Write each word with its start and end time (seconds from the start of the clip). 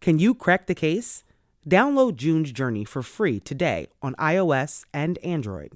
Can 0.00 0.18
you 0.18 0.34
crack 0.34 0.66
the 0.66 0.74
case? 0.74 1.24
Download 1.68 2.14
June's 2.14 2.52
Journey 2.52 2.84
for 2.84 3.02
free 3.02 3.40
today 3.40 3.88
on 4.00 4.14
iOS 4.14 4.84
and 4.94 5.18
Android. 5.18 5.72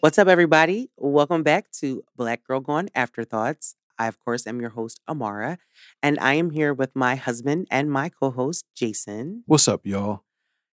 What's 0.00 0.18
up, 0.18 0.26
everybody? 0.26 0.90
Welcome 0.96 1.42
back 1.42 1.70
to 1.80 2.02
Black 2.16 2.42
Girl 2.44 2.60
Gone 2.60 2.88
Afterthoughts. 2.94 3.76
I, 3.98 4.08
of 4.08 4.18
course, 4.18 4.46
am 4.46 4.60
your 4.60 4.70
host, 4.70 5.00
Amara, 5.06 5.58
and 6.02 6.18
I 6.18 6.34
am 6.34 6.50
here 6.50 6.72
with 6.74 6.96
my 6.96 7.14
husband 7.14 7.68
and 7.70 7.90
my 7.90 8.08
co 8.08 8.30
host, 8.30 8.64
Jason. 8.74 9.44
What's 9.46 9.68
up, 9.68 9.86
y'all? 9.86 10.24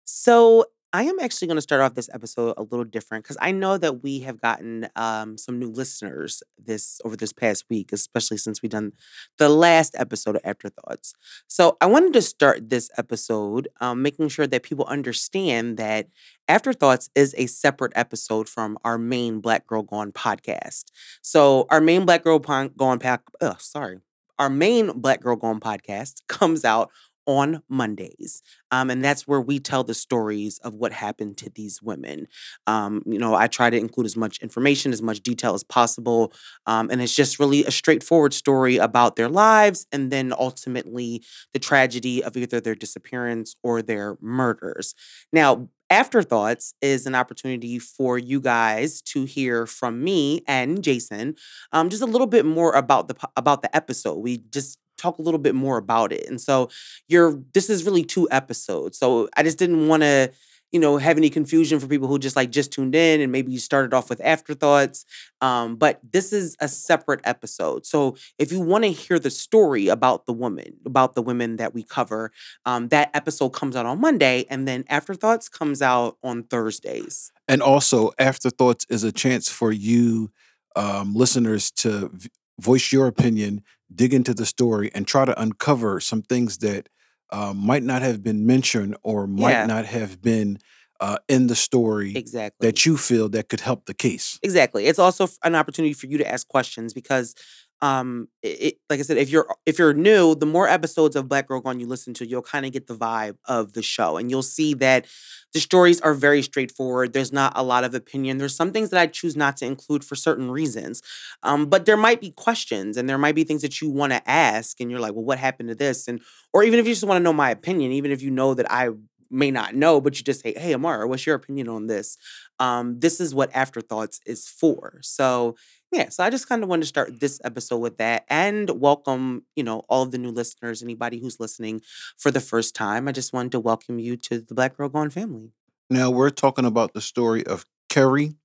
So, 0.09 0.65
I 0.93 1.03
am 1.03 1.19
actually 1.19 1.49
going 1.49 1.57
to 1.57 1.61
start 1.61 1.81
off 1.81 1.95
this 1.95 2.09
episode 2.13 2.53
a 2.55 2.63
little 2.63 2.85
different 2.85 3.25
because 3.25 3.37
I 3.41 3.51
know 3.51 3.77
that 3.77 4.03
we 4.03 4.21
have 4.21 4.39
gotten 4.39 4.87
um, 4.95 5.37
some 5.37 5.59
new 5.59 5.67
listeners 5.69 6.41
this 6.57 7.01
over 7.03 7.17
this 7.17 7.33
past 7.33 7.65
week, 7.69 7.91
especially 7.91 8.37
since 8.37 8.61
we've 8.61 8.71
done 8.71 8.93
the 9.37 9.49
last 9.49 9.95
episode 9.97 10.37
of 10.37 10.41
Afterthoughts. 10.45 11.13
So 11.47 11.75
I 11.81 11.87
wanted 11.87 12.13
to 12.13 12.21
start 12.21 12.69
this 12.69 12.89
episode 12.97 13.67
um, 13.81 14.01
making 14.01 14.29
sure 14.29 14.47
that 14.47 14.63
people 14.63 14.85
understand 14.85 15.75
that 15.75 16.07
Afterthoughts 16.47 17.09
is 17.15 17.35
a 17.37 17.47
separate 17.47 17.91
episode 17.93 18.47
from 18.47 18.77
our 18.85 18.97
main 18.97 19.41
Black 19.41 19.67
Girl 19.67 19.83
Gone 19.83 20.13
podcast. 20.13 20.85
So 21.21 21.67
our 21.69 21.81
main 21.81 22.05
Black 22.05 22.23
Girl 22.23 22.39
Gone 22.39 22.99
pack, 22.99 23.23
oh, 23.41 23.57
sorry, 23.59 23.97
our 24.39 24.49
main 24.49 24.99
Black 24.99 25.21
Girl 25.21 25.35
Gone 25.35 25.59
podcast 25.59 26.21
comes 26.27 26.63
out 26.63 26.91
on 27.27 27.61
Mondays. 27.69 28.41
Um, 28.71 28.89
and 28.89 29.03
that's 29.03 29.27
where 29.27 29.41
we 29.41 29.59
tell 29.59 29.83
the 29.83 29.93
stories 29.93 30.57
of 30.59 30.73
what 30.75 30.91
happened 30.93 31.37
to 31.37 31.49
these 31.49 31.81
women. 31.83 32.27
Um, 32.65 33.03
you 33.05 33.19
know, 33.19 33.35
I 33.35 33.47
try 33.47 33.69
to 33.69 33.77
include 33.77 34.05
as 34.07 34.17
much 34.17 34.39
information, 34.39 34.93
as 34.93 35.01
much 35.01 35.21
detail 35.21 35.53
as 35.53 35.63
possible. 35.63 36.33
Um, 36.65 36.89
and 36.89 37.01
it's 37.01 37.15
just 37.15 37.39
really 37.39 37.65
a 37.65 37.71
straightforward 37.71 38.33
story 38.33 38.77
about 38.77 39.15
their 39.17 39.29
lives 39.29 39.85
and 39.91 40.11
then 40.11 40.33
ultimately 40.37 41.23
the 41.53 41.59
tragedy 41.59 42.23
of 42.23 42.35
either 42.37 42.59
their 42.59 42.75
disappearance 42.75 43.55
or 43.63 43.81
their 43.81 44.17
murders. 44.21 44.95
Now, 45.31 45.69
Afterthoughts 45.89 46.73
is 46.81 47.05
an 47.05 47.15
opportunity 47.15 47.79
for 47.79 48.17
you 48.17 48.41
guys 48.41 49.01
to 49.03 49.23
hear 49.23 49.65
from 49.65 50.03
me 50.03 50.41
and 50.45 50.83
Jason, 50.83 51.35
um, 51.71 51.89
just 51.89 52.03
a 52.03 52.05
little 52.05 52.27
bit 52.27 52.45
more 52.45 52.73
about 52.73 53.07
the 53.07 53.15
about 53.37 53.61
the 53.61 53.73
episode. 53.73 54.15
We 54.17 54.39
just 54.51 54.79
talk 54.97 55.19
a 55.19 55.21
little 55.21 55.39
bit 55.39 55.55
more 55.55 55.77
about 55.77 56.11
it. 56.11 56.27
And 56.27 56.39
so 56.39 56.69
you're 57.07 57.41
this 57.53 57.69
is 57.69 57.85
really 57.85 58.03
two 58.03 58.27
episodes. 58.31 58.97
So 58.97 59.29
I 59.35 59.43
just 59.43 59.57
didn't 59.57 59.87
want 59.87 60.03
to 60.03 60.31
you 60.71 60.79
know 60.79 60.97
have 60.97 61.17
any 61.17 61.29
confusion 61.29 61.79
for 61.79 61.87
people 61.87 62.07
who 62.07 62.19
just 62.19 62.35
like 62.35 62.51
just 62.51 62.71
tuned 62.71 62.95
in 62.95 63.21
and 63.21 63.31
maybe 63.31 63.51
you 63.51 63.59
started 63.59 63.93
off 63.93 64.09
with 64.09 64.21
afterthoughts 64.23 65.05
um, 65.41 65.75
but 65.75 65.99
this 66.11 66.33
is 66.33 66.55
a 66.59 66.67
separate 66.67 67.21
episode 67.23 67.85
so 67.85 68.15
if 68.37 68.51
you 68.51 68.59
want 68.59 68.83
to 68.83 68.91
hear 68.91 69.19
the 69.19 69.29
story 69.29 69.87
about 69.87 70.25
the 70.25 70.33
woman 70.33 70.77
about 70.85 71.15
the 71.15 71.21
women 71.21 71.55
that 71.57 71.73
we 71.73 71.83
cover 71.83 72.31
um, 72.65 72.89
that 72.89 73.09
episode 73.13 73.49
comes 73.49 73.75
out 73.75 73.85
on 73.85 73.99
monday 73.99 74.45
and 74.49 74.67
then 74.67 74.83
afterthoughts 74.89 75.47
comes 75.47 75.81
out 75.81 76.17
on 76.23 76.43
thursdays 76.43 77.31
and 77.47 77.61
also 77.61 78.11
afterthoughts 78.19 78.85
is 78.89 79.03
a 79.03 79.11
chance 79.11 79.49
for 79.49 79.71
you 79.71 80.31
um, 80.75 81.13
listeners 81.15 81.71
to 81.71 82.09
v- 82.13 82.29
voice 82.59 82.91
your 82.91 83.07
opinion 83.07 83.63
dig 83.93 84.13
into 84.13 84.33
the 84.33 84.45
story 84.45 84.91
and 84.93 85.07
try 85.07 85.25
to 85.25 85.39
uncover 85.41 85.99
some 85.99 86.21
things 86.21 86.57
that 86.59 86.89
uh, 87.31 87.53
might 87.53 87.83
not 87.83 88.01
have 88.01 88.23
been 88.23 88.45
mentioned 88.45 88.95
or 89.03 89.27
might 89.27 89.51
Yeah. 89.51 89.65
not 89.65 89.85
have 89.85 90.21
been 90.21 90.59
uh, 90.99 91.17
in 91.27 91.45
the 91.47 91.55
story 91.55 92.15
exactly 92.15 92.67
that 92.67 92.85
you 92.85 92.97
feel 92.97 93.29
that 93.29 93.49
could 93.49 93.59
help 93.59 93.85
the 93.85 93.93
case. 93.93 94.39
Exactly. 94.41 94.87
It's 94.87 94.97
also 94.97 95.27
an 95.43 95.53
opportunity 95.53 95.93
for 95.93 96.07
you 96.07 96.17
to 96.17 96.27
ask 96.27 96.47
questions 96.47 96.93
because 96.93 97.35
um 97.81 98.27
it, 98.41 98.77
like 98.89 98.99
I 98.99 99.03
said 99.03 99.17
if 99.17 99.29
you're 99.29 99.47
if 99.65 99.77
you're 99.77 99.93
new, 99.93 100.35
the 100.35 100.45
more 100.47 100.67
episodes 100.67 101.15
of 101.15 101.27
Black 101.29 101.47
Girl 101.47 101.61
Gone 101.61 101.79
you 101.79 101.87
listen 101.87 102.13
to, 102.15 102.25
you'll 102.27 102.41
kind 102.41 102.65
of 102.65 102.71
get 102.71 102.87
the 102.87 102.95
vibe 102.95 103.37
of 103.45 103.73
the 103.73 103.83
show 103.83 104.17
and 104.17 104.31
you'll 104.31 104.41
see 104.43 104.73
that 104.75 105.05
the 105.53 105.59
stories 105.59 106.01
are 106.01 106.13
very 106.13 106.41
straightforward. 106.41 107.13
There's 107.13 107.31
not 107.31 107.53
a 107.55 107.63
lot 107.63 107.83
of 107.83 107.93
opinion. 107.93 108.37
There's 108.37 108.55
some 108.55 108.71
things 108.71 108.89
that 108.89 108.99
I 108.99 109.07
choose 109.07 109.35
not 109.35 109.57
to 109.57 109.65
include 109.65 110.03
for 110.03 110.15
certain 110.15 110.49
reasons. 110.51 111.01
Um 111.43 111.67
but 111.67 111.85
there 111.85 111.97
might 111.97 112.21
be 112.21 112.31
questions 112.31 112.97
and 112.97 113.07
there 113.09 113.17
might 113.17 113.35
be 113.35 113.43
things 113.43 113.61
that 113.61 113.81
you 113.81 113.89
want 113.89 114.11
to 114.13 114.29
ask 114.29 114.79
and 114.79 114.89
you're 114.89 114.99
like, 114.99 115.13
"Well, 115.13 115.25
what 115.25 115.39
happened 115.39 115.69
to 115.69 115.75
this?" 115.75 116.07
and 116.07 116.21
or 116.53 116.63
even 116.63 116.79
if 116.79 116.87
you 116.87 116.93
just 116.93 117.05
want 117.05 117.19
to 117.19 117.23
know 117.23 117.33
my 117.33 117.51
opinion, 117.51 117.91
even 117.91 118.11
if 118.11 118.21
you 118.21 118.31
know 118.31 118.53
that 118.53 118.71
I 118.71 118.89
may 119.29 119.51
not 119.51 119.75
know, 119.75 119.99
but 119.99 120.17
you 120.17 120.23
just 120.23 120.41
say, 120.41 120.53
"Hey, 120.57 120.73
Amara, 120.73 121.07
what's 121.07 121.25
your 121.25 121.35
opinion 121.35 121.67
on 121.69 121.87
this?" 121.87 122.17
um, 122.59 122.99
this 122.99 123.19
is 123.19 123.35
what 123.35 123.51
Afterthoughts 123.55 124.19
is 124.25 124.47
for. 124.47 124.99
So, 125.01 125.55
yeah, 125.91 126.09
so 126.09 126.23
I 126.23 126.29
just 126.29 126.49
kind 126.49 126.63
of 126.63 126.69
wanted 126.69 126.81
to 126.81 126.87
start 126.87 127.19
this 127.19 127.39
episode 127.43 127.77
with 127.77 127.97
that 127.97 128.25
and 128.29 128.69
welcome, 128.81 129.43
you 129.55 129.63
know, 129.63 129.83
all 129.87 130.03
of 130.03 130.11
the 130.11 130.17
new 130.17 130.31
listeners, 130.31 130.83
anybody 130.83 131.19
who's 131.19 131.39
listening 131.39 131.81
for 132.17 132.29
the 132.29 132.41
first 132.41 132.75
time. 132.75 133.07
I 133.07 133.11
just 133.11 133.33
wanted 133.33 133.53
to 133.53 133.59
welcome 133.59 133.99
you 133.99 134.17
to 134.17 134.39
the 134.39 134.53
Black 134.53 134.75
Girl 134.75 134.89
Gone 134.89 135.09
family. 135.09 135.51
Now 135.89 136.09
we're 136.09 136.29
talking 136.29 136.65
about 136.65 136.93
the 136.93 137.01
story 137.01 137.45
of 137.45 137.65
Kerri 137.89 138.35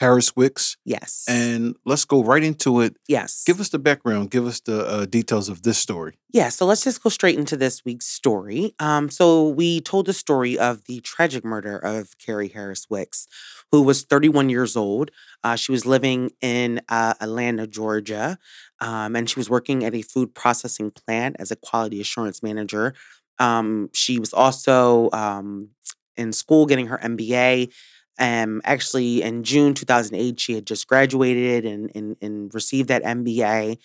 Harris 0.00 0.34
Wicks, 0.34 0.76
Yes. 0.84 1.24
and 1.28 1.76
let's 1.84 2.04
go 2.04 2.24
right 2.24 2.42
into 2.42 2.80
it. 2.80 2.96
yes. 3.06 3.44
Give 3.46 3.60
us 3.60 3.68
the 3.68 3.78
background. 3.78 4.30
Give 4.30 4.46
us 4.46 4.58
the 4.60 4.84
uh, 4.86 5.04
details 5.06 5.48
of 5.48 5.62
this 5.62 5.78
story. 5.78 6.18
Yeah, 6.32 6.48
so 6.48 6.66
let's 6.66 6.82
just 6.84 7.02
go 7.02 7.10
straight 7.10 7.38
into 7.38 7.56
this 7.56 7.84
week's 7.84 8.06
story. 8.06 8.74
Um, 8.80 9.10
so 9.10 9.48
we 9.48 9.80
told 9.80 10.06
the 10.06 10.12
story 10.12 10.58
of 10.58 10.84
the 10.86 11.00
tragic 11.00 11.44
murder 11.44 11.78
of 11.78 12.18
Kerri 12.18 12.52
Harris 12.52 12.86
Wicks, 12.90 13.26
who 13.70 13.82
was 13.82 14.02
31 14.02 14.48
years 14.48 14.76
old. 14.76 15.10
Uh, 15.44 15.56
she 15.56 15.70
was 15.70 15.86
living 15.86 16.30
in 16.40 16.80
uh, 16.88 17.14
Atlanta, 17.20 17.66
Georgia, 17.66 18.38
um, 18.80 19.14
and 19.14 19.30
she 19.30 19.38
was 19.38 19.48
working 19.50 19.84
at 19.84 19.94
a 19.94 20.02
food 20.02 20.34
processing 20.34 20.90
plant 20.90 21.36
as 21.38 21.50
a 21.50 21.56
quality 21.56 22.00
assurance 22.00 22.42
manager. 22.42 22.94
Um, 23.38 23.90
she 23.94 24.18
was 24.18 24.32
also 24.32 25.10
um, 25.12 25.70
in 26.16 26.32
school 26.32 26.66
getting 26.66 26.86
her 26.88 26.98
MBA. 26.98 27.72
Um, 28.18 28.60
actually, 28.64 29.22
in 29.22 29.42
June 29.44 29.74
2008, 29.74 30.38
she 30.38 30.54
had 30.54 30.66
just 30.66 30.86
graduated 30.86 31.64
and, 31.64 31.90
and, 31.94 32.16
and 32.20 32.54
received 32.54 32.88
that 32.88 33.02
MBA. 33.02 33.78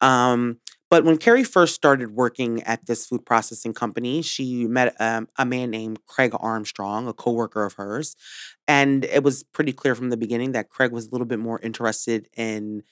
Um, 0.00 0.58
but 0.92 1.04
when 1.04 1.16
Kerri 1.16 1.46
first 1.46 1.74
started 1.74 2.14
working 2.14 2.62
at 2.64 2.84
this 2.84 3.06
food 3.06 3.24
processing 3.24 3.72
company, 3.72 4.20
she 4.20 4.66
met 4.66 4.94
um, 5.00 5.26
a 5.38 5.46
man 5.46 5.70
named 5.70 6.04
Craig 6.06 6.32
Armstrong, 6.38 7.08
a 7.08 7.14
coworker 7.14 7.64
of 7.64 7.72
hers, 7.74 8.14
and 8.68 9.04
it 9.06 9.22
was 9.24 9.42
pretty 9.42 9.72
clear 9.72 9.94
from 9.94 10.10
the 10.10 10.18
beginning 10.18 10.52
that 10.52 10.68
Craig 10.68 10.92
was 10.92 11.06
a 11.06 11.10
little 11.10 11.26
bit 11.26 11.38
more 11.38 11.58
interested 11.62 12.28
in 12.36 12.82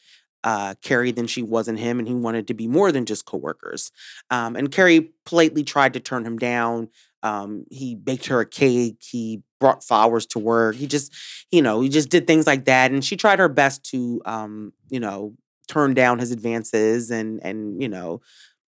uh, 0.44 0.74
Kerri 0.82 1.14
than 1.14 1.26
she 1.26 1.42
was 1.42 1.68
in 1.68 1.76
him, 1.76 1.98
and 1.98 2.08
he 2.08 2.14
wanted 2.14 2.46
to 2.48 2.54
be 2.54 2.66
more 2.66 2.90
than 2.90 3.04
just 3.04 3.26
coworkers. 3.26 3.92
Um, 4.30 4.56
and 4.56 4.70
Kerri 4.70 5.10
politely 5.26 5.62
tried 5.62 5.92
to 5.92 6.00
turn 6.00 6.24
him 6.24 6.38
down. 6.38 6.88
Um, 7.22 7.64
he 7.70 7.94
baked 7.94 8.26
her 8.26 8.40
a 8.40 8.46
cake. 8.46 8.98
He 9.02 9.42
brought 9.60 9.84
flowers 9.84 10.26
to 10.26 10.38
work. 10.38 10.76
He 10.76 10.86
just, 10.86 11.12
you 11.50 11.62
know, 11.62 11.80
he 11.80 11.88
just 11.88 12.08
did 12.08 12.26
things 12.26 12.46
like 12.46 12.64
that. 12.64 12.90
And 12.92 13.04
she 13.04 13.16
tried 13.16 13.38
her 13.38 13.48
best 13.48 13.84
to, 13.90 14.22
um, 14.24 14.72
you 14.90 15.00
know, 15.00 15.34
turn 15.68 15.94
down 15.94 16.18
his 16.18 16.32
advances 16.32 17.10
and 17.12 17.40
and 17.44 17.80
you 17.80 17.88
know 17.88 18.20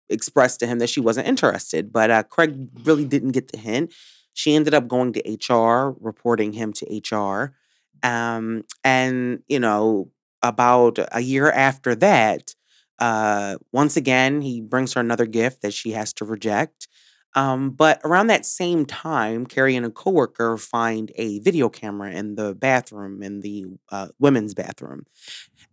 express 0.09 0.57
to 0.57 0.67
him 0.67 0.79
that 0.79 0.89
she 0.89 0.99
wasn't 0.99 1.27
interested. 1.27 1.91
But 1.91 2.11
uh, 2.11 2.23
Craig 2.23 2.69
really 2.83 3.05
didn't 3.05 3.31
get 3.31 3.51
the 3.51 3.57
hint. 3.57 3.94
She 4.33 4.55
ended 4.55 4.73
up 4.73 4.88
going 4.88 5.13
to 5.13 5.27
HR, 5.27 5.95
reporting 5.99 6.53
him 6.53 6.73
to 6.73 6.85
HR, 6.91 7.55
um, 8.03 8.63
and 8.83 9.41
you 9.47 9.59
know 9.59 10.11
about 10.44 10.99
a 11.11 11.21
year 11.21 11.51
after 11.51 11.95
that, 11.95 12.53
Uh, 12.99 13.57
once 13.71 13.95
again, 13.97 14.41
he 14.41 14.59
brings 14.61 14.94
her 14.94 15.01
another 15.01 15.27
gift 15.27 15.61
that 15.61 15.73
she 15.73 15.91
has 15.91 16.11
to 16.13 16.25
reject. 16.25 16.88
Um, 17.35 17.69
but 17.71 18.01
around 18.03 18.27
that 18.27 18.45
same 18.45 18.85
time, 18.85 19.45
Kerri 19.45 19.75
and 19.75 19.85
a 19.85 19.91
coworker 19.91 20.57
find 20.57 21.12
a 21.15 21.39
video 21.39 21.69
camera 21.69 22.12
in 22.12 22.35
the 22.35 22.56
bathroom, 22.56 23.21
in 23.21 23.41
the 23.41 23.65
uh, 23.91 24.07
women's 24.19 24.53
bathroom. 24.56 25.06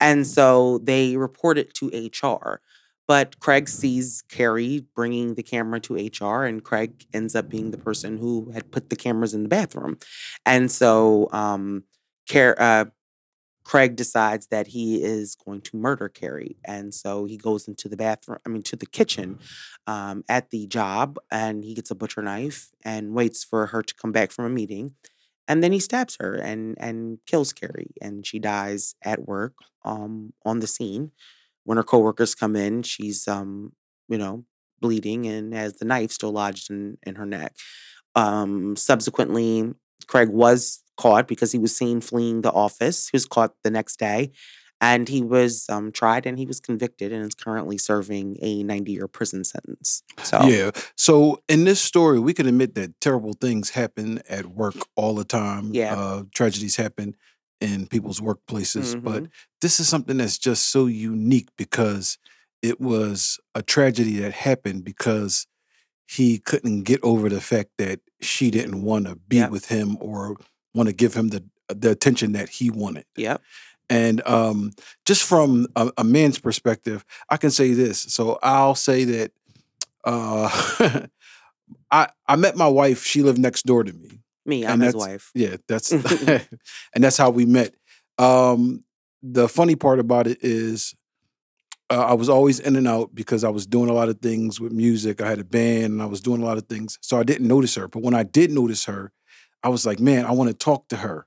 And 0.01 0.27
so 0.27 0.79
they 0.79 1.17
report 1.17 1.59
it 1.59 1.75
to 1.75 1.91
HR. 1.93 2.61
But 3.07 3.39
Craig 3.39 3.69
sees 3.69 4.23
Kerri 4.31 4.87
bringing 4.97 5.35
the 5.35 5.43
camera 5.43 5.79
to 5.81 5.97
HR, 5.97 6.45
and 6.45 6.65
Craig 6.65 7.05
ends 7.13 7.35
up 7.35 7.51
being 7.51 7.71
the 7.71 7.79
person 7.79 8.17
who 8.19 8.51
had 8.53 8.71
put 8.73 8.91
the 8.91 8.97
cameras 8.97 9.35
in 9.35 9.43
the 9.43 9.49
bathroom. 9.49 9.99
And 10.47 10.71
so 10.71 11.29
um, 11.33 11.85
Car- 12.31 12.57
uh, 12.59 12.87
Craig 13.65 13.97
decides 13.97 14.49
that 14.49 14.69
he 14.69 15.03
is 15.03 15.35
going 15.35 15.63
to 15.63 15.77
murder 15.77 16.09
Kerri. 16.09 16.57
And 16.65 16.93
so 16.95 17.25
he 17.25 17.37
goes 17.37 17.67
into 17.67 17.89
the 17.89 17.97
bathroom, 17.97 18.39
I 18.45 18.49
mean, 18.51 18.63
to 18.65 18.77
the 18.77 18.87
kitchen 18.87 19.39
um, 19.87 20.23
at 20.29 20.51
the 20.51 20.67
job, 20.67 21.19
and 21.31 21.65
he 21.65 21.75
gets 21.75 21.91
a 21.91 21.95
butcher 21.95 22.23
knife 22.23 22.71
and 22.85 23.15
waits 23.15 23.43
for 23.43 23.67
her 23.69 23.83
to 23.83 23.95
come 23.95 24.13
back 24.13 24.33
from 24.33 24.45
a 24.45 24.51
meeting. 24.51 24.95
And 25.49 25.63
then 25.63 25.73
he 25.73 25.79
stabs 25.79 26.17
her 26.21 26.35
and 26.35 26.75
and 26.79 27.19
kills 27.27 27.53
Kerri, 27.53 27.93
and 28.01 28.27
she 28.27 28.39
dies 28.39 28.95
at 29.03 29.27
work 29.27 29.55
um, 29.85 30.33
on 30.45 30.61
the 30.61 30.67
scene 30.67 31.13
when 31.65 31.77
her 31.77 31.83
coworkers 31.83 32.35
come 32.35 32.55
in, 32.55 32.83
she's 32.83 33.27
um, 33.27 33.73
you 34.09 34.19
know, 34.19 34.45
bleeding 34.81 35.27
and 35.27 35.53
has 35.55 35.75
the 35.75 35.85
knife 35.85 36.13
still 36.13 36.33
lodged 36.33 36.71
in, 36.71 36.99
in 37.03 37.17
her 37.17 37.27
neck. 37.27 37.57
Um, 38.15 38.77
subsequently, 38.77 39.73
Craig 40.07 40.29
was 40.29 40.83
caught 40.97 41.27
because 41.29 41.53
he 41.53 41.59
was 41.59 41.77
seen 41.77 42.01
fleeing 42.01 42.43
the 42.43 42.53
office. 42.53 43.09
He 43.09 43.17
was 43.17 43.27
caught 43.27 43.55
the 43.63 43.71
next 43.71 43.99
day 43.99 44.31
and 44.81 45.09
he 45.09 45.23
was 45.23 45.67
um, 45.69 45.93
tried 45.93 46.27
and 46.27 46.39
he 46.39 46.47
was 46.47 46.61
convicted 46.61 47.13
and 47.13 47.25
is 47.25 47.35
currently 47.35 47.79
serving 47.79 48.37
a 48.43 48.63
90 48.63 48.93
year 48.93 49.09
prison 49.09 49.45
sentence. 49.45 50.03
So, 50.23 50.43
Yeah. 50.47 50.71
So 50.97 51.43
in 51.49 51.65
this 51.65 51.81
story, 51.81 52.19
we 52.19 52.35
can 52.35 52.47
admit 52.47 52.75
that 52.75 53.01
terrible 53.01 53.33
things 53.35 53.71
happen 53.71 54.21
at 54.29 54.47
work 54.47 54.75
all 54.97 55.15
the 55.15 55.25
time. 55.25 55.73
Yeah. 55.73 55.95
Uh, 55.95 56.23
tragedies 56.35 56.77
happen 56.77 57.15
in 57.61 57.87
people's 57.87 58.21
workplaces, 58.21 59.01
but 59.03 59.23
Mhm. 59.25 59.29
this 59.63 59.81
is 59.81 59.89
something 59.89 60.19
that's 60.19 60.37
just 60.39 60.69
so 60.69 60.87
unique 60.87 61.49
because 61.57 62.19
it 62.63 62.81
was 62.81 63.39
a 63.55 63.63
tragedy 63.63 64.17
that 64.19 64.33
happened 64.33 64.85
because 64.85 65.47
he 66.07 66.39
couldn't 66.39 66.83
get 66.83 67.01
over 67.03 67.29
the 67.31 67.41
fact 67.41 67.71
that 67.79 68.01
she 68.21 68.51
didn't 68.51 68.83
want 68.83 69.07
to 69.07 69.17
be 69.17 69.37
Yep. 69.37 69.51
with 69.51 69.67
him 69.67 69.97
or 70.01 70.37
want 70.75 70.89
to 70.89 70.95
give 70.95 71.15
him 71.15 71.29
the 71.29 71.45
the 71.69 71.91
attention 71.91 72.33
that 72.33 72.49
he 72.49 72.71
wanted. 72.71 73.07
yep. 73.17 73.41
And 73.91 74.27
um, 74.27 74.73
just 75.05 75.23
from 75.25 75.67
a, 75.77 75.91
a 75.99 76.05
man's 76.05 76.39
perspective, 76.39 77.05
I 77.29 77.37
can 77.37 77.51
say 77.51 77.75
this. 77.75 78.01
So 78.01 78.39
I'll 78.43 78.75
say 78.75 79.05
that 79.05 79.33
uh, 80.05 81.07
I 81.91 82.09
I 82.27 82.37
met 82.37 82.57
my 82.57 82.69
wife. 82.69 83.05
She 83.05 83.23
lived 83.23 83.39
next 83.39 83.67
door 83.67 83.85
to 83.85 83.93
me. 83.93 84.21
Me, 84.47 84.67
I'm 84.67 84.81
his 84.81 84.95
wife. 84.95 85.31
Yeah, 85.35 85.57
that's 85.69 85.93
and 85.93 86.49
that's 86.95 87.17
how 87.17 87.31
we 87.31 87.47
met. 87.47 87.75
Um, 88.19 88.85
the 89.23 89.49
funny 89.49 89.75
part 89.75 89.99
about 89.99 90.27
it 90.27 90.39
is, 90.43 90.95
uh, 91.91 92.05
I 92.05 92.15
was 92.15 92.29
always 92.29 92.61
in 92.61 92.77
and 92.77 92.87
out 92.87 93.15
because 93.15 93.43
I 93.43 93.49
was 93.49 93.67
doing 93.67 93.89
a 93.89 93.95
lot 93.95 94.09
of 94.09 94.21
things 94.21 94.61
with 94.61 94.73
music. 94.73 95.23
I 95.23 95.29
had 95.29 95.39
a 95.39 95.45
band 95.45 95.93
and 95.93 96.03
I 96.03 96.07
was 96.07 96.21
doing 96.21 96.43
a 96.43 96.45
lot 96.45 96.59
of 96.59 96.67
things, 96.67 96.99
so 97.01 97.19
I 97.19 97.23
didn't 97.23 97.49
notice 97.49 97.75
her. 97.77 97.89
But 97.89 98.03
when 98.03 98.15
I 98.15 98.23
did 98.23 98.51
notice 98.51 98.85
her, 98.85 99.13
I 99.65 99.71
was 99.71 99.87
like, 99.87 99.99
man, 99.99 100.27
I 100.27 100.33
want 100.33 100.51
to 100.51 100.55
talk 100.55 100.89
to 100.89 100.97
her. 100.97 101.27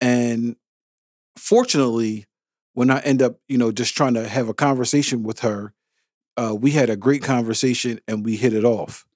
And 0.00 0.56
fortunately, 1.38 2.26
when 2.74 2.90
I 2.90 2.98
end 3.00 3.22
up, 3.22 3.36
you 3.48 3.56
know, 3.56 3.70
just 3.70 3.96
trying 3.96 4.14
to 4.14 4.28
have 4.28 4.48
a 4.48 4.54
conversation 4.54 5.22
with 5.22 5.40
her, 5.40 5.72
uh, 6.36 6.54
we 6.54 6.72
had 6.72 6.90
a 6.90 6.96
great 6.96 7.22
conversation 7.22 8.00
and 8.08 8.24
we 8.24 8.36
hit 8.36 8.52
it 8.52 8.64
off. 8.64 9.06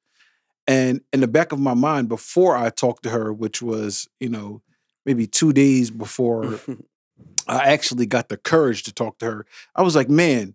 And 0.67 1.00
in 1.12 1.20
the 1.20 1.28
back 1.28 1.50
of 1.50 1.58
my 1.58 1.75
mind, 1.75 2.08
before 2.08 2.56
I 2.56 2.70
talked 2.70 3.02
to 3.02 3.11
her, 3.11 3.32
which 3.32 3.61
was, 3.61 4.08
you 4.20 4.28
know, 4.28 4.62
maybe 5.05 5.26
two 5.26 5.52
days 5.52 5.90
before 5.90 6.61
I 7.49 7.73
actually 7.73 8.06
got 8.06 8.28
the 8.28 8.37
courage 8.37 8.84
to 8.84 8.94
talk 8.94 9.19
to 9.19 9.26
her, 9.26 9.46
I 9.75 9.82
was 9.82 9.96
like, 9.96 10.08
man, 10.08 10.55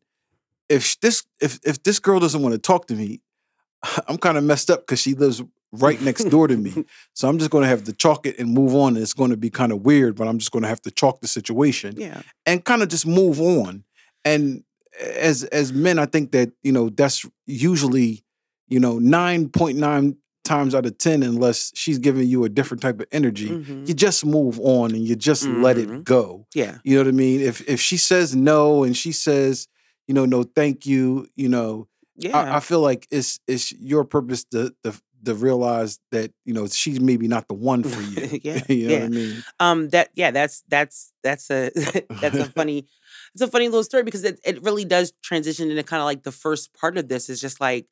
if 0.69 0.99
this 1.01 1.23
if 1.41 1.59
if 1.65 1.83
this 1.83 1.99
girl 1.99 2.19
doesn't 2.19 2.41
want 2.41 2.53
to 2.53 2.59
talk 2.59 2.87
to 2.87 2.95
me, 2.95 3.21
I'm 4.07 4.17
kind 4.17 4.37
of 4.37 4.43
messed 4.45 4.71
up 4.71 4.81
because 4.81 5.01
she 5.01 5.13
lives 5.13 5.43
right 5.81 6.01
next 6.01 6.25
door 6.25 6.47
to 6.47 6.57
me. 6.57 6.85
So 7.13 7.29
I'm 7.29 7.37
just 7.39 7.49
going 7.49 7.61
to 7.63 7.67
have 7.69 7.85
to 7.85 7.93
chalk 7.93 8.25
it 8.25 8.37
and 8.39 8.53
move 8.53 8.75
on. 8.75 8.95
And 8.95 8.97
it's 9.03 9.13
going 9.13 9.31
to 9.31 9.37
be 9.37 9.49
kind 9.49 9.71
of 9.71 9.81
weird, 9.85 10.15
but 10.15 10.27
I'm 10.27 10.37
just 10.37 10.51
going 10.51 10.63
to 10.63 10.67
have 10.69 10.81
to 10.81 10.91
chalk 10.91 11.21
the 11.21 11.27
situation 11.27 11.95
yeah. 11.97 12.21
and 12.45 12.63
kind 12.65 12.81
of 12.83 12.89
just 12.89 13.07
move 13.07 13.39
on. 13.39 13.85
And 14.25 14.63
as 14.99 15.43
as 15.45 15.71
men, 15.71 15.97
I 15.99 16.05
think 16.07 16.31
that 16.31 16.51
you 16.63 16.71
know 16.71 16.89
that's 16.89 17.25
usually 17.45 18.23
you 18.67 18.79
know 18.79 18.99
nine 18.99 19.49
point 19.49 19.77
nine 19.77 20.17
times 20.43 20.75
out 20.75 20.85
of 20.85 20.97
ten, 20.97 21.23
unless 21.23 21.71
she's 21.73 21.97
giving 21.97 22.27
you 22.27 22.43
a 22.43 22.49
different 22.49 22.81
type 22.81 22.99
of 22.99 23.07
energy, 23.11 23.49
Mhm. 23.49 23.87
you 23.87 23.93
just 23.93 24.25
move 24.25 24.59
on 24.59 24.91
and 24.91 25.03
you 25.07 25.15
just 25.15 25.47
let 25.47 25.77
Mhm. 25.77 25.99
it 25.99 26.03
go. 26.03 26.45
Yeah. 26.53 26.77
You 26.83 26.95
know 26.97 27.01
what 27.03 27.07
I 27.07 27.11
mean? 27.11 27.41
If 27.41 27.67
if 27.67 27.79
she 27.81 27.97
says 27.97 28.35
no 28.35 28.83
and 28.83 28.95
she 28.95 29.11
says 29.11 29.67
you 30.07 30.13
know 30.13 30.25
no 30.25 30.43
thank 30.43 30.85
you, 30.85 31.27
you 31.35 31.49
know 31.49 31.87
Yeah. 32.17 32.37
I, 32.37 32.57
I 32.57 32.59
feel 32.59 32.79
like 32.79 33.07
it's 33.11 33.39
it's 33.47 33.71
your 33.73 34.03
purpose 34.05 34.43
to 34.51 34.73
to 34.83 34.93
to 35.25 35.35
realize 35.35 35.99
that 36.11 36.31
you 36.45 36.53
know 36.53 36.67
she's 36.67 36.99
maybe 37.01 37.27
not 37.27 37.47
the 37.47 37.55
one 37.55 37.83
for 37.83 38.01
you. 38.01 38.29
Yeah, 38.43 38.61
you 38.69 38.87
know 38.87 38.93
yeah. 38.93 38.99
what 38.99 39.05
I 39.05 39.09
mean? 39.09 39.45
um 39.59 39.89
that 39.89 40.09
yeah 40.15 40.31
that's 40.31 40.63
that's 40.69 41.13
that's 41.23 41.49
a 41.51 41.71
that's 42.21 42.39
a 42.39 42.45
funny 42.45 42.87
it's 43.33 43.41
a 43.41 43.47
funny 43.47 43.67
little 43.67 43.83
story 43.83 44.03
because 44.03 44.23
it, 44.23 44.39
it 44.45 44.61
really 44.63 44.85
does 44.85 45.13
transition 45.23 45.69
into 45.71 45.83
kind 45.83 46.01
of 46.01 46.05
like 46.05 46.23
the 46.23 46.31
first 46.31 46.73
part 46.73 46.97
of 46.97 47.09
this 47.09 47.29
is 47.29 47.41
just 47.41 47.61
like 47.61 47.87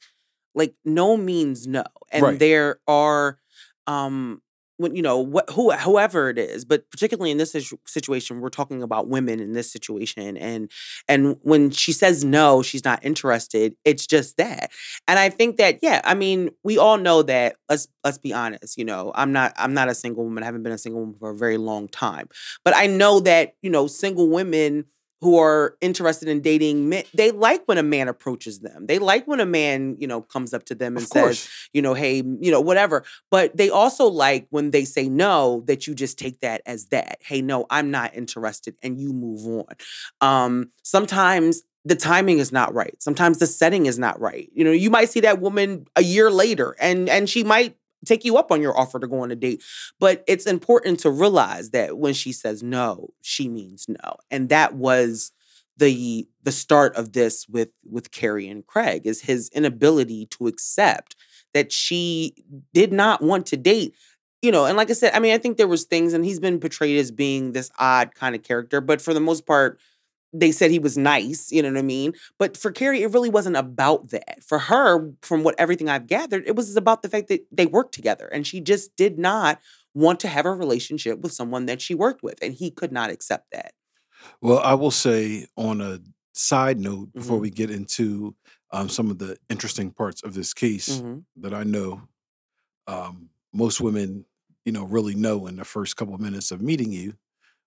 like 0.56 0.76
no 0.86 1.18
means 1.18 1.68
no 1.68 1.84
and 2.12 2.24
Right. 2.24 2.40
there 2.40 2.80
are 2.88 3.40
um 3.88 4.42
when 4.78 4.96
you 4.96 5.02
know 5.02 5.26
who 5.52 5.72
whoever 5.72 6.30
it 6.30 6.38
is 6.38 6.66
but 6.66 6.90
particularly 6.92 7.32
in 7.32 7.38
this 7.38 7.56
situation 7.86 8.42
we're 8.42 8.50
talking 8.50 8.82
about 8.82 9.08
women 9.08 9.40
in 9.40 9.54
this 9.54 9.72
situation 9.72 10.38
and 10.38 10.72
and 11.08 11.38
when 11.44 11.72
she 11.72 11.92
says 11.92 12.24
no 12.24 12.62
she's 12.62 12.84
not 12.84 13.04
interested 13.04 13.76
it's 13.86 14.08
just 14.08 14.38
that. 14.38 14.72
And 15.08 15.20
i 15.20 15.30
think 15.30 15.58
that 15.58 15.80
yeah 15.82 16.02
i 16.04 16.14
mean 16.14 16.50
we 16.64 16.78
all 16.78 16.98
know 16.98 17.22
that 17.24 17.56
let's 17.70 17.88
let's 18.04 18.18
be 18.18 18.34
honest 18.34 18.78
you 18.78 18.86
know 18.86 19.12
i'm 19.16 19.32
not 19.32 19.54
i'm 19.58 19.74
not 19.74 19.90
a 19.90 19.96
single 19.96 20.24
woman 20.24 20.44
i 20.44 20.46
haven't 20.46 20.64
been 20.64 20.72
a 20.72 20.78
single 20.78 21.02
woman 21.02 21.16
for 21.20 21.30
a 21.30 21.36
very 21.36 21.58
long 21.58 21.88
time 21.88 22.28
but 22.64 22.76
i 22.76 22.88
know 22.88 23.20
that 23.20 23.56
you 23.62 23.70
know 23.70 23.88
single 23.88 24.30
women 24.30 24.86
who 25.24 25.40
are 25.40 25.76
interested 25.82 26.28
in 26.28 26.42
dating 26.42 26.90
men 26.90 27.04
they 27.14 27.32
like 27.32 27.64
when 27.66 27.78
a 27.78 27.84
man 27.84 28.08
approaches 28.08 28.60
them 28.60 28.86
they 28.86 29.00
like 29.00 29.26
when 29.28 29.40
a 29.40 29.46
man 29.46 29.96
you 30.00 30.08
know 30.08 30.22
comes 30.22 30.54
up 30.54 30.66
to 30.66 30.76
them 30.76 30.98
and 30.98 31.08
says 31.08 31.50
you 31.74 31.82
know, 31.82 31.94
hey, 31.94 32.18
you 32.18 32.52
know, 32.52 32.62
whatever. 32.62 33.04
But 33.30 33.58
they 33.58 33.70
also 33.70 34.06
like 34.06 34.48
when 34.50 34.72
they 34.72 34.86
say 34.86 35.10
no, 35.10 35.64
that 35.68 35.88
you 35.88 35.96
just 35.96 36.18
take 36.18 36.40
that 36.42 36.62
as 36.66 36.88
that. 36.88 37.18
Hey, 37.22 37.42
no, 37.42 37.66
I'm 37.70 37.92
not 37.92 38.16
interested, 38.16 38.76
and 38.82 39.00
you 39.00 39.14
move 39.14 39.46
on. 39.46 39.76
Um, 40.22 40.72
sometimes 40.84 41.64
the 41.86 41.96
timing 41.96 42.40
is 42.40 42.52
not 42.52 42.74
right. 42.74 42.96
Sometimes 43.02 43.40
the 43.40 43.48
setting 43.48 43.88
is 43.88 44.00
not 44.00 44.20
right. 44.22 44.50
You 44.54 44.64
know, 44.64 44.72
you 44.72 44.90
might 44.90 45.10
see 45.10 45.20
that 45.22 45.42
woman 45.42 45.86
a 45.98 46.04
year 46.04 46.32
later 46.32 46.78
and 46.80 47.10
and 47.10 47.30
she 47.30 47.44
might 47.44 47.76
take 48.06 48.26
you 48.26 48.38
up 48.38 48.52
on 48.52 48.62
your 48.62 48.78
offer 48.78 49.00
to 49.00 49.08
go 49.08 49.22
on 49.22 49.32
a 49.32 49.36
date. 49.36 49.64
But 50.00 50.24
it's 50.28 50.46
important 50.46 51.00
to 51.02 51.10
realize 51.10 51.72
that 51.72 51.98
when 51.98 52.14
she 52.14 52.32
says 52.32 52.64
no, 52.64 53.10
she 53.22 53.48
means 53.48 53.86
no. 53.88 54.18
And 54.32 54.50
that 54.50 54.76
was 54.76 55.32
the 55.78 56.28
the 56.44 56.52
start 56.52 56.96
of 56.96 57.14
this 57.14 57.48
with 57.50 57.70
with 57.90 58.12
Kerri 58.12 58.50
and 58.50 58.66
Craig 58.66 59.04
is 59.06 59.22
his 59.22 59.50
inability 59.54 60.28
to 60.28 60.48
accept 60.48 61.16
that 61.54 61.72
she 61.72 62.36
did 62.74 62.94
not 62.94 63.22
want 63.22 63.46
to 63.48 63.58
date 63.58 63.96
you 64.42 64.52
know 64.52 64.66
and 64.66 64.78
like 64.78 64.90
i 64.90 64.94
said 64.94 65.14
i 65.16 65.20
mean 65.20 65.34
i 65.34 65.38
think 65.38 65.58
there 65.58 65.68
was 65.68 65.86
things 65.86 66.14
and 66.14 66.26
he's 66.26 66.40
been 66.40 66.60
portrayed 66.60 66.98
as 67.00 67.12
being 67.12 67.54
this 67.54 67.72
odd 67.80 68.14
kind 68.14 68.36
of 68.36 68.44
character 68.44 68.82
but 68.82 69.02
for 69.02 69.14
the 69.14 69.20
most 69.20 69.46
part 69.48 69.80
they 70.34 70.52
said 70.52 70.72
he 70.72 70.80
was 70.80 70.98
nice 70.98 71.52
you 71.52 71.62
know 71.62 71.70
what 71.70 71.78
i 71.78 71.82
mean 71.82 72.14
but 72.40 72.58
for 72.58 72.72
kerri 72.72 73.02
it 73.02 73.12
really 73.12 73.30
wasn't 73.30 73.56
about 73.56 74.10
that 74.10 74.44
for 74.44 74.60
her 74.60 75.12
from 75.22 75.44
what 75.44 75.56
everything 75.60 75.90
i've 75.90 76.08
gathered 76.08 76.44
it 76.48 76.56
was 76.56 76.76
about 76.76 77.02
the 77.02 77.10
fact 77.10 77.28
that 77.28 77.46
they 77.52 77.66
worked 77.66 77.94
together 77.94 78.28
and 78.28 78.48
she 78.48 78.60
just 78.62 78.96
did 78.96 79.18
not 79.20 79.60
want 79.94 80.20
to 80.20 80.28
have 80.28 80.46
a 80.46 80.54
relationship 80.54 81.20
with 81.20 81.32
someone 81.32 81.66
that 81.68 81.82
she 81.82 81.94
worked 81.96 82.24
with 82.24 82.40
and 82.42 82.56
he 82.56 82.72
could 82.72 82.92
not 82.92 83.10
accept 83.12 83.52
that 83.52 83.74
Well, 84.42 84.60
I 84.60 84.74
will 84.74 84.92
say 84.92 85.48
on 85.58 85.82
a 85.82 86.00
side 86.34 86.80
note 86.80 87.10
before 87.16 87.38
Mhm. 87.38 87.40
we 87.40 87.50
get 87.50 87.70
into 87.70 88.36
um, 88.72 88.90
some 88.90 89.12
of 89.12 89.20
the 89.20 89.38
interesting 89.50 89.92
parts 89.92 90.24
of 90.24 90.34
this 90.34 90.54
case 90.54 91.04
Mhm. 91.04 91.26
that 91.38 91.54
I 91.54 91.64
know 91.64 92.02
um, 92.88 93.30
most 93.54 93.82
women, 93.82 94.26
you 94.66 94.72
know, 94.74 94.86
really 94.86 95.16
know 95.16 95.48
in 95.48 95.58
the 95.58 95.66
first 95.66 95.98
couple 95.98 96.16
of 96.16 96.22
minutes 96.22 96.52
of 96.52 96.62
meeting 96.62 96.92
you, 96.92 97.16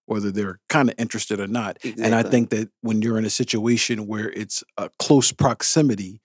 whether 0.07 0.31
they're 0.31 0.59
kind 0.69 0.89
of 0.89 0.95
interested 0.99 1.39
or 1.41 1.47
not. 1.47 1.79
And 1.85 2.15
I 2.15 2.23
think 2.31 2.51
that 2.51 2.71
when 2.81 3.03
you're 3.03 3.19
in 3.19 3.25
a 3.25 3.31
situation 3.31 4.07
where 4.07 4.31
it's 4.31 4.65
a 4.77 4.89
close 4.99 5.33
proximity, 5.33 6.21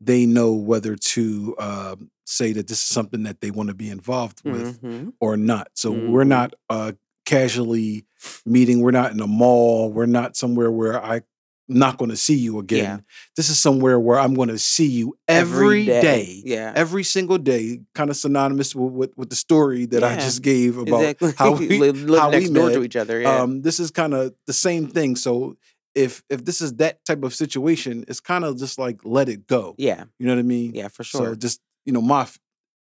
they 0.00 0.26
know 0.26 0.52
whether 0.52 0.96
to 0.96 1.54
um, 1.58 2.10
say 2.24 2.52
that 2.52 2.68
this 2.68 2.78
is 2.78 2.84
something 2.86 3.22
that 3.24 3.40
they 3.40 3.50
want 3.50 3.68
to 3.68 3.74
be 3.74 3.88
involved 3.90 4.40
with 4.44 4.80
Mhm. 4.82 5.12
or 5.20 5.36
not. 5.36 5.68
So 5.74 5.90
we're 5.92 6.24
Mhm. 6.24 6.28
not 6.28 6.54
uh, 6.68 6.92
casually 7.24 8.04
meeting. 8.44 8.80
We're 8.80 8.90
not 8.90 9.12
in 9.12 9.20
a 9.20 9.26
mall. 9.26 9.92
We're 9.92 10.06
not 10.06 10.36
somewhere 10.36 10.70
where 10.70 11.02
I 11.04 11.22
not 11.70 11.98
going 11.98 12.10
to 12.10 12.16
see 12.16 12.34
you 12.36 12.58
again. 12.58 12.84
Yeah. 12.84 12.98
This 13.36 13.48
is 13.48 13.58
somewhere 13.58 13.98
where 13.98 14.18
I'm 14.18 14.34
going 14.34 14.48
to 14.48 14.58
see 14.58 14.86
you 14.88 15.16
every 15.28 15.86
day, 15.86 16.42
Yeah. 16.44 16.72
every 16.74 17.04
single 17.04 17.38
day. 17.38 17.80
Kind 17.94 18.10
of 18.10 18.16
synonymous 18.16 18.74
with, 18.74 18.92
with, 18.92 19.12
with 19.16 19.30
the 19.30 19.36
story 19.36 19.86
that 19.86 20.02
I 20.04 20.16
just 20.16 20.42
gave 20.42 20.76
about 20.76 21.00
exactly. 21.02 21.32
how 21.38 21.52
we 21.54 21.78
live, 21.78 22.02
live 22.02 22.20
how 22.20 22.30
we 22.30 22.36
next 22.40 22.50
door 22.50 22.66
met. 22.68 22.74
to 22.74 22.82
each 22.82 22.96
other. 22.96 23.20
Yeah. 23.20 23.36
um, 23.40 23.62
this 23.62 23.80
is 23.80 23.90
kind 23.90 24.14
of 24.14 24.34
the 24.46 24.52
same 24.52 24.88
thing. 24.88 25.16
So 25.16 25.56
if 25.94 26.22
if 26.28 26.44
this 26.44 26.60
is 26.60 26.74
that 26.76 27.04
type 27.04 27.22
of 27.24 27.34
situation, 27.34 28.04
it's 28.08 28.20
kind 28.20 28.44
of 28.44 28.58
just 28.58 28.78
like 28.78 29.00
let 29.04 29.28
it 29.28 29.46
go. 29.46 29.74
yeah. 29.78 30.04
You 30.18 30.26
know 30.26 30.34
what 30.34 30.40
I 30.40 30.42
mean? 30.42 30.74
Yeah. 30.74 30.88
For 30.88 31.04
sure. 31.04 31.26
So 31.28 31.34
just 31.34 31.60
you 31.86 31.92
know 31.92 32.02
my 32.02 32.28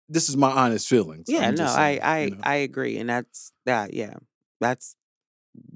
this 0.09 0.28
is 0.28 0.37
my 0.37 0.50
honest 0.50 0.88
feelings. 0.88 1.26
yeah. 1.28 1.50
No, 1.50 1.57
just 1.57 1.76
I 1.76 1.99
I 1.99 2.21
you 2.23 2.31
know. 2.31 2.40
I 2.43 2.55
agree, 2.57 2.99
and 2.99 3.09
that's 3.11 3.52
that. 3.64 3.93
Yeah. 3.95 4.14
That's 4.61 4.97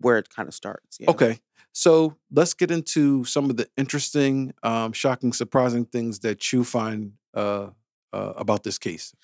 where 0.01 0.19
it 0.19 0.29
kind 0.29 0.49
of 0.49 0.55
starts. 0.55 0.99
Yeah. 1.01 1.11
Okay. 1.11 1.41
So 1.73 2.17
let's 2.33 2.55
get 2.55 2.71
into 2.71 3.25
some 3.25 3.49
of 3.49 3.57
the 3.57 3.69
interesting, 3.77 4.53
um, 4.63 4.93
shocking, 4.93 5.33
surprising 5.33 5.85
things 5.85 6.21
that 6.21 6.53
you 6.53 6.65
find 6.65 7.13
uh, 7.35 7.69
uh, 8.13 8.33
about 8.37 8.65
this 8.65 8.79
case. 8.79 9.15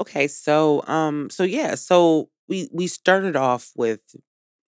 Okay, 0.00 0.26
so 0.26 0.82
um 0.88 1.30
so 1.30 1.44
yeah, 1.44 1.76
so 1.76 2.28
we 2.48 2.68
we 2.72 2.88
started 2.88 3.36
off 3.36 3.70
with 3.76 4.16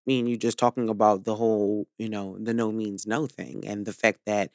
me 0.07 0.21
and 0.21 0.29
you 0.29 0.37
just 0.37 0.59
talking 0.59 0.89
about 0.89 1.25
the 1.25 1.35
whole, 1.35 1.89
you 1.99 2.09
know, 2.09 2.37
the 2.39 2.55
no 2.55 2.71
means 2.71 3.07
no 3.07 3.27
thing 3.27 3.65
and 3.67 3.85
the 3.87 3.93
fact 3.93 4.21
that 4.27 4.51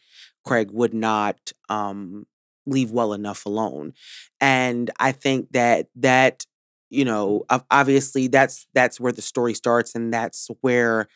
Craig 0.46 0.72
would 0.72 0.93
not 0.93 1.51
um 1.67 2.25
leave 2.65 2.91
well 2.91 3.13
enough 3.13 3.46
alone. 3.46 3.93
And 4.39 4.89
I 5.00 5.12
think 5.12 5.51
that 5.51 5.88
that 5.96 6.46
you 6.89 7.05
know, 7.05 7.46
obviously 7.72 8.27
that's 8.27 8.67
that's 8.74 9.00
where 9.00 9.12
the 9.12 9.22
story 9.22 9.53
starts 9.53 9.96
and 9.96 10.13
that's 10.13 10.50
where 10.62 11.08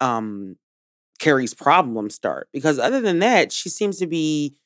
um 0.00 0.56
Kerri's 1.18 1.54
problems 1.54 2.14
start 2.14 2.48
because 2.52 2.78
other 2.78 3.00
than 3.00 3.18
that, 3.20 3.52
she 3.52 3.68
seems 3.68 3.98
to 3.98 4.06
be 4.06 4.56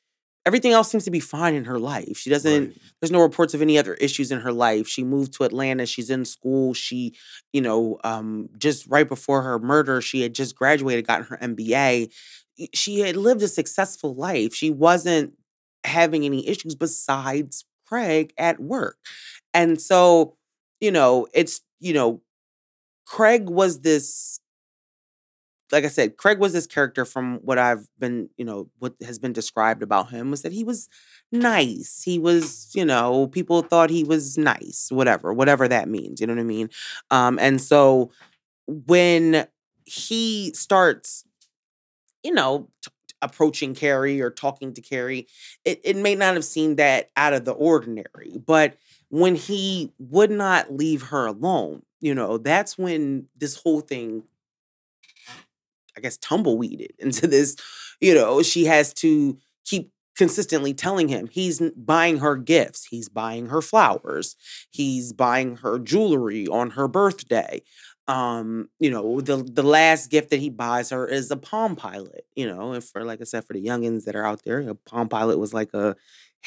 everything 0.45 0.71
else 0.71 0.89
seems 0.89 1.03
to 1.05 1.11
be 1.11 1.19
fine 1.19 1.53
in 1.55 1.65
her 1.65 1.79
life. 1.79 2.17
She 2.17 2.29
doesn't 2.29 2.67
Right. 2.67 2.77
there's 3.01 3.11
no 3.11 3.21
reports 3.21 3.53
of 3.53 3.61
any 3.61 3.77
other 3.77 3.95
issues 3.95 4.31
in 4.31 4.41
her 4.41 4.53
life. 4.53 4.87
She 4.87 5.03
moved 5.03 5.33
to 5.33 5.43
Atlanta. 5.43 5.85
She's 5.85 6.09
in 6.09 6.23
school. 6.25 6.73
She, 6.73 7.15
you 7.53 7.61
know, 7.61 7.99
um, 8.03 8.49
just 8.57 8.87
right 8.87 9.07
before 9.07 9.41
her 9.41 9.59
murder, 9.59 10.01
she 10.01 10.21
had 10.21 10.33
just 10.35 10.55
graduated, 10.55 11.07
gotten 11.07 11.25
her 11.27 11.37
MBA. 11.41 12.09
She 12.73 12.99
had 13.01 13.17
lived 13.17 13.41
a 13.41 13.47
successful 13.47 14.15
life. 14.15 14.53
She 14.55 14.69
wasn't 14.69 15.33
having 15.83 16.23
any 16.25 16.47
issues 16.47 16.75
besides 16.75 17.65
Craig 17.87 18.33
at 18.37 18.59
work. 18.59 18.97
And 19.53 19.81
so, 19.81 20.35
you 20.79 20.91
know, 20.91 21.27
it's, 21.33 21.61
you 21.79 21.93
know, 21.93 22.21
Craig 23.05 23.49
was 23.49 23.81
this 23.81 24.39
like 25.71 25.83
I 25.83 25.89
said, 25.89 26.17
Craig 26.17 26.39
was 26.39 26.53
this 26.53 26.67
character 26.67 27.05
from 27.05 27.37
what 27.37 27.57
I've 27.57 27.87
been, 27.97 28.29
you 28.37 28.45
know, 28.45 28.69
what 28.79 28.93
has 29.03 29.17
been 29.19 29.33
described 29.33 29.81
about 29.81 30.11
him 30.11 30.31
was 30.31 30.41
that 30.43 30.51
he 30.51 30.63
was 30.63 30.87
nice. 31.31 32.03
He 32.03 32.19
was, 32.19 32.71
you 32.75 32.85
know, 32.85 33.27
people 33.27 33.61
thought 33.61 33.89
he 33.89 34.03
was 34.03 34.37
nice, 34.37 34.87
whatever, 34.91 35.33
whatever 35.33 35.67
that 35.67 35.89
means. 35.89 36.21
You 36.21 36.27
know 36.27 36.33
what 36.33 36.41
I 36.41 36.45
mean? 36.45 36.69
Um, 37.09 37.39
and 37.39 37.59
so 37.59 38.11
when 38.67 39.47
he 39.85 40.53
starts, 40.53 41.25
you 42.23 42.33
know, 42.33 42.69
t- 42.83 42.91
approaching 43.21 43.73
Kerri 43.73 44.21
or 44.21 44.29
talking 44.29 44.73
to 44.73 44.81
Kerri, 44.81 45.25
it, 45.63 45.81
it 45.83 45.97
may 45.97 46.15
not 46.15 46.35
have 46.35 46.45
seemed 46.45 46.77
that 46.77 47.09
out 47.17 47.33
of 47.33 47.45
the 47.45 47.53
ordinary, 47.53 48.37
but 48.45 48.77
when 49.19 49.35
he 49.35 49.93
would 49.97 50.31
not 50.31 50.73
leave 50.73 51.03
her 51.03 51.25
alone, 51.25 51.83
you 52.01 52.13
know, 52.13 52.37
that's 52.37 52.77
when 52.77 53.27
this 53.37 53.55
whole 53.55 53.81
thing 53.81 54.23
I 55.97 56.01
guess, 56.01 56.17
tumbleweeded 56.17 56.93
into 56.99 57.27
this. 57.27 57.55
You 58.01 58.13
know, 58.13 58.41
she 58.41 58.65
has 58.65 58.93
to 58.95 59.37
keep 59.63 59.91
consistently 60.17 60.73
telling 60.73 61.09
him 61.09 61.27
he's 61.27 61.61
buying 61.75 62.19
her 62.19 62.35
gifts, 62.35 62.85
he's 62.85 63.09
buying 63.09 63.47
her 63.47 63.61
flowers, 63.61 64.35
he's 64.69 65.13
buying 65.13 65.57
her 65.57 65.79
jewelry 65.79 66.47
on 66.47 66.71
her 66.71 66.87
birthday. 66.87 67.61
Um, 68.07 68.69
you 68.79 68.91
know, 68.91 69.19
the 69.19 69.37
the 69.37 69.63
last 69.63 70.11
gift 70.11 70.29
that 70.29 70.39
he 70.39 70.49
buys 70.49 70.91
her 70.91 71.07
is 71.07 71.31
a 71.31 71.37
Palm 71.37 71.75
Pilot. 71.75 72.25
You 72.35 72.47
know, 72.47 72.73
and 72.73 72.83
for 72.83 73.03
like 73.03 73.19
I 73.19 73.23
said, 73.23 73.45
for 73.45 73.53
the 73.53 73.65
youngins 73.65 74.03
that 74.03 74.15
are 74.15 74.25
out 74.25 74.43
there, 74.43 74.59
a 74.59 74.75
Palm 74.75 75.09
Pilot 75.09 75.39
was 75.39 75.53
like 75.53 75.73
a 75.73 75.95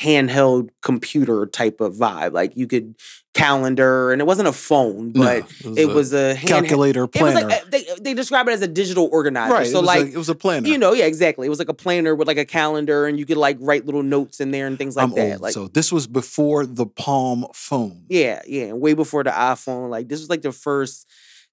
handheld 0.01 0.71
computer 0.83 1.47
type 1.47 1.81
of 1.81 1.95
vibe. 1.95 2.33
Like 2.33 2.57
you 2.57 2.67
could 2.67 2.95
calendar, 3.35 4.11
and 4.11 4.21
it 4.21 4.25
wasn't 4.27 4.49
a 4.49 4.53
phone, 4.53 5.13
No, 5.15 5.23
but 5.23 5.53
it 5.77 5.85
a 5.89 5.95
was 5.95 6.13
a 6.13 6.37
calculator 6.45 7.05
it 7.05 7.21
was 7.23 7.33
planner. 7.35 7.49
like 7.49 7.71
they 7.71 7.85
they 8.01 8.15
describe 8.15 8.49
it 8.49 8.53
as 8.53 8.63
a 8.63 8.69
digital 8.69 9.09
organizer. 9.13 9.53
right. 9.55 9.67
So 9.67 9.79
it 9.79 9.83
was 9.83 9.87
like 9.87 10.03
a, 10.07 10.13
it 10.13 10.17
was 10.17 10.29
a 10.29 10.35
planner. 10.35 10.69
you 10.69 10.79
know, 10.79 10.93
yeah, 10.93 11.05
exactly. 11.07 11.47
It 11.47 11.51
was 11.51 11.59
like 11.59 11.69
a 11.69 11.75
planner 11.75 12.15
with 12.15 12.27
like 12.29 12.39
a 12.39 12.45
calendar, 12.45 13.07
and 13.07 13.19
you 13.19 13.27
could 13.27 13.37
like 13.37 13.57
write 13.61 13.87
little 13.87 14.03
notes 14.03 14.41
in 14.41 14.51
there 14.51 14.67
and 14.67 14.77
things 14.79 14.97
like 14.97 15.05
I'm 15.05 15.15
that. 15.15 15.33
old, 15.35 15.41
Like 15.41 15.53
so 15.53 15.69
this 15.69 15.93
was 15.93 16.07
before 16.07 16.67
the 16.67 16.87
Palm 16.87 17.47
phone. 17.55 18.05
yeah, 18.09 18.43
yeah, 18.47 18.73
way 18.73 18.95
before 18.95 19.23
the 19.25 19.31
iPhone. 19.31 19.91
Like 19.91 20.09
this 20.09 20.21
was 20.21 20.29
like 20.31 20.43
the 20.43 20.53
first 20.53 21.09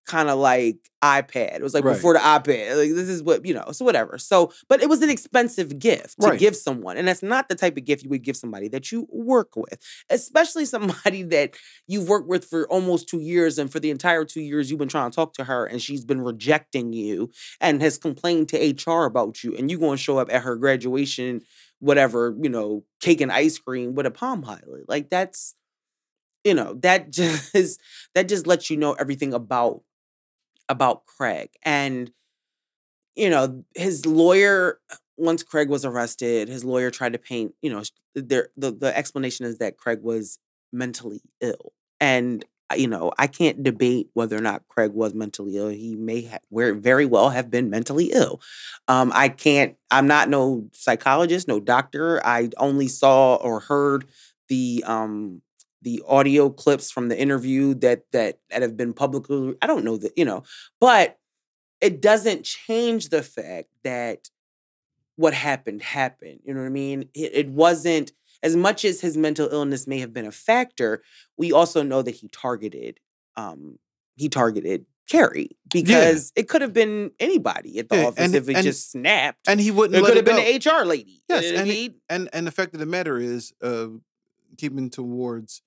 kind 0.05 0.29
of 0.29 0.37
like 0.39 0.77
iPad. 1.03 1.55
It 1.55 1.61
was 1.61 1.73
like 1.73 1.83
Right. 1.83 1.93
before 1.93 2.13
the 2.13 2.19
iPad. 2.19 2.77
Like 2.77 2.93
this 2.95 3.09
is 3.09 3.21
what 3.23 3.45
you 3.45 3.53
know. 3.53 3.71
So 3.71 3.85
whatever. 3.85 4.17
So, 4.17 4.51
but 4.69 4.81
it 4.81 4.89
was 4.89 5.01
an 5.01 5.09
expensive 5.09 5.77
gift 5.79 6.19
to 6.21 6.27
Right. 6.27 6.39
give 6.39 6.55
someone, 6.55 6.97
and 6.97 7.07
that's 7.07 7.23
not 7.23 7.49
the 7.49 7.55
type 7.55 7.77
of 7.77 7.85
gift 7.85 8.03
you 8.03 8.09
would 8.09 8.23
give 8.23 8.37
somebody 8.37 8.67
that 8.69 8.91
you 8.91 9.07
work 9.11 9.55
with, 9.55 9.79
especially 10.09 10.65
somebody 10.65 11.23
that 11.35 11.55
you've 11.87 12.07
worked 12.09 12.27
with 12.27 12.45
for 12.45 12.67
almost 12.69 13.07
two 13.09 13.19
years, 13.19 13.57
and 13.57 13.71
for 13.71 13.79
the 13.79 13.89
entire 13.91 14.25
two 14.25 14.41
years 14.41 14.69
you've 14.69 14.79
been 14.79 14.87
trying 14.89 15.11
to 15.11 15.15
talk 15.15 15.33
to 15.33 15.43
her, 15.45 15.65
and 15.65 15.81
she's 15.81 16.05
been 16.05 16.21
rejecting 16.21 16.93
you 16.93 17.29
and 17.59 17.81
has 17.81 17.97
complained 17.97 18.49
to 18.49 18.57
HR 18.57 19.05
about 19.05 19.43
you, 19.43 19.55
and 19.55 19.69
you 19.69 19.77
going 19.79 19.97
to 19.97 20.03
show 20.03 20.17
up 20.17 20.29
at 20.31 20.43
her 20.43 20.55
graduation, 20.55 21.41
whatever 21.79 22.35
you 22.41 22.49
know, 22.49 22.83
cake 23.01 23.21
and 23.21 23.31
ice 23.31 23.57
cream 23.59 23.95
with 23.95 24.05
a 24.05 24.11
Palm 24.11 24.41
Pilot. 24.41 24.87
Like 24.87 25.09
that's 25.09 25.55
you 26.43 26.53
know 26.53 26.73
that 26.81 27.11
just 27.11 27.79
that 28.13 28.27
just 28.27 28.47
lets 28.47 28.69
you 28.69 28.77
know 28.77 28.93
everything 28.93 29.33
about 29.33 29.81
about 30.69 31.05
Craig 31.05 31.49
and 31.63 32.11
you 33.15 33.29
know 33.29 33.63
his 33.75 34.05
lawyer 34.05 34.79
once 35.17 35.43
Craig 35.43 35.69
was 35.69 35.85
arrested 35.85 36.47
his 36.47 36.63
lawyer 36.65 36.91
tried 36.91 37.13
to 37.13 37.19
paint 37.19 37.53
you 37.61 37.69
know 37.69 37.83
the 38.15 38.49
the 38.57 38.97
explanation 38.97 39.45
is 39.45 39.57
that 39.57 39.77
Craig 39.77 39.99
was 40.01 40.39
mentally 40.73 41.21
ill 41.41 41.73
and 41.99 42.43
uh, 42.71 42.75
you 42.75 42.87
know 42.87 43.11
I 43.17 43.27
can't 43.27 43.63
debate 43.63 44.09
whether 44.13 44.37
or 44.37 44.41
not 44.41 44.67
Craig 44.67 44.91
was 44.91 45.13
mentally 45.13 45.57
ill. 45.57 45.69
He 45.69 45.95
may 45.95 46.21
have 46.21 46.41
very 46.51 47.05
well 47.05 47.29
have 47.29 47.51
been 47.51 47.69
mentally 47.69 48.11
ill. 48.13 48.41
Um 48.87 49.11
I 49.13 49.29
can't 49.29 49.75
I'm 49.91 50.07
not 50.07 50.29
no 50.29 50.67
psychologist 50.73 51.47
no 51.47 51.59
doctor. 51.59 52.25
I 52.25 52.49
only 52.57 52.87
saw 52.87 53.35
or 53.35 53.59
heard 53.61 54.05
the 54.49 54.83
um 54.85 55.41
the 55.85 56.01
audio 56.07 56.49
clips 56.49 56.91
from 56.91 57.07
the 57.07 57.17
interview 57.17 57.73
that 57.75 58.01
that 58.11 58.39
that 58.49 58.61
have 58.63 58.75
been 58.75 58.91
publicly 58.91 59.55
I 59.61 59.67
don't 59.67 59.85
know 59.85 59.95
that 59.97 60.17
you 60.17 60.25
know 60.25 60.43
but 60.81 61.17
it 61.79 62.01
doesn't 62.01 62.43
change 62.43 63.09
the 63.09 63.21
fact 63.23 63.69
that 63.83 64.29
what 65.15 65.33
happened 65.33 65.81
happened 65.83 66.39
you 66.43 66.53
know 66.53 66.59
what 66.61 66.65
I 66.65 66.69
mean? 66.69 67.09
It, 67.13 67.31
it 67.33 67.49
wasn't 67.49 68.11
as 68.43 68.55
much 68.55 68.83
as 68.83 68.99
his 68.99 69.15
mental 69.15 69.47
illness 69.49 69.87
may 69.87 69.99
have 69.99 70.11
been 70.13 70.25
a 70.25 70.31
factor 70.31 71.03
we 71.37 71.53
also 71.53 71.83
know 71.83 72.01
that 72.01 72.15
he 72.15 72.27
targeted 72.27 72.99
um 73.37 73.77
he 74.15 74.27
targeted 74.27 74.85
Kerri 75.11 75.49
because 75.71 76.33
it 76.35 76.49
could 76.49 76.63
have 76.63 76.73
been 76.73 77.11
anybody 77.19 77.77
at 77.77 77.89
the 77.89 77.97
Yeah, 77.97 78.05
office 78.07 78.25
and- 78.25 78.35
if 78.35 78.49
it 78.49 78.55
and- 78.55 78.63
just 78.63 78.89
snapped. 78.91 79.47
And 79.47 79.61
he 79.61 79.69
wouldn't 79.69 79.95
it 79.95 80.03
could 80.03 80.15
have 80.15 80.25
been 80.25 80.37
the 80.37 80.57
HR 80.57 80.83
lady 80.83 81.21
Yes, 81.29 81.43
You 81.43 81.51
know 81.53 81.59
what 81.59 81.69
I 81.69 81.73
and 81.73 81.93
and 82.09 82.29
and 82.33 82.47
the 82.47 82.51
fact 82.51 82.73
of 82.73 82.79
the 82.79 82.87
matter 82.87 83.17
is, 83.19 83.53
uh, 83.61 83.89
keeping 84.57 84.89
towards 84.89 85.61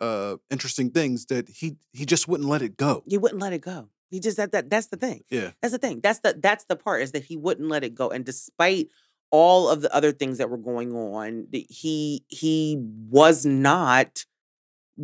uh, 0.00 0.36
interesting 0.50 0.90
things 0.90 1.26
that 1.26 1.48
he 1.48 1.76
he 1.92 2.06
just 2.06 2.28
wouldn't 2.28 2.48
let 2.48 2.62
it 2.62 2.76
go. 2.76 3.02
he 3.06 3.18
wouldn't 3.18 3.40
let 3.40 3.52
it 3.52 3.60
go. 3.60 3.88
He 4.10 4.20
just 4.20 4.36
that, 4.36 4.52
that 4.52 4.70
that's 4.70 4.86
the 4.86 4.96
thing. 4.96 5.24
Yeah. 5.30 5.50
That's 5.60 5.72
the 5.72 5.78
thing. 5.78 6.00
That's 6.02 6.20
the 6.20 6.38
that's 6.40 6.64
the 6.64 6.76
part 6.76 7.02
is 7.02 7.12
that 7.12 7.24
he 7.24 7.36
wouldn't 7.36 7.68
let 7.68 7.84
it 7.84 7.94
go. 7.94 8.10
And 8.10 8.24
despite 8.24 8.88
all 9.30 9.68
of 9.68 9.82
the 9.82 9.94
other 9.94 10.12
things 10.12 10.38
that 10.38 10.48
were 10.48 10.56
going 10.56 10.94
on, 10.94 11.48
that 11.52 11.64
he 11.68 12.24
he 12.28 12.78
was 13.10 13.44
not 13.44 14.24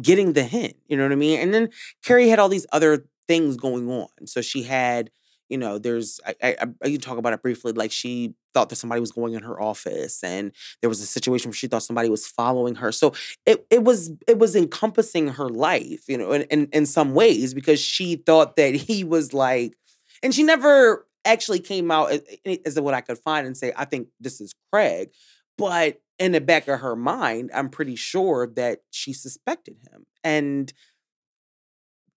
getting 0.00 0.32
the 0.32 0.44
hint. 0.44 0.76
You 0.88 0.96
know 0.96 1.04
what 1.04 1.12
I 1.12 1.16
mean? 1.16 1.40
And 1.40 1.52
then 1.52 1.68
Kerri 2.04 2.28
had 2.28 2.38
all 2.38 2.48
these 2.48 2.66
other 2.72 3.06
things 3.28 3.56
going 3.56 3.88
on. 3.90 4.26
So 4.26 4.40
she 4.40 4.62
had, 4.64 5.10
you 5.48 5.58
know, 5.58 5.78
there's 5.78 6.20
I 6.26 6.34
I, 6.42 6.66
I 6.82 6.90
can 6.90 7.00
talk 7.00 7.18
about 7.18 7.32
it 7.32 7.42
briefly. 7.42 7.72
Like 7.72 7.92
she 7.92 8.34
thought 8.54 8.68
that 8.68 8.76
somebody 8.76 9.00
was 9.00 9.12
going 9.12 9.34
in 9.34 9.42
her 9.42 9.60
office, 9.60 10.22
and 10.22 10.52
there 10.80 10.88
was 10.88 11.00
a 11.00 11.06
situation 11.06 11.50
where 11.50 11.54
she 11.54 11.66
thought 11.66 11.82
somebody 11.82 12.08
was 12.08 12.26
following 12.26 12.76
her. 12.76 12.92
So 12.92 13.12
it 13.46 13.66
it 13.70 13.84
was 13.84 14.12
it 14.26 14.38
was 14.38 14.56
encompassing 14.56 15.28
her 15.28 15.48
life, 15.48 16.04
you 16.08 16.18
know, 16.18 16.32
in, 16.32 16.42
in 16.42 16.68
in 16.72 16.86
some 16.86 17.14
ways 17.14 17.54
because 17.54 17.80
she 17.80 18.16
thought 18.16 18.56
that 18.56 18.74
he 18.74 19.04
was 19.04 19.32
like, 19.32 19.74
and 20.22 20.34
she 20.34 20.42
never 20.42 21.06
actually 21.24 21.60
came 21.60 21.90
out 21.90 22.10
as, 22.10 22.22
as 22.66 22.80
what 22.80 22.94
I 22.94 23.00
could 23.00 23.18
find 23.18 23.46
and 23.46 23.56
say, 23.56 23.72
I 23.76 23.84
think 23.86 24.08
this 24.20 24.40
is 24.40 24.54
Craig, 24.72 25.10
but 25.56 26.00
in 26.18 26.32
the 26.32 26.40
back 26.40 26.68
of 26.68 26.80
her 26.80 26.94
mind, 26.94 27.50
I'm 27.54 27.70
pretty 27.70 27.96
sure 27.96 28.46
that 28.56 28.80
she 28.90 29.12
suspected 29.12 29.76
him, 29.90 30.06
and 30.22 30.72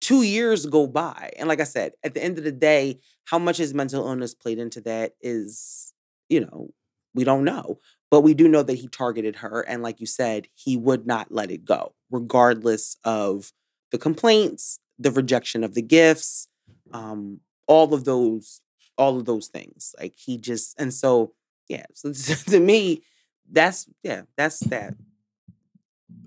two 0.07 0.23
years 0.23 0.65
go 0.65 0.87
by, 0.87 1.31
and 1.37 1.49
like 1.49 1.59
I 1.59 1.65
said, 1.65 1.91
at 2.01 2.13
the 2.13 2.23
end 2.23 2.37
of 2.37 2.45
the 2.45 2.51
day, 2.51 2.99
how 3.25 3.37
much 3.37 3.57
his 3.57 3.73
mental 3.73 4.07
illness 4.07 4.33
played 4.33 4.57
into 4.57 4.79
that 4.81 5.13
is 5.21 5.93
you 6.29 6.41
know, 6.41 6.69
we 7.13 7.23
don't 7.23 7.43
know. 7.43 7.79
But 8.09 8.21
we 8.21 8.33
do 8.33 8.47
know 8.47 8.63
that 8.63 8.75
he 8.75 8.87
targeted 8.87 9.37
her. 9.37 9.61
And 9.61 9.83
like 9.83 9.99
you 9.99 10.07
said, 10.07 10.47
he 10.53 10.77
would 10.77 11.05
not 11.05 11.31
let 11.31 11.51
it 11.51 11.65
go, 11.65 11.93
regardless 12.09 12.97
of 13.03 13.51
the 13.91 13.97
complaints, 13.97 14.79
the 14.97 15.11
rejection 15.11 15.63
of 15.63 15.73
the 15.73 15.81
gifts, 15.81 16.47
um, 16.93 17.41
all 17.67 17.93
of 17.93 18.05
those, 18.05 18.61
all 18.97 19.17
of 19.17 19.25
those 19.25 19.47
things. 19.47 19.93
Like 19.99 20.13
he 20.17 20.37
just, 20.37 20.79
and 20.79 20.93
so, 20.93 21.33
yeah. 21.67 21.85
So 21.93 22.13
to 22.51 22.59
me, 22.59 23.03
that's, 23.49 23.87
yeah, 24.03 24.21
that's 24.37 24.59
that. 24.61 24.93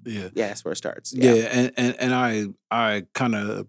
Yeah. 0.04 0.28
Yeah, 0.34 0.48
that's 0.48 0.64
where 0.64 0.72
it 0.72 0.76
starts. 0.76 1.12
Yeah, 1.14 1.32
and, 1.32 1.72
and 1.76 1.96
and 2.00 2.14
I 2.14 2.46
I 2.70 3.04
kind 3.14 3.34
of 3.34 3.66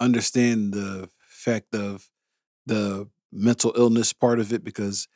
understand 0.00 0.72
the 0.74 1.08
fact 1.28 1.74
of 1.74 2.08
the 2.66 3.08
mental 3.32 3.72
illness 3.76 4.12
part 4.12 4.38
of 4.40 4.52
it 4.52 4.64
because 4.64 5.08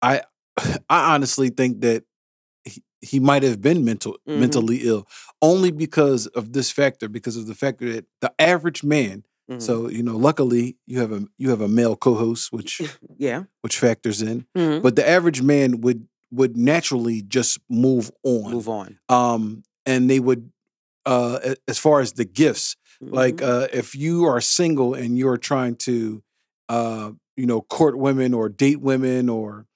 I 0.00 0.22
I 0.88 1.14
honestly 1.14 1.48
think 1.50 1.80
that 1.80 2.04
he, 2.64 2.82
he 3.00 3.20
might 3.20 3.42
have 3.42 3.60
been 3.60 3.84
mental 3.84 4.16
Mhm. 4.28 4.38
mentally 4.38 4.78
ill 4.82 5.06
only 5.40 5.70
because 5.70 6.26
of 6.28 6.52
this 6.52 6.70
factor 6.70 7.08
because 7.08 7.36
of 7.36 7.46
the 7.46 7.54
factor 7.54 7.92
that 7.92 8.06
the 8.20 8.32
average 8.38 8.82
man 8.84 9.24
Mhm. 9.50 9.60
so 9.60 9.88
you 9.88 10.02
know 10.02 10.16
luckily 10.16 10.76
you 10.86 11.00
have 11.00 11.10
a 11.12 11.24
you 11.36 11.50
have 11.50 11.60
a 11.60 11.68
male 11.68 11.96
co-host 11.96 12.52
which 12.52 12.80
yeah. 13.18 13.44
which 13.62 13.78
factors 13.78 14.22
in 14.22 14.46
Mhm. 14.56 14.82
but 14.82 14.94
the 14.96 15.06
average 15.08 15.42
man 15.42 15.80
would 15.80 16.06
would 16.32 16.56
naturally 16.56 17.22
just 17.22 17.58
move 17.68 18.10
on 18.24 18.50
Move 18.52 18.68
on. 18.68 18.98
um 19.08 19.62
and 19.86 20.08
they 20.10 20.18
would 20.18 20.50
uh 21.06 21.54
as 21.68 21.78
far 21.78 22.00
as 22.00 22.14
the 22.14 22.24
gifts 22.24 22.76
like 23.00 23.36
Mhm. 23.36 23.48
uh 23.64 23.68
if 23.72 23.94
you 23.94 24.24
are 24.24 24.40
single 24.40 24.94
and 24.94 25.18
you're 25.18 25.36
trying 25.38 25.76
to 25.76 26.22
uh 26.68 27.12
you 27.36 27.46
know 27.46 27.60
court 27.60 27.96
women 27.98 28.32
or 28.34 28.48
date 28.48 28.80
women 28.80 29.28
or 29.28 29.66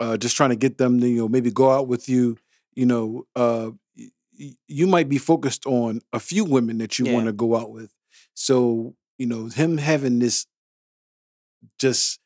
uh 0.00 0.16
just 0.16 0.36
trying 0.36 0.50
to 0.50 0.56
get 0.56 0.78
them 0.78 1.00
to 1.00 1.08
you 1.08 1.18
know 1.18 1.28
maybe 1.28 1.50
go 1.50 1.70
out 1.70 1.88
with 1.88 2.08
you 2.08 2.36
you 2.74 2.86
know 2.86 3.26
uh 3.34 3.70
y- 3.96 4.54
you 4.68 4.86
might 4.86 5.08
be 5.08 5.18
focused 5.18 5.66
on 5.66 6.00
a 6.12 6.20
few 6.20 6.44
women 6.44 6.78
that 6.78 6.98
you 6.98 7.06
Yeah. 7.06 7.14
want 7.14 7.26
to 7.26 7.32
go 7.32 7.56
out 7.56 7.70
with 7.72 7.90
so 8.34 8.94
you 9.18 9.26
know 9.26 9.46
him 9.46 9.78
having 9.78 10.18
this 10.20 10.46
just 11.78 12.20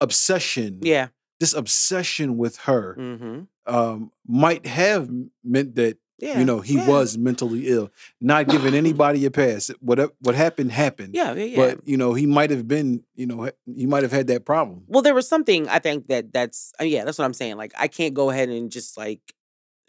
obsession 0.00 0.80
yeah. 0.82 1.08
This 1.42 1.52
obsession 1.62 2.28
with 2.42 2.54
her 2.68 2.94
hmm 2.98 3.40
um 3.66 4.10
might 4.26 4.64
have 4.66 5.08
meant 5.54 5.70
that 5.80 5.94
Yeah. 6.18 6.38
you 6.40 6.44
know 6.50 6.58
he 6.70 6.76
yeah. 6.78 6.88
was 6.94 7.06
mentally 7.28 7.62
ill 7.74 7.86
not 8.20 8.42
giving 8.54 8.74
anybody 8.82 9.20
a 9.24 9.30
pass 9.30 9.70
what 9.88 9.98
what 10.26 10.34
happened 10.44 10.70
happened 10.84 11.12
Yeah, 11.20 11.30
yeah, 11.34 11.44
yeah. 11.44 11.56
but 11.62 11.74
you 11.90 11.96
know 12.00 12.10
he 12.20 12.26
might 12.26 12.50
have 12.50 12.66
been 12.74 12.88
you 13.20 13.26
know 13.30 13.38
he 13.82 13.86
might 13.92 14.02
have 14.06 14.14
had 14.18 14.26
that 14.32 14.42
problem 14.52 14.78
Well, 14.92 15.02
there 15.06 15.14
was 15.20 15.28
something 15.34 15.60
I 15.76 15.78
think 15.86 15.98
that 16.12 16.24
that's 16.36 16.60
uh, 16.80 16.84
yeah, 16.92 17.02
that's 17.04 17.18
what 17.18 17.24
I'm 17.28 17.38
saying. 17.42 17.56
Like 17.62 17.72
I 17.84 17.88
can't 17.98 18.14
go 18.14 18.30
ahead 18.30 18.48
and 18.56 18.70
just 18.78 18.96
like 19.04 19.22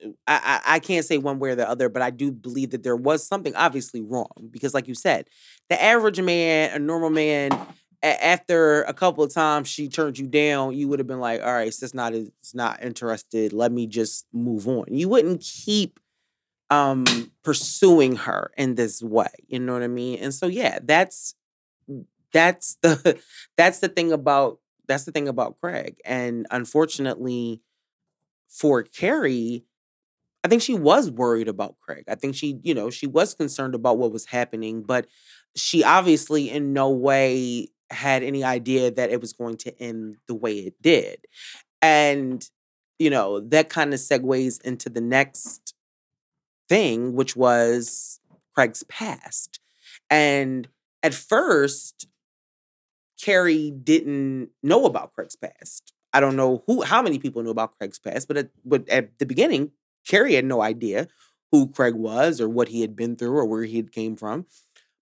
uh, 0.06 0.10
I, 0.28 0.38
I 0.66 0.76
I 0.76 0.80
can't 0.80 1.06
say 1.10 1.18
one 1.30 1.38
way 1.42 1.50
or 1.54 1.56
the 1.62 1.68
other, 1.74 1.88
but 1.90 2.02
I 2.08 2.12
do 2.22 2.28
believe 2.32 2.70
that 2.74 2.84
there 2.84 3.00
was 3.10 3.20
something 3.32 3.56
obviously 3.66 4.02
wrong 4.12 4.34
because, 4.56 4.74
like 4.78 4.88
you 4.92 4.96
said, 5.08 5.22
the 5.70 5.78
average 5.82 6.20
man, 6.22 6.72
a 6.76 6.80
normal 6.80 7.10
man, 7.10 7.50
after 8.04 8.84
a 8.84 8.94
couple 8.94 9.24
of 9.24 9.34
times 9.34 9.68
she 9.68 9.88
turned 9.88 10.18
you 10.18 10.28
down, 10.28 10.76
you 10.76 10.88
would 10.90 11.00
have 11.00 11.08
been 11.08 11.20
like, 11.20 11.42
"All 11.42 11.54
right, 11.54 11.74
sis, 11.74 11.94
not 11.94 12.14
is 12.14 12.30
not 12.54 12.84
interested. 12.84 13.54
Let 13.54 13.72
me 13.72 13.88
just 13.88 14.28
move 14.34 14.68
on." 14.68 14.86
You 14.90 15.10
wouldn't 15.10 15.42
keep 15.42 16.00
um 16.70 17.06
pursuing 17.44 18.16
her 18.18 18.52
in 18.58 18.76
this 18.76 19.02
way. 19.02 19.30
You 19.48 19.60
know 19.60 19.74
what 19.74 19.84
I 19.84 19.88
mean? 19.88 20.20
And 20.20 20.34
so 20.34 20.48
yeah, 20.48 20.80
that's 20.84 21.36
that's 22.32 22.78
the 22.82 23.20
that's 23.58 23.80
the 23.80 23.90
thing 23.90 24.12
about 24.12 24.60
that's 24.88 25.06
the 25.06 25.12
thing 25.12 25.28
about 25.28 25.60
Craig. 25.62 25.98
And 26.06 26.46
unfortunately 26.52 27.62
for 28.50 28.84
Kerri, 28.84 29.64
I 30.44 30.50
think 30.50 30.62
she 30.62 30.76
was 30.76 31.10
worried 31.12 31.48
about 31.48 31.78
Craig. 31.82 32.06
I 32.08 32.16
think 32.16 32.36
she, 32.36 32.60
you 32.64 32.74
know, 32.74 32.90
she 32.90 33.08
was 33.08 33.34
concerned 33.34 33.76
about 33.76 33.98
what 33.98 34.12
was 34.12 34.26
happening, 34.26 34.84
but 34.84 35.08
she 35.56 35.84
obviously 35.84 36.50
in 36.50 36.74
no 36.74 36.90
way 36.90 37.70
had 37.90 38.24
any 38.24 38.44
idea 38.44 38.92
that 38.92 39.10
it 39.10 39.22
was 39.22 39.34
going 39.34 39.58
to 39.58 39.82
end 39.82 40.18
the 40.28 40.36
way 40.36 40.60
it 40.60 40.82
did. 40.82 41.26
And, 41.82 42.48
you 43.00 43.10
know, 43.10 43.40
that 43.40 43.70
kind 43.70 43.94
of 43.94 44.00
segues 44.00 44.62
into 44.64 44.90
the 44.90 45.02
next 45.02 45.74
thing, 46.70 47.14
which 47.14 47.36
was 47.36 48.20
Craig's 48.56 48.84
past. 48.84 49.60
And 50.10 50.68
at 51.02 51.14
first, 51.14 52.08
Kerri 53.22 53.72
didn't 53.84 54.50
know 54.62 54.86
about 54.86 55.14
Craig's 55.14 55.36
past. 55.36 55.94
I 56.14 56.20
don't 56.20 56.36
know 56.36 56.64
who, 56.68 56.84
how 56.84 57.02
many 57.02 57.20
people 57.20 57.42
knew 57.42 57.50
about 57.50 57.78
Craig's 57.78 58.00
past, 58.00 58.28
but 58.28 58.38
at, 58.38 58.50
but 58.64 58.88
at 58.90 59.18
the 59.20 59.26
beginning, 59.26 59.72
Kerri 60.08 60.36
had 60.36 60.46
no 60.46 60.62
idea 60.62 61.08
who 61.52 61.68
Craig 61.70 61.96
was 61.96 62.42
or 62.42 62.50
what 62.50 62.70
he 62.70 62.82
had 62.82 62.96
been 62.96 63.16
through 63.16 63.38
or 63.38 63.46
where 63.46 63.64
he 63.64 63.78
had 63.78 63.92
came 63.92 64.16
from. 64.16 64.46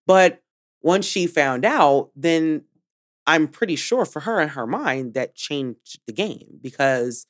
But 0.06 0.42
once 0.82 1.06
she 1.06 1.26
found 1.26 1.64
out, 1.64 2.10
then 2.16 2.64
I'm 3.26 3.48
pretty 3.48 3.76
sure 3.76 4.04
for 4.04 4.20
her 4.20 4.40
in 4.40 4.50
her 4.50 4.66
mind 4.66 5.14
that 5.14 5.34
changed 5.34 6.00
the 6.06 6.12
game 6.12 6.58
because 6.60 7.26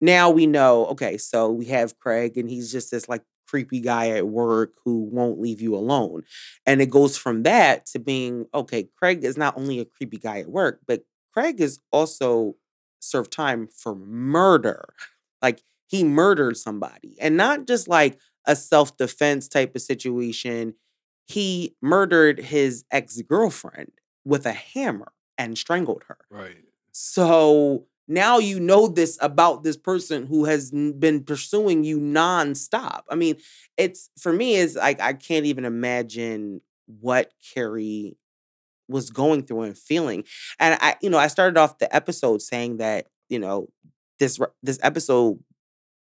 now 0.00 0.30
we 0.30 0.46
know, 0.46 0.86
okay, 0.86 1.18
so 1.18 1.50
we 1.50 1.66
have 1.66 1.98
Craig 1.98 2.36
and 2.36 2.48
he's 2.48 2.70
just 2.70 2.90
this 2.90 3.08
like 3.08 3.22
creepy 3.48 3.80
guy 3.80 4.10
at 4.10 4.28
work 4.28 4.74
who 4.84 5.04
won't 5.10 5.40
leave 5.40 5.60
you 5.60 5.74
alone. 5.74 6.22
And 6.66 6.80
it 6.80 6.90
goes 6.90 7.16
from 7.16 7.42
that 7.44 7.86
to 7.86 7.98
being, 7.98 8.46
okay, 8.54 8.88
Craig 8.96 9.24
is 9.24 9.36
not 9.36 9.56
only 9.56 9.80
a 9.80 9.84
creepy 9.84 10.18
guy 10.18 10.40
at 10.40 10.50
work, 10.50 10.80
but 10.86 11.04
Craig 11.32 11.60
is 11.60 11.80
also 11.90 12.56
served 13.00 13.32
time 13.32 13.68
for 13.68 13.94
murder. 13.94 14.84
Like 15.42 15.62
he 15.88 16.04
murdered 16.04 16.56
somebody 16.56 17.16
and 17.20 17.36
not 17.36 17.66
just 17.66 17.88
like 17.88 18.18
a 18.46 18.54
self 18.54 18.96
defense 18.96 19.48
type 19.48 19.74
of 19.74 19.82
situation. 19.82 20.74
He 21.26 21.74
murdered 21.82 22.38
his 22.40 22.84
ex 22.90 23.20
girlfriend 23.22 23.92
with 24.28 24.44
a 24.44 24.52
hammer 24.52 25.10
and 25.38 25.56
strangled 25.56 26.04
her. 26.06 26.18
right 26.30 26.56
So 26.92 27.86
now 28.06 28.38
you 28.38 28.60
know 28.60 28.86
this 28.86 29.18
about 29.22 29.62
this 29.62 29.76
person 29.76 30.26
who 30.26 30.44
has 30.44 30.70
been 30.70 31.24
pursuing 31.24 31.82
you 31.84 31.98
nonstop. 31.98 33.02
I 33.10 33.14
mean, 33.14 33.36
it's 33.76 34.10
for 34.18 34.32
me 34.32 34.54
is 34.54 34.76
like 34.76 35.00
I 35.00 35.14
can't 35.14 35.46
even 35.46 35.64
imagine 35.64 36.60
what 37.00 37.32
Kerri 37.42 38.16
was 38.88 39.10
going 39.10 39.42
through 39.42 39.62
and 39.62 39.76
feeling. 39.76 40.24
And 40.58 40.78
I, 40.80 40.96
you 41.02 41.10
know, 41.10 41.18
I 41.18 41.28
started 41.28 41.58
off 41.58 41.78
the 41.78 41.94
episode 41.94 42.42
saying 42.42 42.78
that 42.78 43.06
you 43.30 43.38
know 43.38 43.68
this 44.18 44.38
this 44.62 44.78
episode 44.82 45.38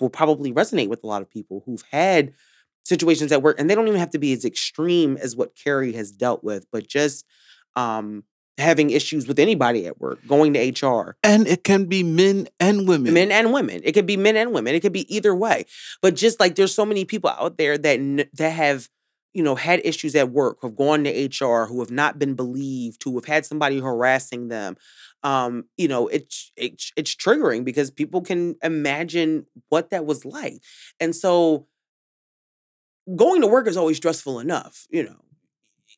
will 0.01 0.11
probably 0.11 0.53
resonate 0.53 0.89
with 0.89 1.03
a 1.03 1.07
lot 1.07 1.23
of 1.23 1.31
people 1.31 1.63
who've 1.67 1.85
had 1.91 2.33
situations 2.85 3.33
at 3.33 3.43
work, 3.43 3.59
and 3.59 3.69
they 3.69 3.75
don't 3.75 3.89
even 3.89 4.01
have 4.01 4.11
to 4.11 4.19
be 4.19 4.33
as 4.33 4.45
extreme 4.45 5.17
as 5.17 5.35
what 5.35 5.57
Kerri 5.57 5.95
has 5.95 6.13
dealt 6.13 6.45
with, 6.45 6.67
but 6.71 6.87
just 6.87 7.25
um 7.77 8.25
having 8.57 8.91
issues 8.91 9.27
with 9.27 9.39
anybody 9.39 9.87
at 9.87 10.01
work, 10.01 10.21
going 10.29 10.55
to 10.55 10.61
HR, 10.87 11.17
and 11.25 11.47
it 11.47 11.65
can 11.65 11.87
be 11.87 12.03
men 12.03 12.47
and 12.61 12.87
women 12.87 13.13
men 13.13 13.33
and 13.33 13.53
women. 13.53 13.81
It 13.85 13.93
could 13.93 14.07
be 14.07 14.17
men 14.17 14.37
and 14.37 14.53
women. 14.53 14.75
It 14.75 14.81
could 14.81 14.93
be 14.93 15.13
either 15.15 15.35
way. 15.35 15.67
But 16.01 16.15
just 16.15 16.39
like 16.41 16.55
there's 16.55 16.75
so 16.75 16.87
many 16.87 17.05
people 17.05 17.31
out 17.31 17.59
there 17.59 17.77
that 17.79 18.29
that 18.35 18.51
have 18.51 18.89
you 19.33 19.43
know 19.43 19.57
had 19.57 19.81
issues 19.85 20.15
at 20.15 20.31
work, 20.31 20.59
who 20.61 20.69
have 20.69 20.77
gone 20.77 21.05
to 21.05 21.11
HR, 21.45 21.67
who 21.67 21.81
have 21.81 21.91
not 21.91 22.19
been 22.19 22.35
believed, 22.35 23.03
who 23.03 23.15
have 23.17 23.25
had 23.27 23.45
somebody 23.45 23.81
harassing 23.81 24.49
them. 24.49 24.77
Um, 25.23 25.65
you 25.77 25.89
know, 25.89 26.07
it's 26.09 26.53
it's 26.57 26.93
it's 26.97 27.15
triggering 27.15 27.65
because 27.65 27.91
people 27.91 28.21
can 28.21 28.57
imagine 28.63 29.47
what 29.69 29.91
that 29.91 30.07
was 30.07 30.25
like, 30.25 30.63
and 31.01 31.15
so 31.15 31.67
going 33.17 33.41
to 33.41 33.47
work 33.47 33.67
is 33.67 33.77
always 33.77 33.97
stressful 33.97 34.39
enough. 34.39 34.87
You 34.91 35.05
know, 35.05 35.25